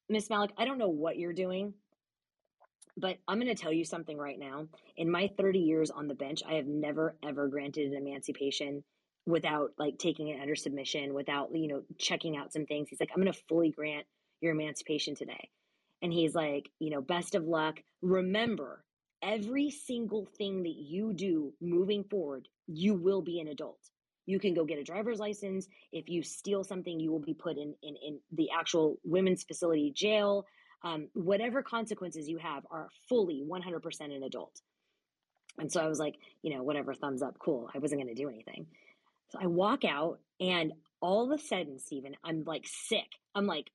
Miss 0.10 0.30
Malik, 0.30 0.52
I 0.58 0.66
don't 0.66 0.78
know 0.78 0.90
what 0.90 1.18
you're 1.18 1.32
doing, 1.32 1.74
but 2.98 3.16
I'm 3.30 3.40
going 3.40 3.56
to 3.56 3.62
tell 3.62 3.72
you 3.72 3.86
something 3.86 4.18
right 4.18 4.38
now. 4.38 4.68
In 4.98 5.10
my 5.10 5.30
30 5.38 5.60
years 5.60 5.90
on 5.90 6.10
the 6.10 6.16
bench, 6.16 6.42
I 6.46 6.56
have 6.56 6.68
never, 6.68 7.16
ever 7.24 7.48
granted 7.48 7.94
an 7.94 7.98
emancipation 7.98 8.84
without 9.26 9.72
like 9.78 9.98
taking 9.98 10.28
it 10.28 10.42
under 10.42 10.58
submission, 10.58 11.14
without, 11.14 11.56
you 11.56 11.70
know, 11.70 11.84
checking 11.98 12.36
out 12.36 12.52
some 12.52 12.66
things. 12.66 12.90
He's 12.90 13.00
like, 13.00 13.12
I'm 13.16 13.22
going 13.22 13.32
to 13.32 13.40
fully 13.48 13.72
grant 13.72 14.06
your 14.42 14.52
emancipation 14.52 15.16
today. 15.16 15.48
And 16.02 16.12
he's 16.12 16.36
like, 16.36 16.70
you 16.80 16.90
know, 16.90 17.00
best 17.00 17.36
of 17.36 17.46
luck. 17.46 17.80
Remember, 18.02 18.84
every 19.24 19.70
single 19.70 20.28
thing 20.38 20.64
that 20.64 20.76
you 20.76 21.14
do 21.14 21.54
moving 21.62 22.04
forward, 22.04 22.48
you 22.68 22.94
will 22.94 23.22
be 23.22 23.40
an 23.40 23.48
adult. 23.48 23.80
You 24.26 24.40
can 24.40 24.54
go 24.54 24.64
get 24.64 24.78
a 24.78 24.84
driver's 24.84 25.20
license. 25.20 25.68
If 25.92 26.08
you 26.08 26.22
steal 26.22 26.64
something, 26.64 27.00
you 27.00 27.12
will 27.12 27.20
be 27.20 27.34
put 27.34 27.58
in, 27.58 27.74
in, 27.82 27.96
in 27.96 28.20
the 28.32 28.50
actual 28.52 29.00
women's 29.04 29.44
facility 29.44 29.92
jail. 29.96 30.46
Um, 30.84 31.08
whatever 31.14 31.64
consequences 31.64 32.30
you 32.30 32.38
have 32.38 32.66
are 32.70 32.90
fully 33.08 33.44
100% 33.44 34.02
an 34.02 34.24
adult. 34.24 34.62
And 35.58 35.72
so 35.72 35.82
I 35.82 35.88
was 35.88 36.00
like, 36.00 36.16
you 36.42 36.56
know, 36.56 36.64
whatever, 36.64 36.94
thumbs 36.94 37.22
up, 37.22 37.38
cool. 37.40 37.70
I 37.74 37.80
wasn't 37.80 38.02
going 38.02 38.16
to 38.16 38.22
do 38.22 38.30
anything. 38.30 38.68
So 39.32 39.40
I 39.42 39.48
walk 39.48 39.84
out, 39.84 40.20
and 40.40 40.74
all 41.02 41.26
of 41.26 41.38
a 41.38 41.42
sudden, 41.42 41.80
Stephen, 41.80 42.16
I'm 42.24 42.44
like 42.46 42.66
sick. 42.66 43.08
I'm 43.36 43.46
like, 43.46 43.70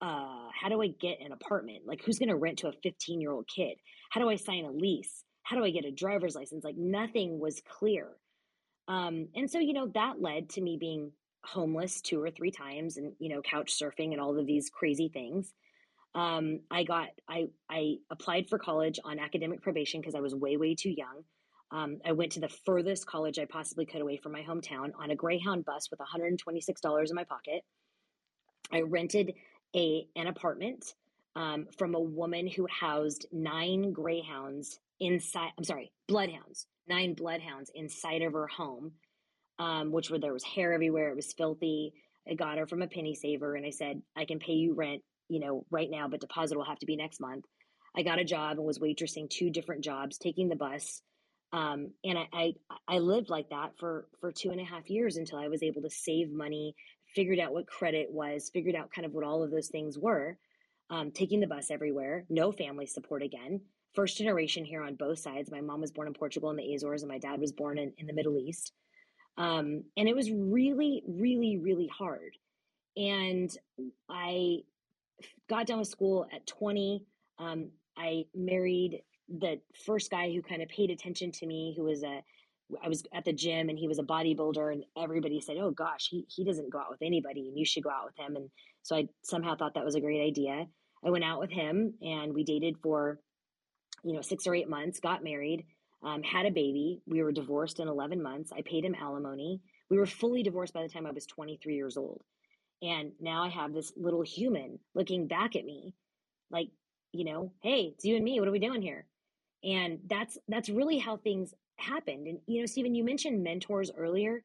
uh, 0.00 0.48
how 0.60 0.68
do 0.68 0.82
I 0.82 0.88
get 0.88 1.20
an 1.20 1.32
apartment? 1.32 1.86
Like, 1.86 2.02
who's 2.04 2.18
going 2.18 2.28
to 2.28 2.36
rent 2.36 2.58
to 2.58 2.68
a 2.68 2.72
15 2.82 3.20
year 3.20 3.30
old 3.30 3.48
kid? 3.48 3.78
How 4.10 4.20
do 4.20 4.28
I 4.28 4.36
sign 4.36 4.64
a 4.64 4.70
lease? 4.70 5.24
How 5.42 5.56
do 5.56 5.64
I 5.64 5.70
get 5.70 5.84
a 5.84 5.90
driver's 5.90 6.34
license? 6.34 6.64
Like, 6.64 6.76
nothing 6.76 7.38
was 7.38 7.62
clear. 7.66 8.08
Um, 8.88 9.28
and 9.34 9.50
so, 9.50 9.58
you 9.58 9.72
know, 9.72 9.88
that 9.94 10.20
led 10.20 10.50
to 10.50 10.60
me 10.60 10.76
being 10.78 11.12
homeless 11.44 12.00
two 12.00 12.20
or 12.20 12.30
three 12.30 12.50
times 12.50 12.96
and, 12.96 13.12
you 13.18 13.28
know, 13.28 13.42
couch 13.42 13.72
surfing 13.72 14.12
and 14.12 14.20
all 14.20 14.38
of 14.38 14.46
these 14.46 14.70
crazy 14.70 15.08
things. 15.08 15.52
Um, 16.14 16.60
I 16.70 16.84
got, 16.84 17.08
I, 17.28 17.46
I 17.70 17.96
applied 18.10 18.48
for 18.48 18.58
college 18.58 18.98
on 19.04 19.18
academic 19.18 19.62
probation 19.62 20.00
because 20.00 20.14
I 20.14 20.20
was 20.20 20.34
way, 20.34 20.56
way 20.56 20.74
too 20.74 20.90
young. 20.96 21.24
Um, 21.72 21.98
I 22.04 22.12
went 22.12 22.32
to 22.32 22.40
the 22.40 22.48
furthest 22.48 23.06
college 23.06 23.38
I 23.38 23.44
possibly 23.44 23.86
could 23.86 24.00
away 24.00 24.16
from 24.16 24.32
my 24.32 24.42
hometown 24.42 24.92
on 24.98 25.10
a 25.10 25.16
Greyhound 25.16 25.64
bus 25.64 25.90
with 25.90 26.00
$126 26.00 27.10
in 27.10 27.14
my 27.14 27.24
pocket. 27.24 27.62
I 28.72 28.82
rented 28.82 29.34
a 29.76 30.06
an 30.16 30.26
apartment 30.26 30.94
um, 31.34 31.66
from 31.76 31.94
a 31.94 32.00
woman 32.00 32.46
who 32.46 32.66
housed 32.68 33.26
nine 33.32 33.92
Greyhounds 33.92 34.78
inside. 35.00 35.50
I'm 35.58 35.64
sorry, 35.64 35.92
Bloodhounds 36.08 36.66
nine 36.88 37.14
bloodhounds 37.14 37.70
inside 37.74 38.22
of 38.22 38.32
her 38.32 38.46
home, 38.46 38.92
um, 39.58 39.92
which 39.92 40.10
where 40.10 40.20
there 40.20 40.32
was 40.32 40.44
hair 40.44 40.72
everywhere. 40.72 41.10
It 41.10 41.16
was 41.16 41.32
filthy. 41.32 41.94
I 42.28 42.34
got 42.34 42.58
her 42.58 42.66
from 42.66 42.82
a 42.82 42.88
penny 42.88 43.14
saver, 43.14 43.54
and 43.54 43.66
I 43.66 43.70
said, 43.70 44.02
"I 44.14 44.24
can 44.24 44.38
pay 44.38 44.54
you 44.54 44.74
rent, 44.74 45.02
you 45.28 45.40
know, 45.40 45.64
right 45.70 45.90
now, 45.90 46.08
but 46.08 46.20
deposit 46.20 46.56
will 46.56 46.64
have 46.64 46.78
to 46.80 46.86
be 46.86 46.96
next 46.96 47.20
month." 47.20 47.44
I 47.94 48.02
got 48.02 48.18
a 48.18 48.24
job 48.24 48.58
and 48.58 48.66
was 48.66 48.78
waitressing 48.78 49.30
two 49.30 49.50
different 49.50 49.82
jobs, 49.82 50.18
taking 50.18 50.48
the 50.48 50.56
bus, 50.56 51.02
um, 51.52 51.92
and 52.04 52.18
I, 52.18 52.28
I 52.32 52.54
I 52.88 52.98
lived 52.98 53.30
like 53.30 53.50
that 53.50 53.78
for 53.78 54.06
for 54.20 54.32
two 54.32 54.50
and 54.50 54.60
a 54.60 54.64
half 54.64 54.90
years 54.90 55.16
until 55.16 55.38
I 55.38 55.48
was 55.48 55.62
able 55.62 55.82
to 55.82 55.90
save 55.90 56.30
money, 56.30 56.74
figured 57.14 57.38
out 57.38 57.52
what 57.52 57.66
credit 57.66 58.08
was, 58.10 58.50
figured 58.52 58.74
out 58.74 58.92
kind 58.92 59.06
of 59.06 59.12
what 59.12 59.24
all 59.24 59.42
of 59.42 59.50
those 59.50 59.68
things 59.68 59.98
were. 59.98 60.38
Um, 60.88 61.10
taking 61.10 61.40
the 61.40 61.48
bus 61.48 61.72
everywhere, 61.72 62.24
no 62.28 62.52
family 62.52 62.86
support 62.86 63.20
again, 63.20 63.60
first 63.96 64.18
generation 64.18 64.64
here 64.64 64.82
on 64.82 64.94
both 64.94 65.18
sides. 65.18 65.50
My 65.50 65.60
mom 65.60 65.80
was 65.80 65.90
born 65.90 66.06
in 66.06 66.14
Portugal 66.14 66.50
in 66.50 66.56
the 66.56 66.74
Azores, 66.74 67.02
and 67.02 67.10
my 67.10 67.18
dad 67.18 67.40
was 67.40 67.50
born 67.50 67.76
in, 67.76 67.92
in 67.98 68.06
the 68.06 68.12
Middle 68.12 68.38
East. 68.38 68.72
Um, 69.36 69.82
and 69.96 70.08
it 70.08 70.14
was 70.14 70.30
really, 70.30 71.02
really, 71.08 71.58
really 71.58 71.88
hard. 71.88 72.36
And 72.96 73.50
I 74.08 74.58
got 75.48 75.66
done 75.66 75.78
with 75.78 75.88
school 75.88 76.26
at 76.32 76.46
20. 76.46 77.04
Um, 77.38 77.70
I 77.96 78.26
married 78.34 79.02
the 79.28 79.60
first 79.84 80.10
guy 80.10 80.32
who 80.32 80.42
kind 80.42 80.62
of 80.62 80.68
paid 80.68 80.90
attention 80.90 81.32
to 81.32 81.46
me, 81.46 81.74
who 81.76 81.84
was 81.84 82.02
a 82.02 82.22
I 82.82 82.88
was 82.88 83.04
at 83.14 83.24
the 83.24 83.32
gym 83.32 83.68
and 83.68 83.78
he 83.78 83.86
was 83.86 84.00
a 84.00 84.02
bodybuilder 84.02 84.72
and 84.72 84.84
everybody 85.00 85.40
said, 85.40 85.56
"Oh 85.58 85.70
gosh, 85.70 86.08
he 86.10 86.26
he 86.28 86.44
doesn't 86.44 86.70
go 86.70 86.78
out 86.78 86.90
with 86.90 87.02
anybody 87.02 87.48
and 87.48 87.58
you 87.58 87.64
should 87.64 87.84
go 87.84 87.90
out 87.90 88.06
with 88.06 88.16
him." 88.18 88.36
And 88.36 88.50
so 88.82 88.96
I 88.96 89.08
somehow 89.22 89.56
thought 89.56 89.74
that 89.74 89.84
was 89.84 89.94
a 89.94 90.00
great 90.00 90.26
idea. 90.26 90.66
I 91.04 91.10
went 91.10 91.24
out 91.24 91.40
with 91.40 91.50
him 91.50 91.94
and 92.02 92.34
we 92.34 92.42
dated 92.42 92.76
for 92.82 93.20
you 94.06 94.12
know, 94.12 94.20
6 94.20 94.46
or 94.46 94.54
8 94.54 94.68
months, 94.68 95.00
got 95.00 95.24
married, 95.24 95.64
um, 96.02 96.22
had 96.22 96.46
a 96.46 96.50
baby. 96.50 97.00
We 97.06 97.22
were 97.22 97.32
divorced 97.32 97.80
in 97.80 97.88
11 97.88 98.22
months. 98.22 98.52
I 98.52 98.62
paid 98.62 98.84
him 98.84 98.94
alimony. 98.94 99.60
We 99.90 99.98
were 99.98 100.06
fully 100.06 100.42
divorced 100.42 100.72
by 100.72 100.82
the 100.82 100.88
time 100.88 101.06
I 101.06 101.10
was 101.10 101.26
23 101.26 101.74
years 101.74 101.96
old. 101.96 102.22
And 102.82 103.12
now 103.20 103.42
I 103.42 103.48
have 103.48 103.72
this 103.72 103.92
little 103.96 104.22
human 104.22 104.78
looking 104.94 105.26
back 105.26 105.56
at 105.56 105.64
me 105.64 105.94
like, 106.50 106.68
you 107.12 107.24
know, 107.24 107.52
hey, 107.62 107.92
it's 107.94 108.04
you 108.04 108.14
and 108.16 108.24
me. 108.24 108.38
What 108.38 108.48
are 108.48 108.52
we 108.52 108.58
doing 108.58 108.82
here? 108.82 109.06
And 109.66 110.00
that's 110.08 110.38
that's 110.48 110.70
really 110.70 110.98
how 110.98 111.18
things 111.18 111.54
happened. 111.78 112.28
And 112.28 112.40
you 112.46 112.60
know, 112.60 112.66
Stephen, 112.66 112.94
you 112.94 113.04
mentioned 113.04 113.44
mentors 113.44 113.90
earlier. 113.96 114.44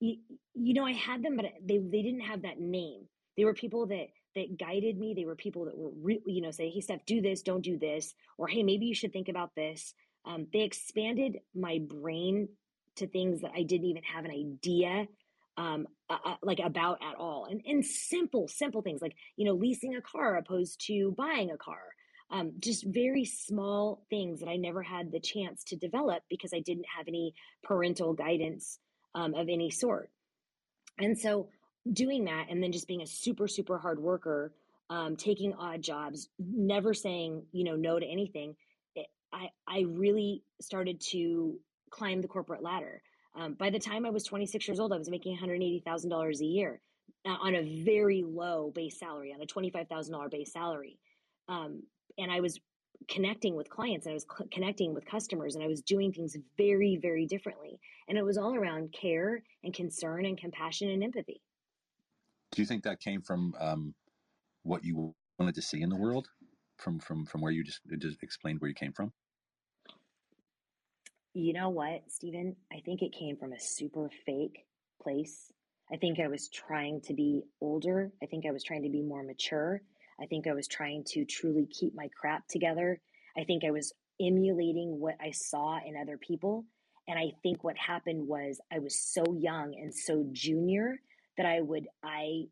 You, 0.00 0.18
you 0.54 0.74
know, 0.74 0.86
I 0.86 0.92
had 0.92 1.22
them, 1.24 1.36
but 1.36 1.46
they 1.64 1.78
they 1.78 2.02
didn't 2.02 2.22
have 2.22 2.42
that 2.42 2.60
name. 2.60 3.06
They 3.36 3.44
were 3.46 3.54
people 3.54 3.86
that 3.88 4.08
that 4.36 4.58
guided 4.58 4.98
me. 4.98 5.14
They 5.14 5.24
were 5.26 5.36
people 5.36 5.66
that 5.66 5.78
were 5.78 5.90
really, 6.02 6.22
you 6.26 6.42
know, 6.42 6.52
say, 6.52 6.70
"Hey, 6.70 6.80
Steph, 6.82 7.06
do 7.06 7.22
this, 7.22 7.42
don't 7.42 7.62
do 7.62 7.78
this," 7.78 8.14
or 8.38 8.48
"Hey, 8.48 8.62
maybe 8.62 8.86
you 8.86 8.94
should 8.94 9.12
think 9.12 9.28
about 9.28 9.54
this." 9.56 9.94
Um, 10.26 10.48
they 10.52 10.62
expanded 10.62 11.38
my 11.54 11.80
brain 11.84 12.48
to 12.96 13.06
things 13.06 13.40
that 13.42 13.52
I 13.56 13.62
didn't 13.62 13.86
even 13.86 14.02
have 14.04 14.24
an 14.26 14.32
idea 14.32 15.06
um, 15.56 15.88
uh, 16.10 16.36
like 16.42 16.60
about 16.60 16.98
at 17.02 17.16
all, 17.16 17.46
and 17.46 17.62
and 17.66 17.84
simple, 17.84 18.48
simple 18.48 18.82
things 18.82 19.02
like 19.02 19.16
you 19.36 19.44
know 19.46 19.54
leasing 19.54 19.96
a 19.96 20.02
car 20.02 20.36
opposed 20.36 20.84
to 20.86 21.14
buying 21.16 21.50
a 21.50 21.58
car. 21.58 21.80
Um, 22.30 22.52
just 22.58 22.84
very 22.84 23.24
small 23.24 24.04
things 24.10 24.40
that 24.40 24.48
I 24.48 24.56
never 24.56 24.82
had 24.82 25.10
the 25.10 25.20
chance 25.20 25.64
to 25.64 25.76
develop 25.76 26.22
because 26.28 26.52
I 26.52 26.60
didn't 26.60 26.84
have 26.94 27.08
any 27.08 27.34
parental 27.62 28.12
guidance 28.12 28.78
um, 29.14 29.34
of 29.34 29.48
any 29.48 29.70
sort. 29.70 30.10
And 30.98 31.18
so 31.18 31.48
doing 31.90 32.24
that 32.26 32.46
and 32.50 32.62
then 32.62 32.72
just 32.72 32.86
being 32.86 33.02
a 33.02 33.06
super, 33.06 33.48
super 33.48 33.78
hard 33.78 33.98
worker, 33.98 34.52
um, 34.90 35.16
taking 35.16 35.54
odd 35.54 35.82
jobs, 35.82 36.28
never 36.38 36.94
saying, 36.94 37.44
you 37.52 37.64
know, 37.64 37.76
no 37.76 37.98
to 37.98 38.06
anything, 38.06 38.54
it, 38.94 39.06
I, 39.32 39.50
I 39.66 39.86
really 39.88 40.42
started 40.60 41.00
to 41.12 41.58
climb 41.90 42.20
the 42.20 42.28
corporate 42.28 42.62
ladder. 42.62 43.02
Um, 43.34 43.54
by 43.54 43.70
the 43.70 43.78
time 43.78 44.04
I 44.04 44.10
was 44.10 44.24
26 44.24 44.66
years 44.66 44.80
old, 44.80 44.92
I 44.92 44.98
was 44.98 45.10
making 45.10 45.38
$180,000 45.38 46.40
a 46.40 46.44
year 46.44 46.80
uh, 47.26 47.36
on 47.40 47.54
a 47.54 47.82
very 47.84 48.24
low 48.26 48.72
base 48.74 48.98
salary, 48.98 49.32
on 49.32 49.40
a 49.40 49.46
$25,000 49.46 50.30
base 50.30 50.52
salary. 50.52 50.98
Um, 51.48 51.82
and 52.16 52.30
I 52.30 52.40
was 52.40 52.58
connecting 53.08 53.54
with 53.54 53.70
clients 53.70 54.06
and 54.06 54.12
I 54.12 54.14
was 54.14 54.26
cl- 54.30 54.48
connecting 54.52 54.94
with 54.94 55.06
customers 55.06 55.54
and 55.54 55.64
I 55.64 55.68
was 55.68 55.82
doing 55.82 56.12
things 56.12 56.36
very, 56.56 56.98
very 57.00 57.26
differently. 57.26 57.78
And 58.08 58.18
it 58.18 58.24
was 58.24 58.38
all 58.38 58.54
around 58.54 58.92
care 58.92 59.42
and 59.64 59.72
concern 59.72 60.26
and 60.26 60.36
compassion 60.36 60.90
and 60.90 61.02
empathy. 61.02 61.40
Do 62.52 62.62
you 62.62 62.66
think 62.66 62.82
that 62.84 63.00
came 63.00 63.22
from 63.22 63.54
um, 63.60 63.94
what 64.62 64.84
you 64.84 65.14
wanted 65.38 65.54
to 65.54 65.62
see 65.62 65.82
in 65.82 65.90
the 65.90 65.96
world, 65.96 66.28
from 66.78 66.98
from 66.98 67.26
from 67.26 67.40
where 67.40 67.52
you 67.52 67.62
just 67.62 67.80
just 67.98 68.22
explained 68.22 68.60
where 68.60 68.68
you 68.68 68.74
came 68.74 68.92
from? 68.92 69.12
You 71.34 71.52
know 71.52 71.68
what, 71.68 72.02
Stephen? 72.08 72.56
I 72.72 72.80
think 72.80 73.02
it 73.02 73.12
came 73.12 73.36
from 73.36 73.52
a 73.52 73.60
super 73.60 74.10
fake 74.24 74.64
place. 75.02 75.52
I 75.92 75.96
think 75.96 76.18
I 76.18 76.28
was 76.28 76.48
trying 76.48 77.00
to 77.02 77.14
be 77.14 77.42
older. 77.60 78.10
I 78.22 78.26
think 78.26 78.44
I 78.46 78.50
was 78.50 78.64
trying 78.64 78.82
to 78.82 78.90
be 78.90 79.02
more 79.02 79.22
mature. 79.22 79.82
I 80.20 80.26
think 80.26 80.46
I 80.46 80.54
was 80.54 80.68
trying 80.68 81.04
to 81.08 81.24
truly 81.24 81.66
keep 81.66 81.94
my 81.94 82.08
crap 82.18 82.46
together. 82.48 83.00
I 83.36 83.44
think 83.44 83.64
I 83.64 83.70
was 83.70 83.92
emulating 84.20 84.98
what 84.98 85.14
I 85.20 85.30
saw 85.30 85.78
in 85.84 85.96
other 85.96 86.18
people. 86.18 86.64
And 87.06 87.18
I 87.18 87.32
think 87.42 87.64
what 87.64 87.76
happened 87.76 88.26
was 88.26 88.60
I 88.70 88.80
was 88.80 89.00
so 89.00 89.24
young 89.38 89.74
and 89.74 89.94
so 89.94 90.26
junior 90.32 91.00
that 91.36 91.46
I 91.46 91.60
would, 91.60 91.86
I 92.02 92.44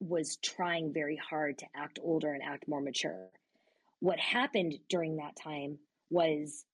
was 0.00 0.36
trying 0.42 0.92
very 0.92 1.16
hard 1.16 1.58
to 1.58 1.66
act 1.76 1.98
older 2.02 2.32
and 2.32 2.42
act 2.42 2.66
more 2.66 2.80
mature. 2.80 3.28
What 4.00 4.18
happened 4.18 4.74
during 4.88 5.16
that 5.16 5.36
time 5.36 5.78
was 6.10 6.64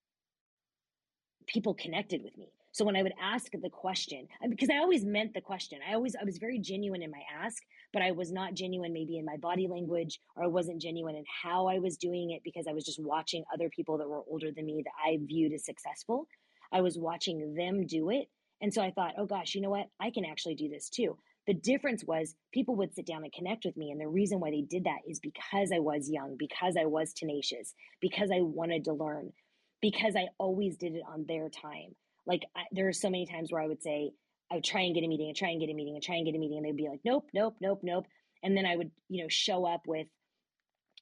people 1.47 1.75
connected 1.75 2.23
with 2.23 2.37
me. 2.39 2.54
So 2.75 2.85
when 2.85 2.97
I 2.97 3.05
would 3.05 3.15
ask 3.23 3.53
the 3.53 3.71
question, 3.71 4.27
uh, 4.43 4.49
because 4.49 4.69
I 4.69 4.79
always 4.79 5.05
meant 5.05 5.33
the 5.33 5.41
question, 5.41 5.79
I 5.89 5.95
always 5.95 6.17
I 6.21 6.25
was 6.25 6.39
very 6.39 6.59
genuine 6.59 7.05
in 7.05 7.11
my 7.13 7.23
ask, 7.41 7.63
but 7.93 8.03
I 8.03 8.11
was 8.11 8.33
not 8.33 8.55
genuine 8.55 8.93
maybe 8.93 9.17
in 9.17 9.25
my 9.25 9.37
body 9.37 9.69
language, 9.71 10.19
or 10.35 10.43
I 10.43 10.49
wasn't 10.49 10.83
genuine 10.83 11.15
in 11.15 11.23
how 11.45 11.69
I 11.69 11.79
was 11.79 11.97
doing 11.97 12.33
it 12.33 12.43
because 12.43 12.67
I 12.69 12.73
was 12.73 12.85
just 12.85 12.99
watching 13.01 13.45
other 13.55 13.71
people 13.71 13.97
that 13.99 14.09
were 14.09 14.25
older 14.29 14.51
than 14.51 14.67
me 14.67 14.83
that 14.85 15.09
I 15.09 15.21
viewed 15.25 15.53
as 15.53 15.65
successful. 15.65 16.27
I 16.73 16.81
was 16.81 16.99
watching 16.99 17.55
them 17.55 17.87
do 17.87 18.11
it, 18.11 18.27
and 18.61 18.75
so 18.75 18.83
I 18.83 18.91
thought, 18.91 19.15
oh 19.19 19.27
gosh, 19.27 19.55
you 19.55 19.61
know 19.61 19.71
what? 19.71 19.87
I 20.01 20.11
can 20.11 20.25
actually 20.25 20.57
do 20.57 20.69
this 20.69 20.89
too. 20.89 21.17
The 21.47 21.55
difference 21.55 22.03
was 22.05 22.35
people 22.53 22.75
would 22.75 22.93
sit 22.93 23.07
down 23.07 23.23
and 23.23 23.33
connect 23.33 23.65
with 23.65 23.77
me. 23.77 23.93
And 23.93 24.01
the 24.01 24.09
reason 24.09 24.41
why 24.41 24.51
they 24.51 24.63
did 24.63 24.83
that 24.85 25.03
is 25.09 25.21
because 25.21 25.71
I 25.73 25.79
was 25.79 26.11
young, 26.11 26.35
because 26.37 26.75
I 26.77 26.87
was 26.87 27.13
tenacious, 27.13 27.73
because 28.01 28.31
I 28.35 28.41
wanted 28.41 28.85
to 28.87 28.95
learn, 28.95 29.33
because 29.81 30.17
I 30.17 30.27
always 30.39 30.77
did 30.77 30.95
it 30.97 31.03
on 31.09 31.27
their 31.29 31.49
time. 31.51 31.95
Like 32.27 32.43
I, 32.57 32.63
there 32.73 32.89
are 32.89 32.93
so 32.93 33.11
many 33.11 33.27
times 33.27 33.53
where 33.53 33.63
I 33.63 33.67
would 33.67 33.83
say, 33.83 34.13
I 34.51 34.57
would 34.57 34.65
try 34.65 34.83
and 34.83 34.95
get 34.95 35.05
a 35.05 35.09
meeting 35.09 35.29
and 35.29 35.37
try 35.37 35.51
and 35.51 35.61
get 35.61 35.71
a 35.71 35.75
meeting 35.75 35.95
and 35.95 36.03
try 36.03 36.17
and 36.17 36.27
get 36.27 36.35
a 36.35 36.39
meeting. 36.39 36.59
And 36.59 36.67
they'd 36.67 36.77
be 36.77 36.89
like, 36.89 37.01
nope, 37.05 37.29
nope, 37.33 37.57
nope, 37.61 37.81
nope. 37.83 38.07
And 38.43 38.57
then 38.57 38.67
I 38.67 38.77
would, 38.77 38.91
you 39.09 39.23
know, 39.23 39.29
show 39.29 39.67
up 39.67 39.83
with, 39.87 40.07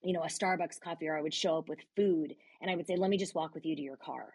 you 0.03 0.13
know, 0.13 0.23
a 0.23 0.27
Starbucks 0.27 0.81
coffee 0.81 1.09
or 1.09 1.17
I 1.17 1.23
would 1.23 1.35
show 1.35 1.59
up 1.59 1.69
with 1.69 1.81
food 1.97 2.35
and 2.61 2.71
I 2.71 2.77
would 2.77 2.87
say, 2.87 2.97
let 2.97 3.11
me 3.11 3.19
just 3.19 3.35
walk 3.35 3.55
with 3.55 3.67
you 3.67 3.75
to 3.75 3.83
your 3.83 3.97
car. 3.97 4.35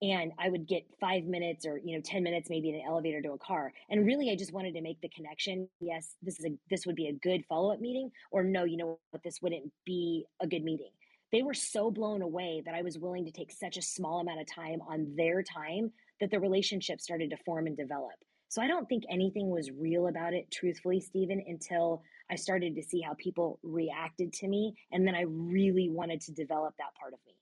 And 0.00 0.32
I 0.38 0.48
would 0.48 0.68
get 0.68 0.82
five 1.00 1.24
minutes 1.24 1.66
or, 1.66 1.80
you 1.82 1.96
know, 1.96 2.02
10 2.04 2.22
minutes 2.22 2.48
maybe 2.50 2.68
in 2.68 2.76
an 2.76 2.82
elevator 2.86 3.20
to 3.22 3.32
a 3.32 3.38
car. 3.38 3.72
And 3.90 4.06
really, 4.06 4.30
I 4.30 4.36
just 4.36 4.52
wanted 4.52 4.74
to 4.74 4.80
make 4.80 5.00
the 5.00 5.08
connection. 5.08 5.68
Yes, 5.80 6.14
this 6.22 6.38
is 6.38 6.46
a, 6.46 6.50
this 6.70 6.86
would 6.86 6.94
be 6.94 7.08
a 7.08 7.12
good 7.12 7.44
follow 7.48 7.72
up 7.72 7.80
meeting 7.80 8.10
or 8.30 8.44
no, 8.44 8.64
you 8.64 8.76
know 8.76 8.98
what, 9.10 9.22
this 9.24 9.40
wouldn't 9.42 9.72
be 9.84 10.24
a 10.40 10.46
good 10.46 10.62
meeting 10.62 10.90
they 11.30 11.42
were 11.42 11.52
so 11.52 11.90
blown 11.90 12.22
away 12.22 12.62
that 12.64 12.74
I 12.74 12.80
was 12.80 12.98
willing 12.98 13.26
to 13.26 13.30
take 13.30 13.52
such 13.52 13.76
a 13.76 13.82
small 13.82 14.20
amount 14.20 14.40
of 14.40 14.46
time 14.46 14.80
on 14.88 15.14
their 15.14 15.42
time 15.42 15.92
that 16.20 16.30
the 16.30 16.40
relationship 16.40 17.00
started 17.00 17.30
to 17.30 17.36
form 17.38 17.66
and 17.66 17.76
develop. 17.76 18.14
So 18.48 18.62
I 18.62 18.66
don't 18.66 18.88
think 18.88 19.04
anything 19.10 19.50
was 19.50 19.70
real 19.70 20.08
about 20.08 20.32
it, 20.32 20.50
truthfully, 20.50 21.00
Stephen, 21.00 21.42
until 21.46 22.02
I 22.30 22.36
started 22.36 22.74
to 22.76 22.82
see 22.82 23.00
how 23.00 23.14
people 23.14 23.58
reacted 23.62 24.32
to 24.34 24.48
me. 24.48 24.74
And 24.90 25.06
then 25.06 25.14
I 25.14 25.24
really 25.28 25.90
wanted 25.90 26.20
to 26.22 26.32
develop 26.32 26.74
that 26.78 26.94
part 26.98 27.12
of 27.12 27.18
me. 27.26 27.34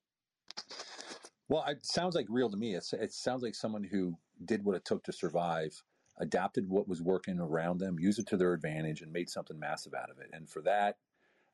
Well, 1.49 1.65
it 1.69 1.87
sounds 1.87 2.17
like 2.17 2.27
real 2.29 2.51
to 2.51 2.57
me. 2.57 2.75
It's, 2.75 2.93
it 2.93 3.13
sounds 3.13 3.43
like 3.43 3.55
someone 3.55 3.85
who 3.85 4.17
did 4.45 4.65
what 4.65 4.75
it 4.75 4.85
took 4.85 5.05
to 5.05 5.13
survive, 5.13 5.81
adapted 6.19 6.69
what 6.69 6.89
was 6.89 7.01
working 7.01 7.39
around 7.39 7.79
them, 7.79 8.01
used 8.01 8.19
it 8.19 8.27
to 8.29 8.37
their 8.37 8.53
advantage, 8.53 9.01
and 9.01 9.13
made 9.13 9.31
something 9.31 9.59
massive 9.59 9.95
out 9.95 10.11
of 10.11 10.19
it. 10.19 10.31
And 10.33 10.49
for 10.51 10.61
that, 10.63 10.97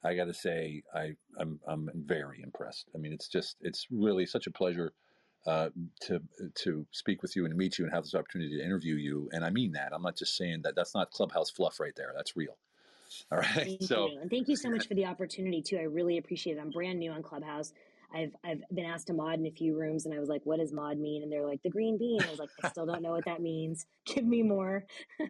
I 0.03 0.15
got 0.15 0.25
to 0.25 0.35
say, 0.35 0.83
I, 0.95 1.15
I'm, 1.39 1.61
I'm 1.69 1.91
very 1.95 2.41
impressed. 2.43 2.89
I 2.95 2.99
mean, 2.99 3.13
it's 3.13 3.29
just, 3.29 3.57
it's 3.61 3.87
really 3.91 4.25
such 4.25 4.47
a 4.47 4.51
pleasure 4.51 4.95
uh, 5.47 5.71
to 6.01 6.21
to 6.55 6.87
speak 6.91 7.23
with 7.23 7.35
you 7.35 7.45
and 7.45 7.57
meet 7.57 7.79
you 7.79 7.85
and 7.85 7.93
have 7.93 8.05
this 8.05 8.15
opportunity 8.15 8.57
to 8.57 8.65
interview 8.65 8.95
you. 8.95 9.29
And 9.33 9.45
I 9.45 9.51
mean 9.51 9.73
that. 9.73 9.93
I'm 9.93 10.03
not 10.03 10.17
just 10.17 10.37
saying 10.37 10.63
that. 10.63 10.75
That's 10.77 10.95
not 10.95 11.11
clubhouse 11.11 11.51
fluff 11.51 11.81
right 11.81 11.95
there. 11.97 12.13
That's 12.15 12.37
real. 12.37 12.57
All 13.33 13.39
right. 13.39 13.49
Thank 13.55 13.83
so, 13.83 14.09
you. 14.09 14.21
and 14.21 14.31
thank 14.31 14.49
you 14.49 14.57
so 14.57 14.71
much 14.71 14.89
for 14.89 14.95
the 14.95 15.05
opportunity 15.05 15.61
too. 15.61 15.77
I 15.77 15.83
really 15.83 16.19
appreciate 16.19 16.57
it. 16.57 16.61
I'm 16.61 16.71
brand 16.71 16.99
new 16.99 17.11
on 17.11 17.23
Clubhouse. 17.23 17.73
I've 18.15 18.35
I've 18.45 18.63
been 18.73 18.85
asked 18.85 19.07
to 19.09 19.15
mod 19.15 19.39
in 19.39 19.47
a 19.47 19.51
few 19.51 19.77
rooms, 19.79 20.07
and 20.07 20.15
I 20.15 20.19
was 20.19 20.29
like, 20.29 20.43
"What 20.45 20.61
does 20.61 20.73
mod 20.73 20.99
mean?" 20.99 21.23
And 21.23 21.33
they're 21.33 21.47
like, 21.47 21.63
"The 21.63 21.71
green 21.71 21.99
bean." 21.99 22.23
I 22.23 22.31
was 22.31 22.39
like, 22.39 22.51
"I 22.63 22.69
still 22.69 22.87
don't 22.87 23.03
know 23.03 23.11
what 23.11 23.25
that 23.25 23.41
means. 23.41 23.87
Give 24.07 24.25
me 24.25 24.43
more." 24.43 24.85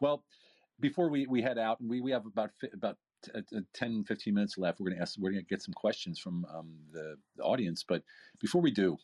well, 0.00 0.22
before 0.80 1.08
we, 1.08 1.26
we 1.26 1.42
head 1.42 1.58
out, 1.58 1.78
we, 1.82 2.00
we 2.00 2.12
have 2.12 2.26
about 2.26 2.50
about 2.72 2.98
uh, 3.34 3.40
uh, 3.56 3.60
10, 3.74 4.04
15 4.04 4.34
minutes 4.34 4.58
left. 4.58 4.80
We're 4.80 4.90
going 4.90 4.96
to 4.96 5.02
ask, 5.02 5.16
we're 5.18 5.30
going 5.30 5.44
to 5.44 5.48
get 5.48 5.62
some 5.62 5.74
questions 5.74 6.18
from 6.18 6.46
um, 6.54 6.74
the, 6.92 7.16
the, 7.36 7.42
audience. 7.42 7.84
But 7.86 8.02
before 8.40 8.60
we 8.60 8.70
do, 8.70 8.96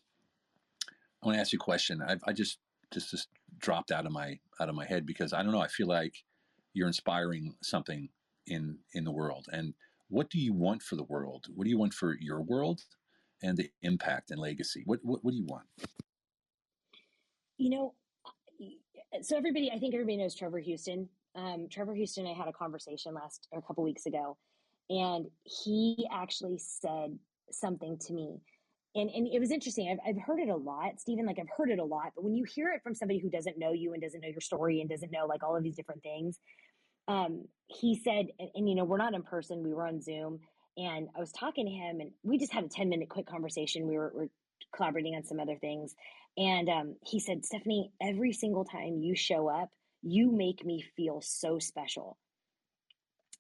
I 1.23 1.27
want 1.27 1.37
to 1.37 1.41
ask 1.41 1.53
you 1.53 1.59
a 1.59 1.65
question. 1.65 2.03
I, 2.03 2.17
I 2.27 2.33
just, 2.33 2.59
just, 2.93 3.11
just 3.11 3.29
dropped 3.59 3.91
out 3.91 4.07
of 4.07 4.13
my, 4.13 4.39
out 4.61 4.69
of 4.69 4.75
my 4.75 4.87
head 4.87 5.07
because 5.07 5.33
I 5.33 5.43
don't 5.43 5.53
know. 5.53 5.61
I 5.61 5.69
feel 5.69 5.87
like 5.87 6.25
you're 6.73 6.87
inspiring 6.87 7.55
something 7.63 8.09
in, 8.47 8.79
in 8.95 9.05
the 9.05 9.13
world. 9.13 9.47
And 9.53 9.75
what 10.09 10.31
do 10.31 10.39
you 10.39 10.53
want 10.53 10.83
for 10.83 10.97
the 10.97 11.05
world? 11.05 11.47
What 11.55 11.65
do 11.65 11.71
you 11.71 11.79
want 11.79 11.95
for 11.95 12.17
your 12.21 12.41
world 12.41 12.83
and 13.43 13.57
the 13.57 13.71
impact 13.83 14.31
and 14.31 14.41
legacy? 14.41 14.83
What, 14.87 15.01
what, 15.03 15.25
what 15.25 15.33
do 15.33 15.37
you 15.37 15.47
want? 15.47 15.67
You 17.57 17.71
know, 17.71 17.95
so 19.23 19.37
everybody, 19.37 19.71
I 19.73 19.79
think 19.79 19.95
everybody 19.95 20.17
knows 20.17 20.35
Trevor 20.35 20.61
Houston 20.61 21.09
um, 21.39 21.69
Trevor 21.71 21.95
Houston 21.95 22.27
and 22.27 22.35
I 22.35 22.39
had 22.39 22.49
a 22.49 22.53
conversation 22.53 23.15
last 23.15 23.47
a 23.55 23.63
couple 23.63 23.85
weeks 23.85 24.07
ago, 24.07 24.37
and 24.91 25.27
he 25.45 26.07
actually 26.13 26.59
said 26.59 27.17
something 27.51 27.99
to 28.07 28.13
me. 28.13 28.41
And, 28.95 29.11
and 29.11 29.29
it 29.29 29.39
was 29.39 29.53
interesting. 29.53 29.89
I've, 29.91 30.17
I've 30.17 30.23
heard 30.23 30.41
it 30.41 30.49
a 30.49 30.57
lot, 30.57 30.99
Stephen. 30.99 31.27
Like 31.27 31.39
I've 31.39 31.55
heard 31.57 31.71
it 31.71 31.79
a 31.79 31.85
lot, 31.85 32.13
but 32.17 32.25
when 32.25 32.35
you 32.35 32.45
hear 32.45 32.71
it 32.71 32.83
from 32.83 32.95
somebody 32.95 33.21
who 33.21 33.31
doesn't 33.31 33.59
know 33.59 33.73
you 33.73 33.93
and 33.93 34.03
doesn't 34.03 34.21
know 34.21 34.29
your 34.29 34.41
story 34.41 34.81
and 34.81 34.91
doesn't 34.91 35.13
know 35.13 35.27
like 35.27 35.45
all 35.45 35.57
of 35.57 35.63
these 35.63 35.77
different 35.77 36.03
things, 36.03 36.39
um, 37.07 37.45
he 37.69 37.95
said, 38.03 38.27
and, 38.39 38.51
and 38.55 38.69
you 38.69 38.75
know, 38.75 38.85
we're 38.85 38.99
not 38.99 39.15
in 39.15 39.23
person. 39.23 39.63
We 39.63 39.75
were 39.75 39.87
on 39.87 40.01
Zoom, 40.01 40.41
and 40.77 41.09
I 41.17 41.21
was 41.21 41.33
talking 41.33 41.67
to 41.67 41.73
him, 41.73 42.01
and 42.01 42.11
we 42.23 42.39
just 42.39 42.53
had 42.53 42.65
a 42.65 42.69
ten 42.69 42.89
minute 42.89 43.09
quick 43.09 43.27
conversation. 43.27 43.87
We 43.87 43.97
were, 43.97 44.11
were 44.15 44.29
collaborating 44.75 45.15
on 45.15 45.25
some 45.25 45.39
other 45.41 45.57
things. 45.57 45.95
And 46.37 46.69
um, 46.69 46.97
he 47.05 47.21
said, 47.21 47.45
Stephanie, 47.45 47.91
every 48.01 48.33
single 48.33 48.65
time 48.65 48.99
you 49.01 49.17
show 49.17 49.49
up, 49.49 49.71
you 50.03 50.31
make 50.31 50.65
me 50.65 50.85
feel 50.97 51.21
so 51.21 51.59
special. 51.59 52.19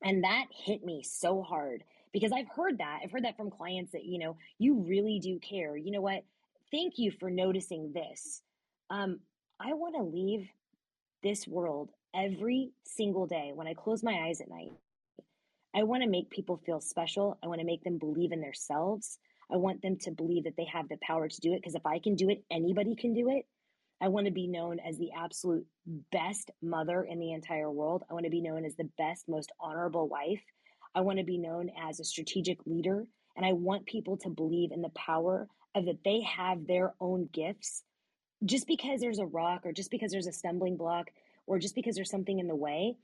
And 0.03 0.25
that 0.25 0.47
hit 0.51 0.85
me 0.85 1.03
so 1.03 1.43
hard 1.43 1.83
because 2.13 2.33
I've 2.33 2.49
heard 2.49 2.79
that. 2.79 3.01
I've 3.03 3.11
heard 3.11 3.25
that 3.25 3.37
from 3.37 3.51
clients 3.51 3.93
that, 3.93 4.05
you 4.05 4.19
know, 4.19 4.37
you 4.59 4.85
really 4.87 5.19
do 5.19 5.39
care. 5.41 5.77
You 5.77 5.91
know 5.91 6.01
what? 6.01 6.25
Thank 6.71 6.99
you 6.99 7.11
for 7.11 7.31
noticing 7.31 7.93
this. 7.93 8.43
Um, 8.91 9.21
I 9.61 9.73
want 9.75 9.97
to 9.97 10.03
leave 10.03 10.49
this 11.23 11.49
world 11.49 11.91
every 12.15 12.71
single 12.85 13.27
day 13.27 13.51
when 13.55 13.67
I 13.67 13.75
close 13.75 14.03
my 14.03 14.27
eyes 14.27 14.41
at 14.41 14.49
night. 14.49 14.73
I 15.75 15.83
want 15.83 16.03
to 16.03 16.09
make 16.09 16.31
people 16.31 16.61
feel 16.65 16.81
special. 16.81 17.39
I 17.43 17.47
want 17.47 17.61
to 17.61 17.67
make 17.67 17.85
them 17.85 17.99
believe 17.99 18.33
in 18.33 18.41
themselves. 18.41 19.19
I 19.51 19.57
want 19.57 19.83
them 19.83 19.97
to 20.03 20.11
believe 20.11 20.45
that 20.45 20.57
they 20.57 20.67
have 20.73 20.89
the 20.89 20.99
power 21.03 21.29
to 21.29 21.41
do 21.41 21.53
it 21.53 21.61
because 21.61 21.75
if 21.75 21.87
I 21.87 21.99
can 21.99 22.15
do 22.15 22.29
it, 22.31 22.45
anybody 22.51 22.95
can 22.95 23.15
do 23.15 23.29
it. 23.31 23.47
I 24.01 24.09
want 24.09 24.27
to 24.27 24.33
be 24.33 24.47
known 24.47 24.79
as 24.81 24.97
the 24.97 25.11
absolute 25.17 25.67
best 26.13 26.51
mother 26.63 27.03
in 27.03 27.19
the 27.19 27.33
entire 27.33 27.71
world. 27.71 28.05
I 28.09 28.15
want 28.15 28.25
to 28.25 28.31
be 28.31 28.41
known 28.41 28.65
as 28.65 28.77
the 28.77 28.89
best, 28.97 29.29
most 29.29 29.51
honorable 29.61 30.09
wife. 30.09 30.43
I 30.95 31.01
want 31.01 31.19
to 31.19 31.25
be 31.25 31.39
known 31.39 31.71
as 31.81 31.99
a 31.99 32.05
strategic 32.05 32.59
leader. 32.67 33.05
And 33.37 33.45
I 33.45 33.53
want 33.53 33.87
people 33.87 34.17
to 34.19 34.31
believe 34.31 34.73
in 34.73 34.83
the 34.83 34.89
power 34.91 35.49
of 35.75 35.87
that 35.87 36.05
they 36.05 36.23
have 36.23 36.67
their 36.67 36.95
own 37.01 37.29
gifts. 37.33 37.83
Just 38.45 38.67
because 38.67 39.01
there's 39.01 39.19
a 39.19 39.27
rock 39.27 39.63
or 39.65 39.73
just 39.73 39.91
because 39.91 40.13
there's 40.13 40.29
a 40.29 40.33
stumbling 40.33 40.77
block 40.77 41.09
or 41.47 41.59
just 41.59 41.75
because 41.75 41.97
there's 41.97 42.11
something 42.11 42.39
in 42.39 42.47
the 42.47 42.55
way, 42.55 42.97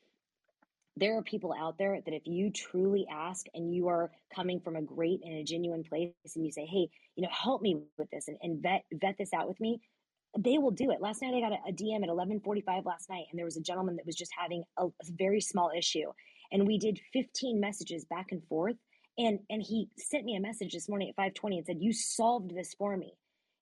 there 0.97 1.19
are 1.19 1.23
people 1.23 1.53
out 1.59 1.77
there 1.77 2.01
that 2.05 2.15
if 2.15 2.23
you 2.25 2.51
truly 2.51 3.07
ask 3.11 3.47
and 3.55 3.75
you 3.75 3.89
are 3.89 4.13
coming 4.35 4.61
from 4.61 4.77
a 4.77 4.83
great 4.83 5.21
and 5.25 5.35
a 5.35 5.43
genuine 5.43 5.83
place 5.83 6.13
and 6.37 6.45
you 6.45 6.53
say, 6.53 6.67
hey, 6.67 6.89
you 7.17 7.23
know, 7.23 7.29
help 7.33 7.63
me 7.63 7.79
with 7.99 8.11
this 8.11 8.29
and, 8.29 8.39
and 8.43 8.63
vet 8.63 8.85
vet 8.93 9.17
this 9.19 9.33
out 9.33 9.49
with 9.49 9.59
me, 9.61 9.81
they 10.39 10.59
will 10.59 10.71
do 10.71 10.91
it. 10.91 11.01
Last 11.01 11.23
night 11.23 11.35
I 11.35 11.41
got 11.41 11.53
a, 11.53 11.69
a 11.69 11.73
DM 11.73 12.03
at 12.03 12.09
11:45 12.09 12.85
last 12.85 13.09
night, 13.09 13.27
and 13.31 13.39
there 13.39 13.45
was 13.45 13.57
a 13.57 13.63
gentleman 13.63 13.97
that 13.97 14.07
was 14.07 14.17
just 14.17 14.33
having 14.37 14.65
a, 14.77 14.87
a 14.87 14.91
very 15.11 15.41
small 15.41 15.71
issue, 15.77 16.13
and 16.53 16.67
we 16.67 16.79
did 16.79 17.01
15 17.13 17.61
messages 17.61 18.05
back 18.05 18.33
and 18.33 18.43
forth, 18.47 18.77
and 19.19 19.41
and 19.51 19.63
he 19.63 19.89
sent 19.99 20.25
me 20.25 20.37
a 20.37 20.41
message 20.41 20.73
this 20.73 20.89
morning 20.89 21.09
at 21.11 21.17
5:20 21.17 21.59
and 21.59 21.67
said, 21.67 21.81
"You 21.81 21.93
solved 21.93 22.55
this 22.55 22.75
for 22.75 22.97
me," 22.97 23.15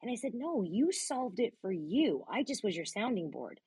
and 0.03 0.11
I 0.11 0.15
said, 0.15 0.35
"No, 0.35 0.63
you 0.63 0.93
solved 0.93 1.41
it 1.41 1.55
for 1.61 1.73
you. 1.73 2.25
I 2.29 2.43
just 2.43 2.65
was 2.65 2.77
your 2.77 2.87
sounding 2.87 3.31
board." 3.31 3.61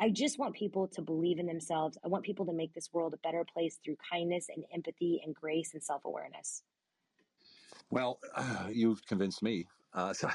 I 0.00 0.10
just 0.10 0.38
want 0.38 0.54
people 0.54 0.86
to 0.88 1.02
believe 1.02 1.40
in 1.40 1.46
themselves. 1.46 1.98
I 2.04 2.08
want 2.08 2.24
people 2.24 2.46
to 2.46 2.52
make 2.52 2.72
this 2.72 2.88
world 2.92 3.14
a 3.14 3.18
better 3.18 3.44
place 3.52 3.80
through 3.84 3.96
kindness 4.10 4.46
and 4.54 4.64
empathy 4.72 5.20
and 5.24 5.34
grace 5.34 5.74
and 5.74 5.82
self 5.82 6.04
awareness. 6.04 6.62
Well, 7.90 8.20
uh, 8.34 8.68
you've 8.72 9.04
convinced 9.06 9.42
me. 9.42 9.66
Uh, 9.92 10.12
so 10.12 10.28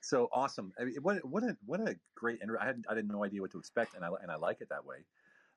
so 0.00 0.28
awesome! 0.32 0.72
I 0.78 0.84
mean, 0.84 0.96
what 1.02 1.24
what 1.24 1.42
a 1.42 1.56
what 1.66 1.80
a 1.80 1.96
great 2.14 2.40
inter- 2.40 2.58
I 2.60 2.66
had 2.66 2.84
I 2.88 2.94
had 2.94 3.08
no 3.08 3.24
idea 3.24 3.40
what 3.40 3.50
to 3.52 3.58
expect, 3.58 3.94
and 3.94 4.04
I 4.04 4.10
and 4.22 4.30
I 4.30 4.36
like 4.36 4.60
it 4.60 4.68
that 4.70 4.84
way. 4.84 4.98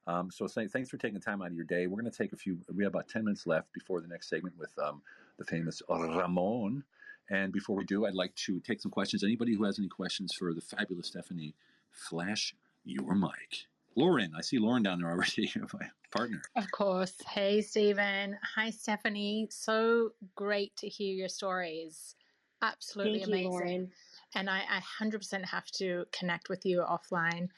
Um, 0.07 0.31
so 0.31 0.47
thanks 0.47 0.89
for 0.89 0.97
taking 0.97 1.13
the 1.13 1.19
time 1.19 1.41
out 1.41 1.49
of 1.49 1.53
your 1.53 1.65
day. 1.65 1.85
We're 1.87 2.01
going 2.01 2.11
to 2.11 2.17
take 2.17 2.33
a 2.33 2.37
few. 2.37 2.57
We 2.73 2.83
have 2.83 2.93
about 2.93 3.07
ten 3.07 3.23
minutes 3.23 3.45
left 3.45 3.71
before 3.73 4.01
the 4.01 4.07
next 4.07 4.29
segment 4.29 4.57
with 4.57 4.71
um, 4.79 5.01
the 5.37 5.45
famous 5.45 5.81
Ramon. 5.89 6.83
And 7.29 7.53
before 7.53 7.77
we 7.77 7.85
do, 7.85 8.05
I'd 8.05 8.13
like 8.13 8.35
to 8.47 8.59
take 8.59 8.81
some 8.81 8.91
questions. 8.91 9.23
Anybody 9.23 9.55
who 9.55 9.63
has 9.63 9.79
any 9.79 9.87
questions 9.87 10.33
for 10.33 10.53
the 10.53 10.59
fabulous 10.59 11.07
Stephanie, 11.07 11.55
flash 11.89 12.53
your 12.83 13.15
mic. 13.15 13.67
Lauren, 13.95 14.33
I 14.37 14.41
see 14.41 14.57
Lauren 14.57 14.83
down 14.83 14.99
there 14.99 15.09
already, 15.09 15.51
my 15.73 15.87
partner. 16.11 16.41
Of 16.55 16.69
course. 16.71 17.13
Hey, 17.27 17.61
Stephen. 17.61 18.37
Hi, 18.55 18.69
Stephanie. 18.69 19.47
So 19.49 20.11
great 20.35 20.75
to 20.77 20.89
hear 20.89 21.13
your 21.13 21.29
stories 21.29 22.15
absolutely 22.61 23.19
Thank 23.19 23.27
amazing. 23.27 23.43
You, 23.43 23.49
Lauren. 23.49 23.91
And 24.35 24.49
I, 24.49 24.61
I 24.69 25.03
100% 25.03 25.45
have 25.45 25.65
to 25.71 26.05
connect 26.11 26.49
with 26.49 26.65
you 26.65 26.83
offline. 26.87 27.49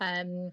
Um, 0.00 0.52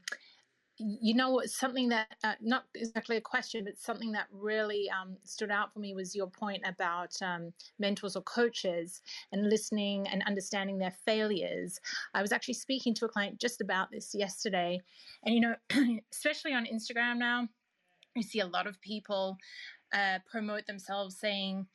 you 0.79 1.15
know, 1.15 1.41
something 1.45 1.89
that, 1.89 2.07
uh, 2.23 2.33
not 2.39 2.65
exactly 2.75 3.17
a 3.17 3.21
question, 3.21 3.65
but 3.65 3.79
something 3.79 4.11
that 4.11 4.27
really 4.31 4.89
um, 4.89 5.17
stood 5.23 5.49
out 5.49 5.73
for 5.73 5.79
me 5.79 5.95
was 5.95 6.15
your 6.15 6.27
point 6.27 6.61
about 6.65 7.19
um, 7.21 7.51
mentors 7.79 8.15
or 8.15 8.21
coaches 8.21 9.01
and 9.31 9.49
listening 9.49 10.07
and 10.07 10.23
understanding 10.27 10.77
their 10.77 10.93
failures. 11.05 11.79
I 12.13 12.21
was 12.21 12.31
actually 12.31 12.55
speaking 12.55 12.93
to 12.95 13.05
a 13.05 13.09
client 13.09 13.39
just 13.39 13.59
about 13.59 13.89
this 13.91 14.13
yesterday. 14.13 14.79
And, 15.25 15.33
you 15.33 15.41
know, 15.41 15.55
especially 16.11 16.53
on 16.53 16.67
Instagram 16.67 17.17
now, 17.17 17.47
you 18.15 18.23
see 18.23 18.39
a 18.39 18.47
lot 18.47 18.67
of 18.67 18.79
people 18.81 19.37
uh, 19.93 20.19
promote 20.29 20.67
themselves 20.67 21.17
saying, 21.17 21.65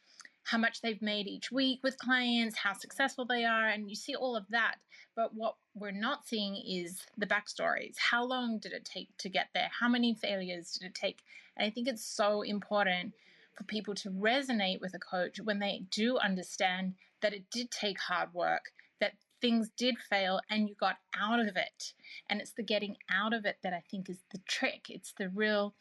how 0.44 0.58
much 0.58 0.80
they've 0.80 1.02
made 1.02 1.26
each 1.26 1.52
week 1.52 1.80
with 1.82 1.98
clients, 1.98 2.56
how 2.56 2.72
successful 2.72 3.24
they 3.24 3.44
are, 3.44 3.68
and 3.68 3.88
you 3.88 3.96
see 3.96 4.14
all 4.14 4.36
of 4.36 4.46
that. 4.50 4.76
But 5.14 5.34
what 5.34 5.56
we're 5.74 5.90
not 5.90 6.26
seeing 6.26 6.56
is 6.56 7.00
the 7.16 7.26
backstories. 7.26 7.96
How 7.98 8.24
long 8.24 8.58
did 8.58 8.72
it 8.72 8.84
take 8.84 9.08
to 9.18 9.28
get 9.28 9.48
there? 9.54 9.70
How 9.80 9.88
many 9.88 10.14
failures 10.14 10.72
did 10.72 10.86
it 10.86 10.94
take? 10.94 11.20
And 11.56 11.66
I 11.66 11.70
think 11.70 11.86
it's 11.86 12.04
so 12.04 12.42
important 12.42 13.12
for 13.56 13.64
people 13.64 13.94
to 13.96 14.10
resonate 14.10 14.80
with 14.80 14.94
a 14.94 14.98
coach 14.98 15.38
when 15.42 15.58
they 15.58 15.84
do 15.90 16.18
understand 16.18 16.94
that 17.20 17.34
it 17.34 17.44
did 17.50 17.70
take 17.70 18.00
hard 18.00 18.32
work, 18.32 18.72
that 19.00 19.12
things 19.40 19.70
did 19.76 19.96
fail 19.98 20.40
and 20.50 20.68
you 20.68 20.74
got 20.78 20.96
out 21.18 21.40
of 21.40 21.56
it. 21.56 21.92
And 22.30 22.40
it's 22.40 22.52
the 22.52 22.62
getting 22.62 22.96
out 23.10 23.34
of 23.34 23.44
it 23.44 23.56
that 23.62 23.72
I 23.72 23.82
think 23.90 24.08
is 24.08 24.24
the 24.32 24.40
trick. 24.48 24.86
It's 24.88 25.12
the 25.18 25.28
real 25.28 25.74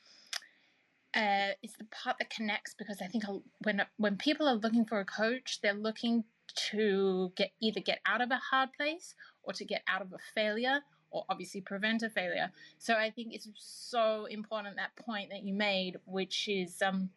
uh, 1.13 1.53
it's 1.61 1.75
the 1.77 1.85
part 1.85 2.17
that 2.19 2.29
connects 2.29 2.73
because 2.73 3.01
I 3.01 3.07
think 3.07 3.23
when 3.63 3.81
when 3.97 4.17
people 4.17 4.47
are 4.47 4.55
looking 4.55 4.85
for 4.85 4.99
a 4.99 5.05
coach, 5.05 5.59
they're 5.61 5.73
looking 5.73 6.23
to 6.69 7.31
get 7.35 7.51
either 7.61 7.79
get 7.79 7.99
out 8.05 8.21
of 8.21 8.31
a 8.31 8.37
hard 8.37 8.69
place 8.73 9.15
or 9.43 9.53
to 9.53 9.65
get 9.65 9.81
out 9.87 10.01
of 10.01 10.13
a 10.13 10.17
failure 10.35 10.81
or 11.11 11.25
obviously 11.29 11.61
prevent 11.61 12.03
a 12.03 12.09
failure. 12.09 12.51
So 12.77 12.95
I 12.95 13.09
think 13.11 13.33
it's 13.33 13.47
so 13.55 14.25
important 14.25 14.77
that 14.77 14.95
point 14.95 15.29
that 15.29 15.43
you 15.43 15.53
made, 15.53 15.97
which 16.05 16.47
is 16.47 16.81
um, 16.81 17.09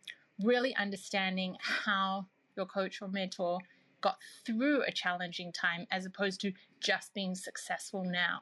really 0.42 0.74
understanding 0.74 1.56
how 1.60 2.26
your 2.56 2.66
coach 2.66 3.00
or 3.00 3.08
mentor 3.08 3.58
got 4.00 4.18
through 4.44 4.82
a 4.82 4.92
challenging 4.92 5.52
time 5.52 5.86
as 5.90 6.04
opposed 6.04 6.40
to 6.40 6.52
just 6.80 7.14
being 7.14 7.34
successful 7.34 8.04
now. 8.04 8.40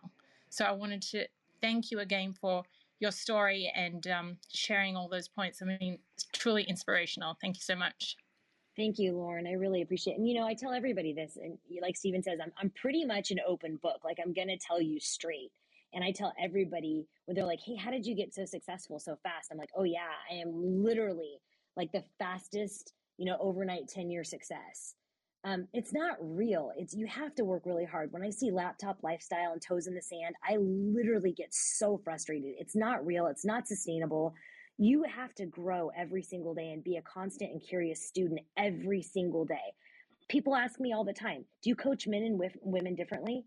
So 0.48 0.64
I 0.64 0.72
wanted 0.72 1.02
to 1.02 1.26
thank 1.60 1.90
you 1.90 2.00
again 2.00 2.34
for 2.38 2.64
your 3.02 3.10
story 3.10 3.70
and 3.74 4.06
um, 4.06 4.36
sharing 4.54 4.96
all 4.96 5.08
those 5.08 5.28
points. 5.28 5.60
I 5.60 5.66
mean, 5.66 5.98
it's 6.14 6.26
truly 6.32 6.62
inspirational. 6.62 7.36
Thank 7.40 7.56
you 7.56 7.62
so 7.62 7.74
much. 7.74 8.16
Thank 8.76 8.98
you, 8.98 9.12
Lauren. 9.12 9.46
I 9.46 9.52
really 9.52 9.82
appreciate 9.82 10.14
it. 10.14 10.18
And, 10.20 10.28
you 10.28 10.34
know, 10.34 10.46
I 10.46 10.54
tell 10.54 10.72
everybody 10.72 11.12
this, 11.12 11.36
and 11.36 11.58
like 11.82 11.96
Stephen 11.96 12.22
says, 12.22 12.38
I'm, 12.42 12.52
I'm 12.56 12.70
pretty 12.70 13.04
much 13.04 13.30
an 13.30 13.40
open 13.46 13.78
book. 13.82 14.00
Like, 14.04 14.16
I'm 14.24 14.32
going 14.32 14.48
to 14.48 14.56
tell 14.56 14.80
you 14.80 14.98
straight. 14.98 15.50
And 15.92 16.02
I 16.02 16.10
tell 16.10 16.32
everybody 16.42 17.06
when 17.26 17.34
they're 17.34 17.44
like, 17.44 17.60
hey, 17.60 17.76
how 17.76 17.90
did 17.90 18.06
you 18.06 18.14
get 18.14 18.32
so 18.32 18.46
successful 18.46 18.98
so 18.98 19.18
fast? 19.22 19.50
I'm 19.50 19.58
like, 19.58 19.68
oh, 19.76 19.84
yeah, 19.84 20.08
I 20.30 20.36
am 20.36 20.82
literally 20.82 21.38
like 21.76 21.92
the 21.92 22.04
fastest, 22.18 22.94
you 23.18 23.26
know, 23.26 23.36
overnight 23.40 23.88
10 23.88 24.10
year 24.10 24.24
success 24.24 24.94
um, 25.44 25.66
it's 25.72 25.92
not 25.92 26.16
real. 26.20 26.70
It's 26.76 26.94
you 26.94 27.06
have 27.06 27.34
to 27.34 27.44
work 27.44 27.66
really 27.66 27.84
hard. 27.84 28.12
When 28.12 28.22
I 28.22 28.30
see 28.30 28.50
laptop 28.52 28.98
lifestyle 29.02 29.52
and 29.52 29.60
toes 29.60 29.88
in 29.88 29.94
the 29.94 30.02
sand, 30.02 30.36
I 30.48 30.56
literally 30.58 31.32
get 31.32 31.52
so 31.52 32.00
frustrated. 32.04 32.54
It's 32.58 32.76
not 32.76 33.04
real. 33.04 33.26
It's 33.26 33.44
not 33.44 33.66
sustainable. 33.66 34.34
You 34.78 35.02
have 35.04 35.34
to 35.34 35.46
grow 35.46 35.90
every 35.96 36.22
single 36.22 36.54
day 36.54 36.70
and 36.70 36.82
be 36.82 36.96
a 36.96 37.02
constant 37.02 37.50
and 37.50 37.60
curious 37.60 38.06
student 38.06 38.40
every 38.56 39.02
single 39.02 39.44
day. 39.44 39.74
People 40.28 40.54
ask 40.54 40.78
me 40.78 40.92
all 40.92 41.04
the 41.04 41.12
time, 41.12 41.44
"Do 41.62 41.70
you 41.70 41.76
coach 41.76 42.06
men 42.06 42.22
and 42.22 42.40
women 42.62 42.94
differently?" 42.94 43.44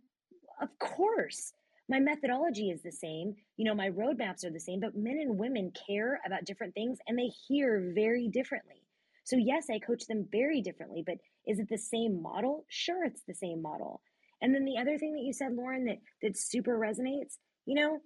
Of 0.62 0.78
course. 0.80 1.54
My 1.88 2.00
methodology 2.00 2.72
is 2.72 2.82
the 2.82 2.92
same. 2.92 3.36
You 3.58 3.66
know, 3.66 3.76
my 3.76 3.90
roadmaps 3.92 4.44
are 4.44 4.50
the 4.50 4.60
same, 4.60 4.80
but 4.80 4.96
men 4.96 5.20
and 5.20 5.38
women 5.38 5.72
care 5.72 6.20
about 6.26 6.44
different 6.46 6.74
things 6.74 7.00
and 7.08 7.18
they 7.18 7.28
hear 7.28 7.92
very 7.94 8.28
differently. 8.28 8.85
So, 9.26 9.36
yes, 9.38 9.68
I 9.70 9.80
coach 9.80 10.06
them 10.08 10.28
very 10.32 10.62
differently, 10.62 11.04
but 11.06 11.18
is 11.46 11.60
it 11.60 11.68
the 11.70 11.78
same 11.78 12.22
model? 12.22 12.66
Sure, 12.70 13.04
it's 13.04 13.24
the 13.28 13.34
same 13.34 13.62
model. 13.62 14.02
And 14.42 14.54
then 14.54 14.66
the 14.66 14.78
other 14.78 14.98
thing 14.98 15.14
that 15.14 15.24
you 15.24 15.34
said, 15.34 15.54
Lauren, 15.54 15.86
that, 15.86 15.98
that 16.22 16.38
super 16.38 16.78
resonates, 16.78 17.38
you 17.66 17.76
know, 17.76 18.00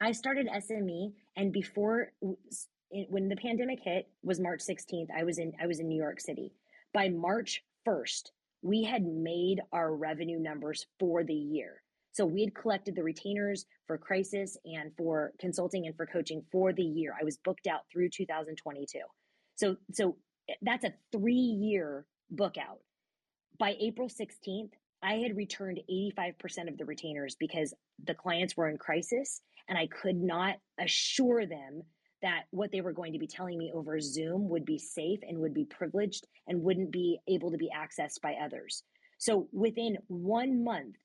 I 0.00 0.12
started 0.12 0.48
SME 0.48 1.12
and 1.36 1.52
before 1.52 2.12
when 3.08 3.28
the 3.28 3.36
pandemic 3.36 3.80
hit 3.82 4.08
was 4.22 4.40
March 4.40 4.60
16th, 4.60 5.08
I 5.16 5.24
was 5.24 5.38
in 5.38 5.52
I 5.60 5.66
was 5.66 5.80
in 5.80 5.88
New 5.88 6.00
York 6.00 6.20
City. 6.20 6.52
By 6.92 7.08
March 7.08 7.62
1st, 7.86 8.30
we 8.62 8.84
had 8.84 9.04
made 9.04 9.60
our 9.72 9.94
revenue 9.94 10.38
numbers 10.38 10.86
for 10.98 11.24
the 11.24 11.34
year. 11.34 11.82
So 12.12 12.24
we 12.24 12.42
had 12.42 12.54
collected 12.54 12.94
the 12.94 13.02
retainers 13.02 13.66
for 13.86 13.98
crisis 13.98 14.56
and 14.64 14.92
for 14.96 15.32
consulting 15.40 15.86
and 15.86 15.96
for 15.96 16.06
coaching 16.06 16.44
for 16.52 16.72
the 16.72 16.84
year. 16.84 17.12
I 17.20 17.24
was 17.24 17.38
booked 17.38 17.66
out 17.66 17.80
through 17.92 18.10
2022. 18.10 19.00
So 19.56 19.76
so 19.92 20.16
that's 20.62 20.84
a 20.84 20.92
three 21.12 21.34
year 21.34 22.06
book 22.30 22.56
out. 22.58 22.80
By 23.58 23.76
April 23.80 24.08
16th, 24.08 24.70
I 25.02 25.14
had 25.14 25.36
returned 25.36 25.80
85% 25.90 26.68
of 26.68 26.78
the 26.78 26.84
retainers 26.84 27.36
because 27.38 27.74
the 28.04 28.14
clients 28.14 28.56
were 28.56 28.68
in 28.68 28.78
crisis 28.78 29.42
and 29.68 29.78
I 29.78 29.86
could 29.86 30.16
not 30.16 30.56
assure 30.78 31.46
them 31.46 31.82
that 32.22 32.44
what 32.50 32.72
they 32.72 32.80
were 32.80 32.92
going 32.92 33.12
to 33.12 33.18
be 33.18 33.26
telling 33.26 33.58
me 33.58 33.70
over 33.74 34.00
Zoom 34.00 34.48
would 34.48 34.64
be 34.64 34.78
safe 34.78 35.20
and 35.28 35.38
would 35.38 35.52
be 35.52 35.66
privileged 35.66 36.26
and 36.48 36.62
wouldn't 36.62 36.90
be 36.90 37.18
able 37.28 37.50
to 37.50 37.58
be 37.58 37.70
accessed 37.76 38.20
by 38.22 38.34
others. 38.42 38.82
So 39.18 39.46
within 39.52 39.98
one 40.08 40.64
month 40.64 40.96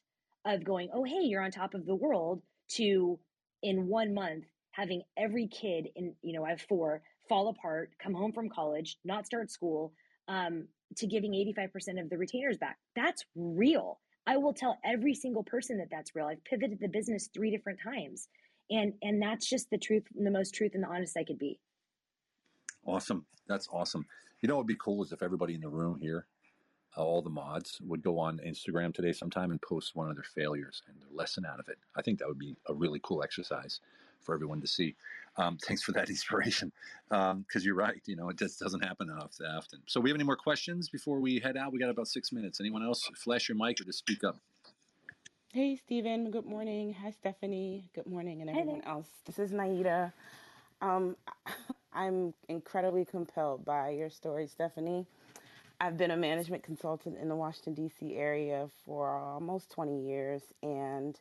of 0.46 0.64
going, 0.64 0.90
oh, 0.94 1.04
hey, 1.04 1.22
you're 1.24 1.44
on 1.44 1.52
top 1.52 1.74
of 1.74 1.86
the 1.86 1.96
world, 1.96 2.42
to 2.70 3.20
in 3.64 3.88
one 3.88 4.14
month 4.14 4.46
having 4.72 5.02
every 5.18 5.48
kid 5.48 5.90
in, 5.96 6.16
you 6.22 6.34
know, 6.34 6.46
I 6.46 6.52
have 6.52 6.62
four 6.62 7.02
fall 7.30 7.48
apart, 7.48 7.92
come 8.02 8.14
home 8.14 8.34
from 8.34 8.50
college, 8.50 8.98
not 9.06 9.26
start 9.26 9.50
school, 9.50 9.94
um, 10.28 10.66
to 10.98 11.08
giving 11.08 11.32
85% 11.32 12.02
of 12.02 12.10
the 12.10 12.18
retainers 12.18 12.58
back. 12.58 12.78
That's 12.96 13.24
real. 13.36 14.00
I 14.28 14.38
will 14.38 14.54
tell 14.54 14.78
every 14.84 15.14
single 15.14 15.44
person 15.44 15.78
that 15.78 15.88
that's 15.90 16.16
real. 16.16 16.26
I've 16.26 16.44
pivoted 16.44 16.80
the 16.82 16.88
business 16.88 17.30
three 17.34 17.52
different 17.52 17.80
times. 17.82 18.28
And, 18.72 18.94
and 19.02 19.22
that's 19.22 19.48
just 19.48 19.70
the 19.70 19.78
truth, 19.78 20.04
the 20.14 20.30
most 20.30 20.54
truth 20.54 20.74
and 20.74 20.84
the 20.84 20.88
honest 20.88 21.18
I 21.18 21.24
could 21.24 21.40
be. 21.40 21.60
Awesome. 22.86 23.26
That's 23.48 23.68
awesome. 23.72 24.06
You 24.42 24.50
know 24.50 24.56
what 24.56 24.62
would 24.62 24.68
be 24.68 24.78
cool 24.80 25.04
is 25.04 25.12
if 25.12 25.24
everybody 25.24 25.54
in 25.54 25.62
the 25.62 25.70
room 25.70 26.00
here 26.00 26.26
all 26.98 27.22
the 27.22 27.30
mods 27.30 27.80
would 27.82 28.02
go 28.02 28.20
on 28.20 28.40
Instagram 28.46 28.94
today 28.94 29.14
sometime 29.14 29.52
and 29.52 29.62
post 29.62 29.96
one 29.96 30.10
of 30.10 30.16
their 30.16 30.24
failures 30.24 30.82
and 30.88 31.00
their 31.00 31.08
lesson 31.12 31.46
out 31.46 31.60
of 31.60 31.70
it. 31.70 31.78
I 31.96 32.02
think 32.02 32.20
that 32.20 32.28
would 32.28 32.40
be 32.40 32.56
a 32.68 32.74
really 32.74 33.00
cool 33.04 33.24
exercise 33.24 33.80
for 34.22 34.34
everyone 34.34 34.62
to 34.62 34.68
see. 34.68 34.96
Um, 35.38 35.58
thanks 35.66 35.82
for 35.84 35.92
that 35.94 36.10
inspiration. 36.10 36.72
Because 37.10 37.32
um, 37.32 37.46
you're 37.62 37.76
right, 37.76 38.02
you 38.06 38.16
know, 38.16 38.30
it 38.30 38.38
just 38.38 38.60
doesn't 38.60 38.84
happen 38.84 39.10
enough 39.10 39.38
often. 39.56 39.80
So, 39.88 40.00
we 40.00 40.10
have 40.10 40.16
any 40.16 40.24
more 40.24 40.36
questions 40.36 40.90
before 40.90 41.20
we 41.20 41.40
head 41.40 41.58
out? 41.58 41.72
We 41.72 41.80
got 41.80 41.90
about 41.90 42.08
six 42.08 42.32
minutes. 42.32 42.60
Anyone 42.60 42.84
else 42.84 43.10
flash 43.16 43.50
your 43.50 43.58
mic 43.58 43.80
or 43.82 43.86
just 43.86 44.00
speak 44.00 44.24
up? 44.24 44.38
Hey, 45.52 45.76
Stephen. 45.76 46.30
Good 46.30 46.46
morning. 46.46 46.96
Hi, 47.02 47.10
Stephanie. 47.10 47.84
Good 47.96 48.06
morning, 48.06 48.42
and 48.42 48.50
everyone 48.52 48.82
else. 48.82 49.08
This 49.26 49.40
is 49.40 49.52
Naida. 49.52 50.14
Um, 50.80 51.16
I'm 51.94 52.36
incredibly 52.50 53.04
compelled 53.04 53.66
by 53.66 53.90
your 53.90 54.12
story, 54.12 54.46
Stephanie. 54.46 55.08
I've 55.82 55.98
been 55.98 56.12
a 56.12 56.18
management 56.18 56.62
consultant 56.62 57.18
in 57.18 57.30
the 57.30 57.36
Washington, 57.36 57.74
D.C. 57.74 58.16
area 58.16 58.70
for 58.86 59.18
almost 59.18 59.72
20 59.72 60.06
years, 60.06 60.44
and 60.62 61.20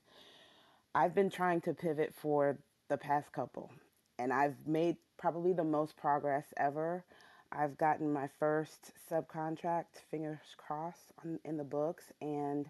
I've 0.95 1.15
been 1.15 1.31
trying 1.31 1.61
to 1.63 1.73
pivot 1.73 2.13
for 2.15 2.59
the 2.89 2.97
past 2.97 3.33
couple. 3.33 3.71
And 4.19 4.33
I've 4.33 4.67
made 4.67 4.97
probably 5.17 5.53
the 5.53 5.65
most 5.65 5.97
progress 5.97 6.47
ever. 6.57 7.05
I've 7.51 7.79
gotten 7.79 8.13
my 8.13 8.29
first 8.39 8.93
subcontract, 9.11 10.03
fingers 10.11 10.39
crossed, 10.57 11.13
on, 11.25 11.41
in 11.45 11.57
the 11.57 11.65
books, 11.65 12.05
and 12.21 12.69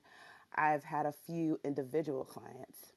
I've 0.54 0.84
had 0.84 1.06
a 1.06 1.12
few 1.26 1.58
individual 1.64 2.24
clients. 2.24 2.92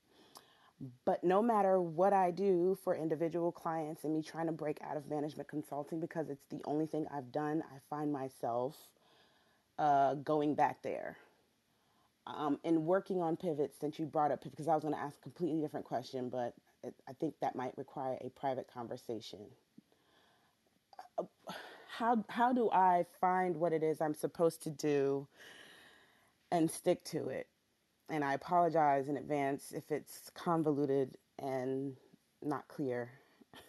But 1.06 1.24
no 1.24 1.42
matter 1.42 1.80
what 1.80 2.12
I 2.12 2.32
do 2.32 2.78
for 2.84 2.96
individual 2.96 3.52
clients 3.52 4.04
and 4.04 4.14
me 4.14 4.24
trying 4.24 4.48
to 4.48 4.52
break 4.52 4.80
out 4.82 4.98
of 4.98 5.08
management 5.08 5.48
consulting 5.48 6.00
because 6.00 6.30
it's 6.30 6.46
the 6.50 6.62
only 6.66 6.88
thing 6.88 7.06
I've 7.14 7.32
done, 7.32 7.64
I 7.72 7.78
find 7.90 8.12
myself 8.12 8.76
uh, 9.78 10.16
going 10.16 10.56
back 10.56 10.82
there. 10.82 11.18
Um, 12.28 12.60
and 12.64 12.86
working 12.86 13.22
on 13.22 13.36
pivots, 13.38 13.80
since 13.80 14.00
you 14.00 14.06
brought 14.06 14.32
up 14.32 14.44
because 14.44 14.68
I 14.68 14.76
was 14.76 14.84
going 14.84 14.94
to 14.94 15.00
ask 15.00 15.18
a 15.18 15.22
completely 15.22 15.60
different 15.60 15.86
question, 15.86 16.30
but 16.30 16.54
I 17.08 17.14
think 17.14 17.36
that 17.42 17.56
might 17.56 17.78
require 17.78 18.18
a 18.22 18.30
private 18.30 18.68
conversation. 18.74 19.40
How 21.88 22.24
how 22.30 22.54
do 22.54 22.70
I 22.72 23.06
find 23.20 23.58
what 23.58 23.74
it 23.74 23.84
is 23.84 24.02
I'm 24.02 24.16
supposed 24.16 24.64
to 24.64 24.70
do 24.70 25.28
and 26.52 26.70
stick 26.72 27.04
to 27.06 27.28
it? 27.28 27.48
and 28.12 28.24
I 28.24 28.34
apologize 28.34 29.08
in 29.08 29.18
advance 29.18 29.72
if 29.72 29.90
it's 29.90 30.30
convoluted 30.36 31.18
and 31.40 31.96
not 32.44 32.68
clear. 32.68 33.10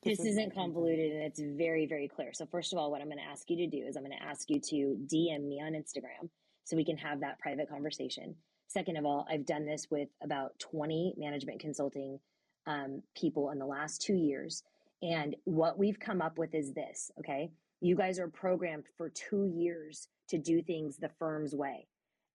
This, 0.00 0.18
this 0.18 0.28
isn't 0.28 0.54
convoluted 0.54 1.10
and 1.10 1.22
it's 1.24 1.40
very, 1.40 1.84
very 1.84 2.06
clear. 2.06 2.32
So, 2.32 2.46
first 2.46 2.72
of 2.72 2.78
all, 2.78 2.92
what 2.92 3.00
I'm 3.00 3.08
going 3.08 3.18
to 3.18 3.24
ask 3.24 3.50
you 3.50 3.56
to 3.56 3.66
do 3.66 3.78
is 3.78 3.96
I'm 3.96 4.04
going 4.04 4.16
to 4.16 4.24
ask 4.24 4.48
you 4.48 4.60
to 4.60 4.96
DM 5.12 5.42
me 5.42 5.60
on 5.60 5.72
Instagram 5.72 6.28
so 6.62 6.76
we 6.76 6.84
can 6.84 6.96
have 6.96 7.18
that 7.18 7.40
private 7.40 7.68
conversation. 7.68 8.36
Second 8.68 8.98
of 8.98 9.06
all, 9.06 9.26
I've 9.30 9.46
done 9.46 9.64
this 9.64 9.88
with 9.90 10.08
about 10.22 10.58
20 10.58 11.14
management 11.16 11.58
consulting 11.58 12.20
um, 12.66 13.02
people 13.16 13.50
in 13.50 13.58
the 13.58 13.66
last 13.66 14.02
two 14.02 14.14
years. 14.14 14.62
And 15.02 15.34
what 15.44 15.78
we've 15.78 15.98
come 15.98 16.20
up 16.20 16.38
with 16.38 16.54
is 16.54 16.74
this 16.74 17.10
okay? 17.18 17.50
You 17.80 17.96
guys 17.96 18.18
are 18.18 18.28
programmed 18.28 18.84
for 18.96 19.08
two 19.08 19.46
years 19.46 20.08
to 20.28 20.38
do 20.38 20.62
things 20.62 20.98
the 20.98 21.08
firm's 21.18 21.54
way. 21.54 21.86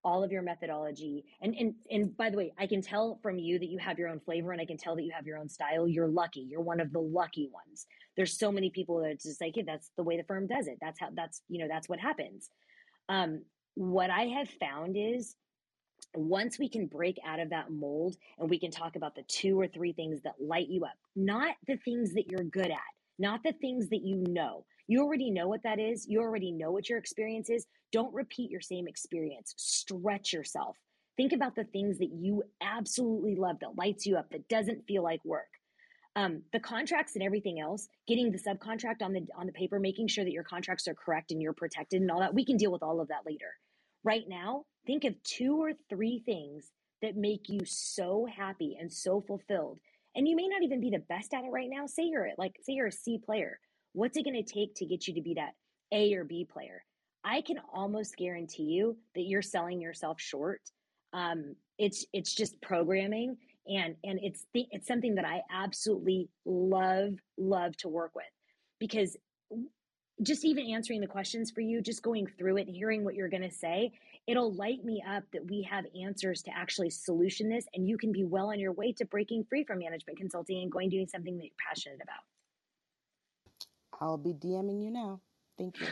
All 0.03 0.23
of 0.23 0.31
your 0.31 0.41
methodology 0.41 1.23
and 1.41 1.53
and 1.55 1.75
and 1.89 2.17
by 2.17 2.29
the 2.29 2.35
way 2.35 2.53
i 2.57 2.67
can 2.67 2.81
tell 2.81 3.19
from 3.21 3.37
you 3.37 3.57
that 3.59 3.69
you 3.69 3.77
have 3.77 3.97
your 3.97 4.09
own 4.09 4.19
flavor 4.19 4.51
and 4.51 4.59
i 4.59 4.65
can 4.65 4.75
tell 4.75 4.97
that 4.97 5.03
you 5.03 5.11
have 5.13 5.27
your 5.27 5.37
own 5.37 5.47
style. 5.47 5.87
You're 5.87 6.09
lucky. 6.09 6.41
You're 6.41 6.61
one 6.61 6.81
of 6.81 6.91
the 6.91 6.99
lucky 6.99 7.49
ones. 7.53 7.85
There's 8.17 8.37
so 8.37 8.51
many 8.51 8.69
people 8.69 9.01
that 9.01 9.21
just 9.21 9.39
like 9.39 9.53
hey 9.55 9.61
that's 9.61 9.91
the 9.95 10.03
way 10.03 10.17
the 10.17 10.23
firm 10.23 10.47
does 10.47 10.67
it. 10.67 10.77
That's 10.81 10.99
how 10.99 11.09
that's 11.13 11.41
you 11.47 11.59
know 11.59 11.67
that's 11.69 11.87
what 11.87 11.99
happens. 11.99 12.49
Um 13.07 13.43
what 13.75 14.11
i 14.11 14.25
have 14.27 14.49
found 14.49 14.95
is 14.95 15.35
once 16.15 16.59
we 16.59 16.69
can 16.69 16.87
break 16.87 17.17
out 17.25 17.39
of 17.39 17.49
that 17.49 17.71
mold 17.71 18.15
and 18.39 18.49
we 18.49 18.59
can 18.59 18.71
talk 18.71 18.95
about 18.95 19.15
the 19.15 19.23
two 19.23 19.59
or 19.59 19.67
three 19.67 19.93
things 19.93 20.21
that 20.21 20.35
light 20.39 20.67
you 20.67 20.83
up 20.85 20.97
not 21.15 21.55
the 21.67 21.77
things 21.77 22.13
that 22.13 22.29
you're 22.29 22.43
good 22.43 22.71
at 22.71 22.79
not 23.19 23.41
the 23.43 23.53
things 23.53 23.89
that 23.89 24.01
you 24.03 24.23
know 24.27 24.65
you 24.87 25.01
already 25.01 25.31
know 25.31 25.47
what 25.47 25.63
that 25.63 25.79
is. 25.79 26.07
You 26.07 26.19
already 26.19 26.51
know 26.51 26.71
what 26.71 26.89
your 26.89 26.97
experience 26.97 27.49
is. 27.49 27.65
Don't 27.91 28.13
repeat 28.13 28.51
your 28.51 28.61
same 28.61 28.87
experience. 28.87 29.53
Stretch 29.57 30.33
yourself. 30.33 30.77
Think 31.15 31.31
about 31.31 31.55
the 31.55 31.63
things 31.65 31.99
that 31.99 32.09
you 32.11 32.43
absolutely 32.61 33.35
love 33.35 33.57
that 33.61 33.77
lights 33.77 34.05
you 34.05 34.17
up, 34.17 34.29
that 34.31 34.47
doesn't 34.49 34.85
feel 34.87 35.03
like 35.03 35.23
work. 35.23 35.47
Um, 36.15 36.43
the 36.51 36.59
contracts 36.59 37.15
and 37.15 37.23
everything 37.23 37.59
else, 37.59 37.87
getting 38.07 38.31
the 38.31 38.37
subcontract 38.37 39.01
on 39.01 39.13
the 39.13 39.25
on 39.35 39.47
the 39.47 39.51
paper, 39.51 39.79
making 39.79 40.07
sure 40.07 40.23
that 40.23 40.31
your 40.31 40.43
contracts 40.43 40.87
are 40.87 40.93
correct 40.93 41.31
and 41.31 41.41
you're 41.41 41.53
protected 41.53 42.01
and 42.01 42.11
all 42.11 42.19
that. 42.19 42.33
We 42.33 42.45
can 42.45 42.57
deal 42.57 42.71
with 42.71 42.83
all 42.83 42.99
of 42.99 43.07
that 43.07 43.25
later. 43.25 43.55
Right 44.03 44.23
now, 44.27 44.65
think 44.87 45.05
of 45.05 45.21
two 45.23 45.61
or 45.61 45.73
three 45.89 46.23
things 46.25 46.71
that 47.01 47.17
make 47.17 47.49
you 47.49 47.61
so 47.65 48.27
happy 48.35 48.77
and 48.79 48.91
so 48.91 49.21
fulfilled. 49.21 49.79
And 50.15 50.27
you 50.27 50.35
may 50.35 50.47
not 50.47 50.63
even 50.63 50.81
be 50.81 50.91
the 50.91 51.03
best 51.09 51.33
at 51.33 51.43
it 51.45 51.49
right 51.51 51.69
now. 51.71 51.87
Say 51.87 52.03
you're 52.05 52.29
like 52.37 52.55
say 52.63 52.73
you're 52.73 52.87
a 52.87 52.91
C 52.91 53.19
player 53.25 53.59
What's 53.93 54.17
it 54.17 54.23
going 54.23 54.43
to 54.43 54.53
take 54.53 54.75
to 54.75 54.85
get 54.85 55.07
you 55.07 55.15
to 55.15 55.21
be 55.21 55.35
that 55.35 55.53
A 55.91 56.13
or 56.13 56.23
B 56.23 56.47
player? 56.51 56.83
I 57.23 57.41
can 57.41 57.57
almost 57.73 58.15
guarantee 58.17 58.63
you 58.63 58.97
that 59.15 59.21
you're 59.23 59.41
selling 59.41 59.81
yourself 59.81 60.21
short. 60.21 60.61
Um, 61.13 61.55
it's 61.77 62.05
it's 62.13 62.33
just 62.33 62.61
programming, 62.61 63.37
and 63.67 63.95
and 64.03 64.19
it's 64.21 64.45
the, 64.53 64.65
it's 64.71 64.87
something 64.87 65.15
that 65.15 65.25
I 65.25 65.41
absolutely 65.51 66.29
love 66.45 67.13
love 67.37 67.75
to 67.77 67.89
work 67.89 68.11
with 68.15 68.25
because 68.79 69.17
just 70.23 70.45
even 70.45 70.65
answering 70.67 71.01
the 71.01 71.07
questions 71.07 71.51
for 71.51 71.61
you, 71.61 71.81
just 71.81 72.03
going 72.03 72.27
through 72.37 72.57
it, 72.57 72.67
hearing 72.67 73.03
what 73.03 73.15
you're 73.15 73.29
going 73.29 73.43
to 73.43 73.51
say, 73.51 73.91
it'll 74.27 74.53
light 74.53 74.83
me 74.83 75.03
up 75.07 75.23
that 75.33 75.45
we 75.45 75.61
have 75.69 75.85
answers 76.01 76.41
to 76.43 76.51
actually 76.55 76.89
solution 76.89 77.49
this, 77.49 77.65
and 77.73 77.87
you 77.87 77.97
can 77.97 78.11
be 78.11 78.23
well 78.23 78.49
on 78.51 78.59
your 78.59 78.71
way 78.71 78.91
to 78.93 79.05
breaking 79.05 79.43
free 79.49 79.63
from 79.63 79.79
management 79.79 80.17
consulting 80.17 80.61
and 80.61 80.71
going 80.71 80.89
doing 80.89 81.07
something 81.07 81.37
that 81.37 81.43
you're 81.43 81.51
passionate 81.67 81.99
about. 82.01 82.23
I'll 83.99 84.17
be 84.17 84.33
DMing 84.33 84.83
you 84.83 84.91
now. 84.91 85.21
Thank 85.57 85.79
you. 85.79 85.87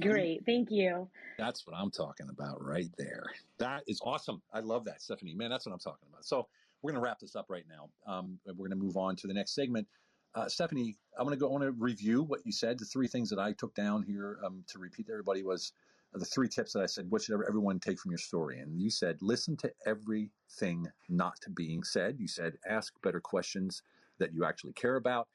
Great. 0.00 0.44
Thank 0.44 0.70
you. 0.70 1.08
That's 1.38 1.66
what 1.66 1.76
I'm 1.76 1.90
talking 1.90 2.28
about 2.28 2.62
right 2.62 2.90
there. 2.98 3.24
That 3.58 3.82
is 3.86 4.00
awesome. 4.04 4.42
I 4.52 4.60
love 4.60 4.84
that, 4.86 5.00
Stephanie. 5.00 5.34
Man, 5.34 5.48
that's 5.48 5.64
what 5.64 5.72
I'm 5.72 5.78
talking 5.78 6.08
about. 6.10 6.24
So 6.24 6.48
we're 6.82 6.90
going 6.90 7.00
to 7.00 7.04
wrap 7.04 7.20
this 7.20 7.36
up 7.36 7.46
right 7.48 7.64
now. 7.68 7.88
Um, 8.12 8.38
we're 8.46 8.68
going 8.68 8.78
to 8.78 8.84
move 8.84 8.96
on 8.96 9.16
to 9.16 9.26
the 9.26 9.34
next 9.34 9.54
segment. 9.54 9.86
Uh, 10.34 10.48
Stephanie, 10.48 10.96
I'm 11.18 11.26
going 11.26 11.36
to 11.38 11.40
go. 11.40 11.48
I 11.48 11.52
want 11.52 11.64
to 11.64 11.72
review 11.72 12.22
what 12.24 12.46
you 12.46 12.52
said. 12.52 12.78
The 12.80 12.86
three 12.86 13.08
things 13.08 13.30
that 13.30 13.40
I 13.40 13.52
took 13.52 13.74
down 13.74 14.02
here 14.02 14.40
um, 14.44 14.64
to 14.68 14.80
repeat 14.80 15.06
to 15.08 15.12
everybody 15.12 15.44
was 15.44 15.74
uh, 16.14 16.20
the 16.20 16.26
three 16.26 16.48
tips 16.48 16.72
that 16.74 16.82
I 16.82 16.86
said. 16.86 17.10
What 17.10 17.22
should 17.22 17.40
everyone 17.48 17.80
take 17.80 18.00
from 18.00 18.12
your 18.12 18.18
story? 18.18 18.60
And 18.60 18.80
you 18.80 18.90
said, 18.90 19.18
listen 19.22 19.56
to 19.58 19.72
everything 19.86 20.88
not 21.10 21.40
being 21.54 21.84
said. 21.84 22.18
You 22.20 22.28
said, 22.28 22.58
ask 22.66 22.94
better 23.02 23.20
questions 23.20 23.82
that 24.18 24.34
you 24.34 24.46
actually 24.46 24.74
care 24.74 24.96
about 24.96 25.28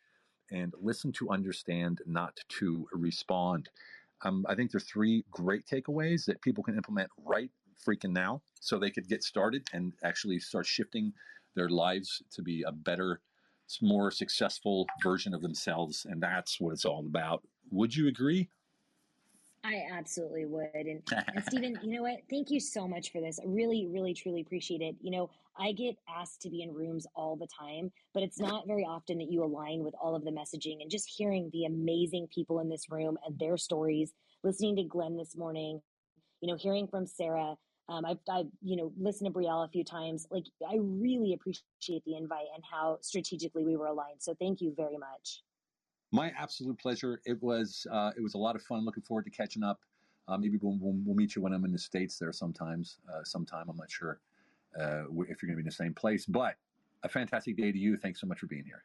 and 0.51 0.73
listen 0.81 1.11
to 1.13 1.29
understand, 1.31 2.01
not 2.05 2.39
to 2.49 2.87
respond. 2.93 3.69
Um, 4.23 4.45
I 4.49 4.55
think 4.55 4.71
there 4.71 4.77
are 4.77 4.81
three 4.81 5.25
great 5.31 5.67
takeaways 5.67 6.25
that 6.25 6.41
people 6.41 6.63
can 6.63 6.77
implement 6.77 7.11
right 7.25 7.51
freaking 7.85 8.11
now 8.13 8.41
so 8.59 8.79
they 8.79 8.91
could 8.91 9.09
get 9.09 9.23
started 9.23 9.67
and 9.73 9.93
actually 10.03 10.39
start 10.39 10.65
shifting 10.67 11.13
their 11.55 11.69
lives 11.69 12.23
to 12.31 12.41
be 12.41 12.63
a 12.63 12.73
better, 12.73 13.21
more 13.81 14.11
successful 14.11 14.87
version 15.03 15.33
of 15.33 15.41
themselves. 15.41 16.05
And 16.09 16.21
that's 16.21 16.59
what 16.59 16.73
it's 16.73 16.85
all 16.85 17.05
about. 17.05 17.43
Would 17.71 17.95
you 17.95 18.07
agree? 18.07 18.49
I 19.63 19.83
absolutely 19.91 20.45
would. 20.45 20.69
And, 20.73 21.01
and 21.11 21.43
Stephen, 21.47 21.77
you 21.83 21.97
know 21.97 22.03
what? 22.03 22.19
Thank 22.29 22.49
you 22.49 22.59
so 22.59 22.87
much 22.87 23.11
for 23.11 23.19
this. 23.19 23.39
I 23.39 23.47
really, 23.47 23.87
really, 23.91 24.13
truly 24.13 24.41
appreciate 24.41 24.81
it. 24.81 24.95
You 25.01 25.11
know, 25.11 25.29
I 25.57 25.73
get 25.73 25.97
asked 26.07 26.41
to 26.41 26.49
be 26.49 26.61
in 26.61 26.73
rooms 26.73 27.05
all 27.15 27.35
the 27.35 27.47
time, 27.47 27.91
but 28.13 28.23
it's 28.23 28.39
not 28.39 28.67
very 28.67 28.83
often 28.83 29.17
that 29.17 29.29
you 29.29 29.43
align 29.43 29.83
with 29.83 29.93
all 30.01 30.15
of 30.15 30.23
the 30.23 30.31
messaging 30.31 30.81
and 30.81 30.89
just 30.89 31.09
hearing 31.09 31.49
the 31.51 31.65
amazing 31.65 32.27
people 32.33 32.59
in 32.59 32.69
this 32.69 32.89
room 32.89 33.17
and 33.25 33.37
their 33.37 33.57
stories, 33.57 34.13
listening 34.43 34.77
to 34.77 34.83
Glenn 34.83 35.17
this 35.17 35.35
morning, 35.35 35.81
you 36.41 36.49
know, 36.49 36.57
hearing 36.57 36.87
from 36.87 37.05
Sarah. 37.05 37.55
Um, 37.89 38.05
I've, 38.05 38.19
I've, 38.31 38.45
you 38.61 38.75
know, 38.77 38.93
listened 38.99 39.33
to 39.33 39.37
Brielle 39.37 39.65
a 39.65 39.69
few 39.69 39.83
times. 39.83 40.27
Like, 40.29 40.45
I 40.67 40.77
really 40.79 41.33
appreciate 41.33 42.03
the 42.05 42.15
invite 42.15 42.45
and 42.53 42.63
how 42.69 42.99
strategically 43.01 43.63
we 43.63 43.75
were 43.75 43.87
aligned. 43.87 44.21
So 44.21 44.35
thank 44.39 44.61
you 44.61 44.73
very 44.77 44.97
much. 44.97 45.41
My 46.11 46.31
absolute 46.37 46.77
pleasure. 46.77 47.19
It 47.25 47.41
was 47.41 47.85
uh, 47.91 48.11
it 48.15 48.21
was 48.21 48.35
a 48.35 48.37
lot 48.37 48.55
of 48.55 48.61
fun. 48.63 48.85
Looking 48.85 49.03
forward 49.03 49.25
to 49.25 49.31
catching 49.31 49.63
up 49.63 49.79
Uh, 50.27 50.37
maybe 50.37 50.57
we'll, 50.61 50.77
we'll, 50.79 50.93
we'll, 51.05 51.15
meet 51.15 51.35
you 51.35 51.41
when 51.41 51.53
I'm 51.53 51.65
in 51.65 51.71
the 51.71 51.79
States 51.79 52.19
there 52.19 52.31
sometimes, 52.31 52.99
uh, 53.11 53.23
sometime. 53.23 53.65
I'm 53.67 53.77
not 53.77 53.89
sure 53.89 54.19
uh, 54.79 55.03
if 55.27 55.41
you're 55.41 55.49
going 55.49 55.55
to 55.55 55.55
be 55.55 55.61
in 55.61 55.65
the 55.65 55.71
same 55.71 55.93
place, 55.93 56.27
but 56.27 56.55
a 57.03 57.09
fantastic 57.09 57.57
day 57.57 57.71
to 57.71 57.77
you. 57.77 57.97
Thanks 57.97 58.21
so 58.21 58.27
much 58.27 58.39
for 58.39 58.45
being 58.45 58.65
here. 58.65 58.83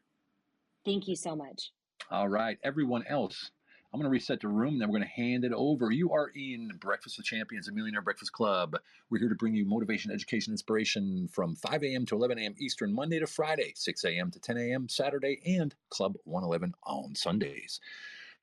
Thank 0.87 1.07
you 1.07 1.17
so 1.17 1.37
much. 1.37 1.73
All 2.11 2.29
right. 2.29 2.57
Everyone 2.63 3.05
else, 3.07 3.51
I'm 3.95 4.01
going 4.01 4.11
to 4.11 4.13
reset 4.13 4.41
the 4.41 4.49
room, 4.49 4.73
and 4.73 4.81
then 4.83 4.89
we're 4.89 4.99
going 4.99 5.09
to 5.09 5.23
hand 5.23 5.45
it 5.45 5.53
over. 5.53 5.93
You 5.93 6.11
are 6.11 6.33
in 6.35 6.69
Breakfast 6.81 7.17
with 7.17 7.27
Champions, 7.27 7.69
a 7.69 7.73
Millionaire 7.73 8.03
Breakfast 8.03 8.33
Club. 8.33 8.77
We're 9.09 9.21
here 9.21 9.29
to 9.29 9.37
bring 9.37 9.55
you 9.55 9.65
motivation, 9.65 10.11
education, 10.11 10.53
inspiration 10.53 11.29
from 11.29 11.55
5 11.55 11.85
a.m. 11.85 12.05
to 12.07 12.17
11 12.17 12.41
a.m. 12.41 12.57
Eastern, 12.59 12.93
Monday 12.93 13.21
to 13.21 13.29
Friday, 13.29 13.73
6 13.77 14.05
a.m. 14.05 14.33
to 14.33 14.41
10 14.41 14.57
a.m. 14.59 14.89
Saturday, 14.89 15.41
and 15.47 15.77
Club 15.91 16.17
111 16.25 16.75
on 16.83 17.15
Sundays. 17.15 17.79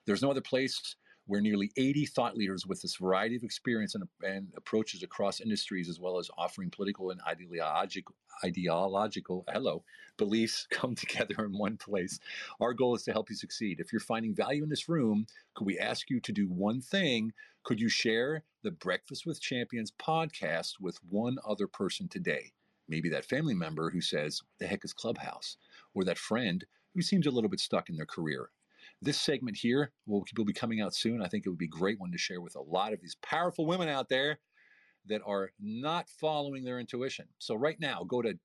There's 0.05 0.21
no 0.21 0.31
other 0.31 0.39
place 0.39 0.95
where 1.28 1.41
nearly 1.41 1.72
80 1.78 2.05
thought 2.07 2.36
leaders 2.36 2.65
with 2.65 2.82
this 2.82 2.95
variety 2.95 3.36
of 3.36 3.43
experience 3.43 3.95
and, 3.95 4.03
and 4.24 4.47
approaches 4.57 5.03
across 5.03 5.39
industries, 5.39 5.89
as 5.89 5.99
well 5.99 6.17
as 6.19 6.30
offering 6.38 6.69
political 6.69 7.11
and 7.11 7.22
ideological, 7.28 8.15
ideological 8.43 9.45
hello 9.51 9.84
beliefs 10.17 10.67
come 10.72 10.95
together 10.95 11.36
in 11.39 11.57
one 11.57 11.78
place. 11.78 12.19
Our 12.59 12.74
goal 12.74 12.95
is 12.95 13.03
to 13.03 13.11
help 13.11 13.30
you 13.30 13.36
succeed. 13.36 13.80
If 13.80 13.91
you're 13.91 13.99
finding 13.99 14.36
value 14.36 14.63
in 14.63 14.69
this 14.69 14.89
room, 14.89 15.26
could 15.55 15.65
we 15.65 15.80
ask 15.80 16.09
you 16.09 16.19
to 16.22 16.32
do 16.32 16.47
one 16.47 16.82
thing? 16.82 17.32
Could 17.63 17.80
you 17.80 17.89
share 17.89 18.43
the 18.63 18.72
Breakfast 18.72 19.26
with 19.26 19.41
Champions 19.41 19.91
podcast 19.91 20.74
with 20.80 20.97
one 21.09 21.38
other 21.47 21.67
person 21.67 22.07
today? 22.07 22.51
Maybe 22.88 23.09
that 23.09 23.26
family 23.26 23.53
member 23.53 23.89
who 23.89 24.01
says, 24.01 24.41
The 24.59 24.67
heck 24.67 24.84
is 24.84 24.93
Clubhouse? 24.93 25.57
Or 25.93 26.03
that 26.03 26.17
friend 26.17 26.65
who 26.93 27.01
seems 27.01 27.26
a 27.28 27.32
little 27.32 27.49
bit 27.49 27.59
stuck 27.59 27.89
in 27.89 27.95
their 27.95 28.05
career. 28.05 28.49
This 29.01 29.19
segment 29.19 29.57
here 29.57 29.91
will, 30.05 30.23
will 30.37 30.45
be 30.45 30.53
coming 30.53 30.79
out 30.79 30.93
soon. 30.93 31.23
I 31.23 31.27
think 31.27 31.45
it 31.45 31.49
would 31.49 31.57
be 31.57 31.65
a 31.65 31.69
great 31.69 31.99
one 31.99 32.11
to 32.11 32.19
share 32.19 32.39
with 32.39 32.55
a 32.55 32.61
lot 32.61 32.93
of 32.93 33.01
these 33.01 33.15
powerful 33.23 33.65
women 33.65 33.89
out 33.89 34.09
there 34.09 34.37
that 35.07 35.23
are 35.25 35.51
not 35.59 36.07
following 36.07 36.63
their 36.63 36.79
intuition. 36.79 37.25
So, 37.39 37.55
right 37.55 37.79
now, 37.79 38.03
go 38.03 38.21
to 38.21 38.37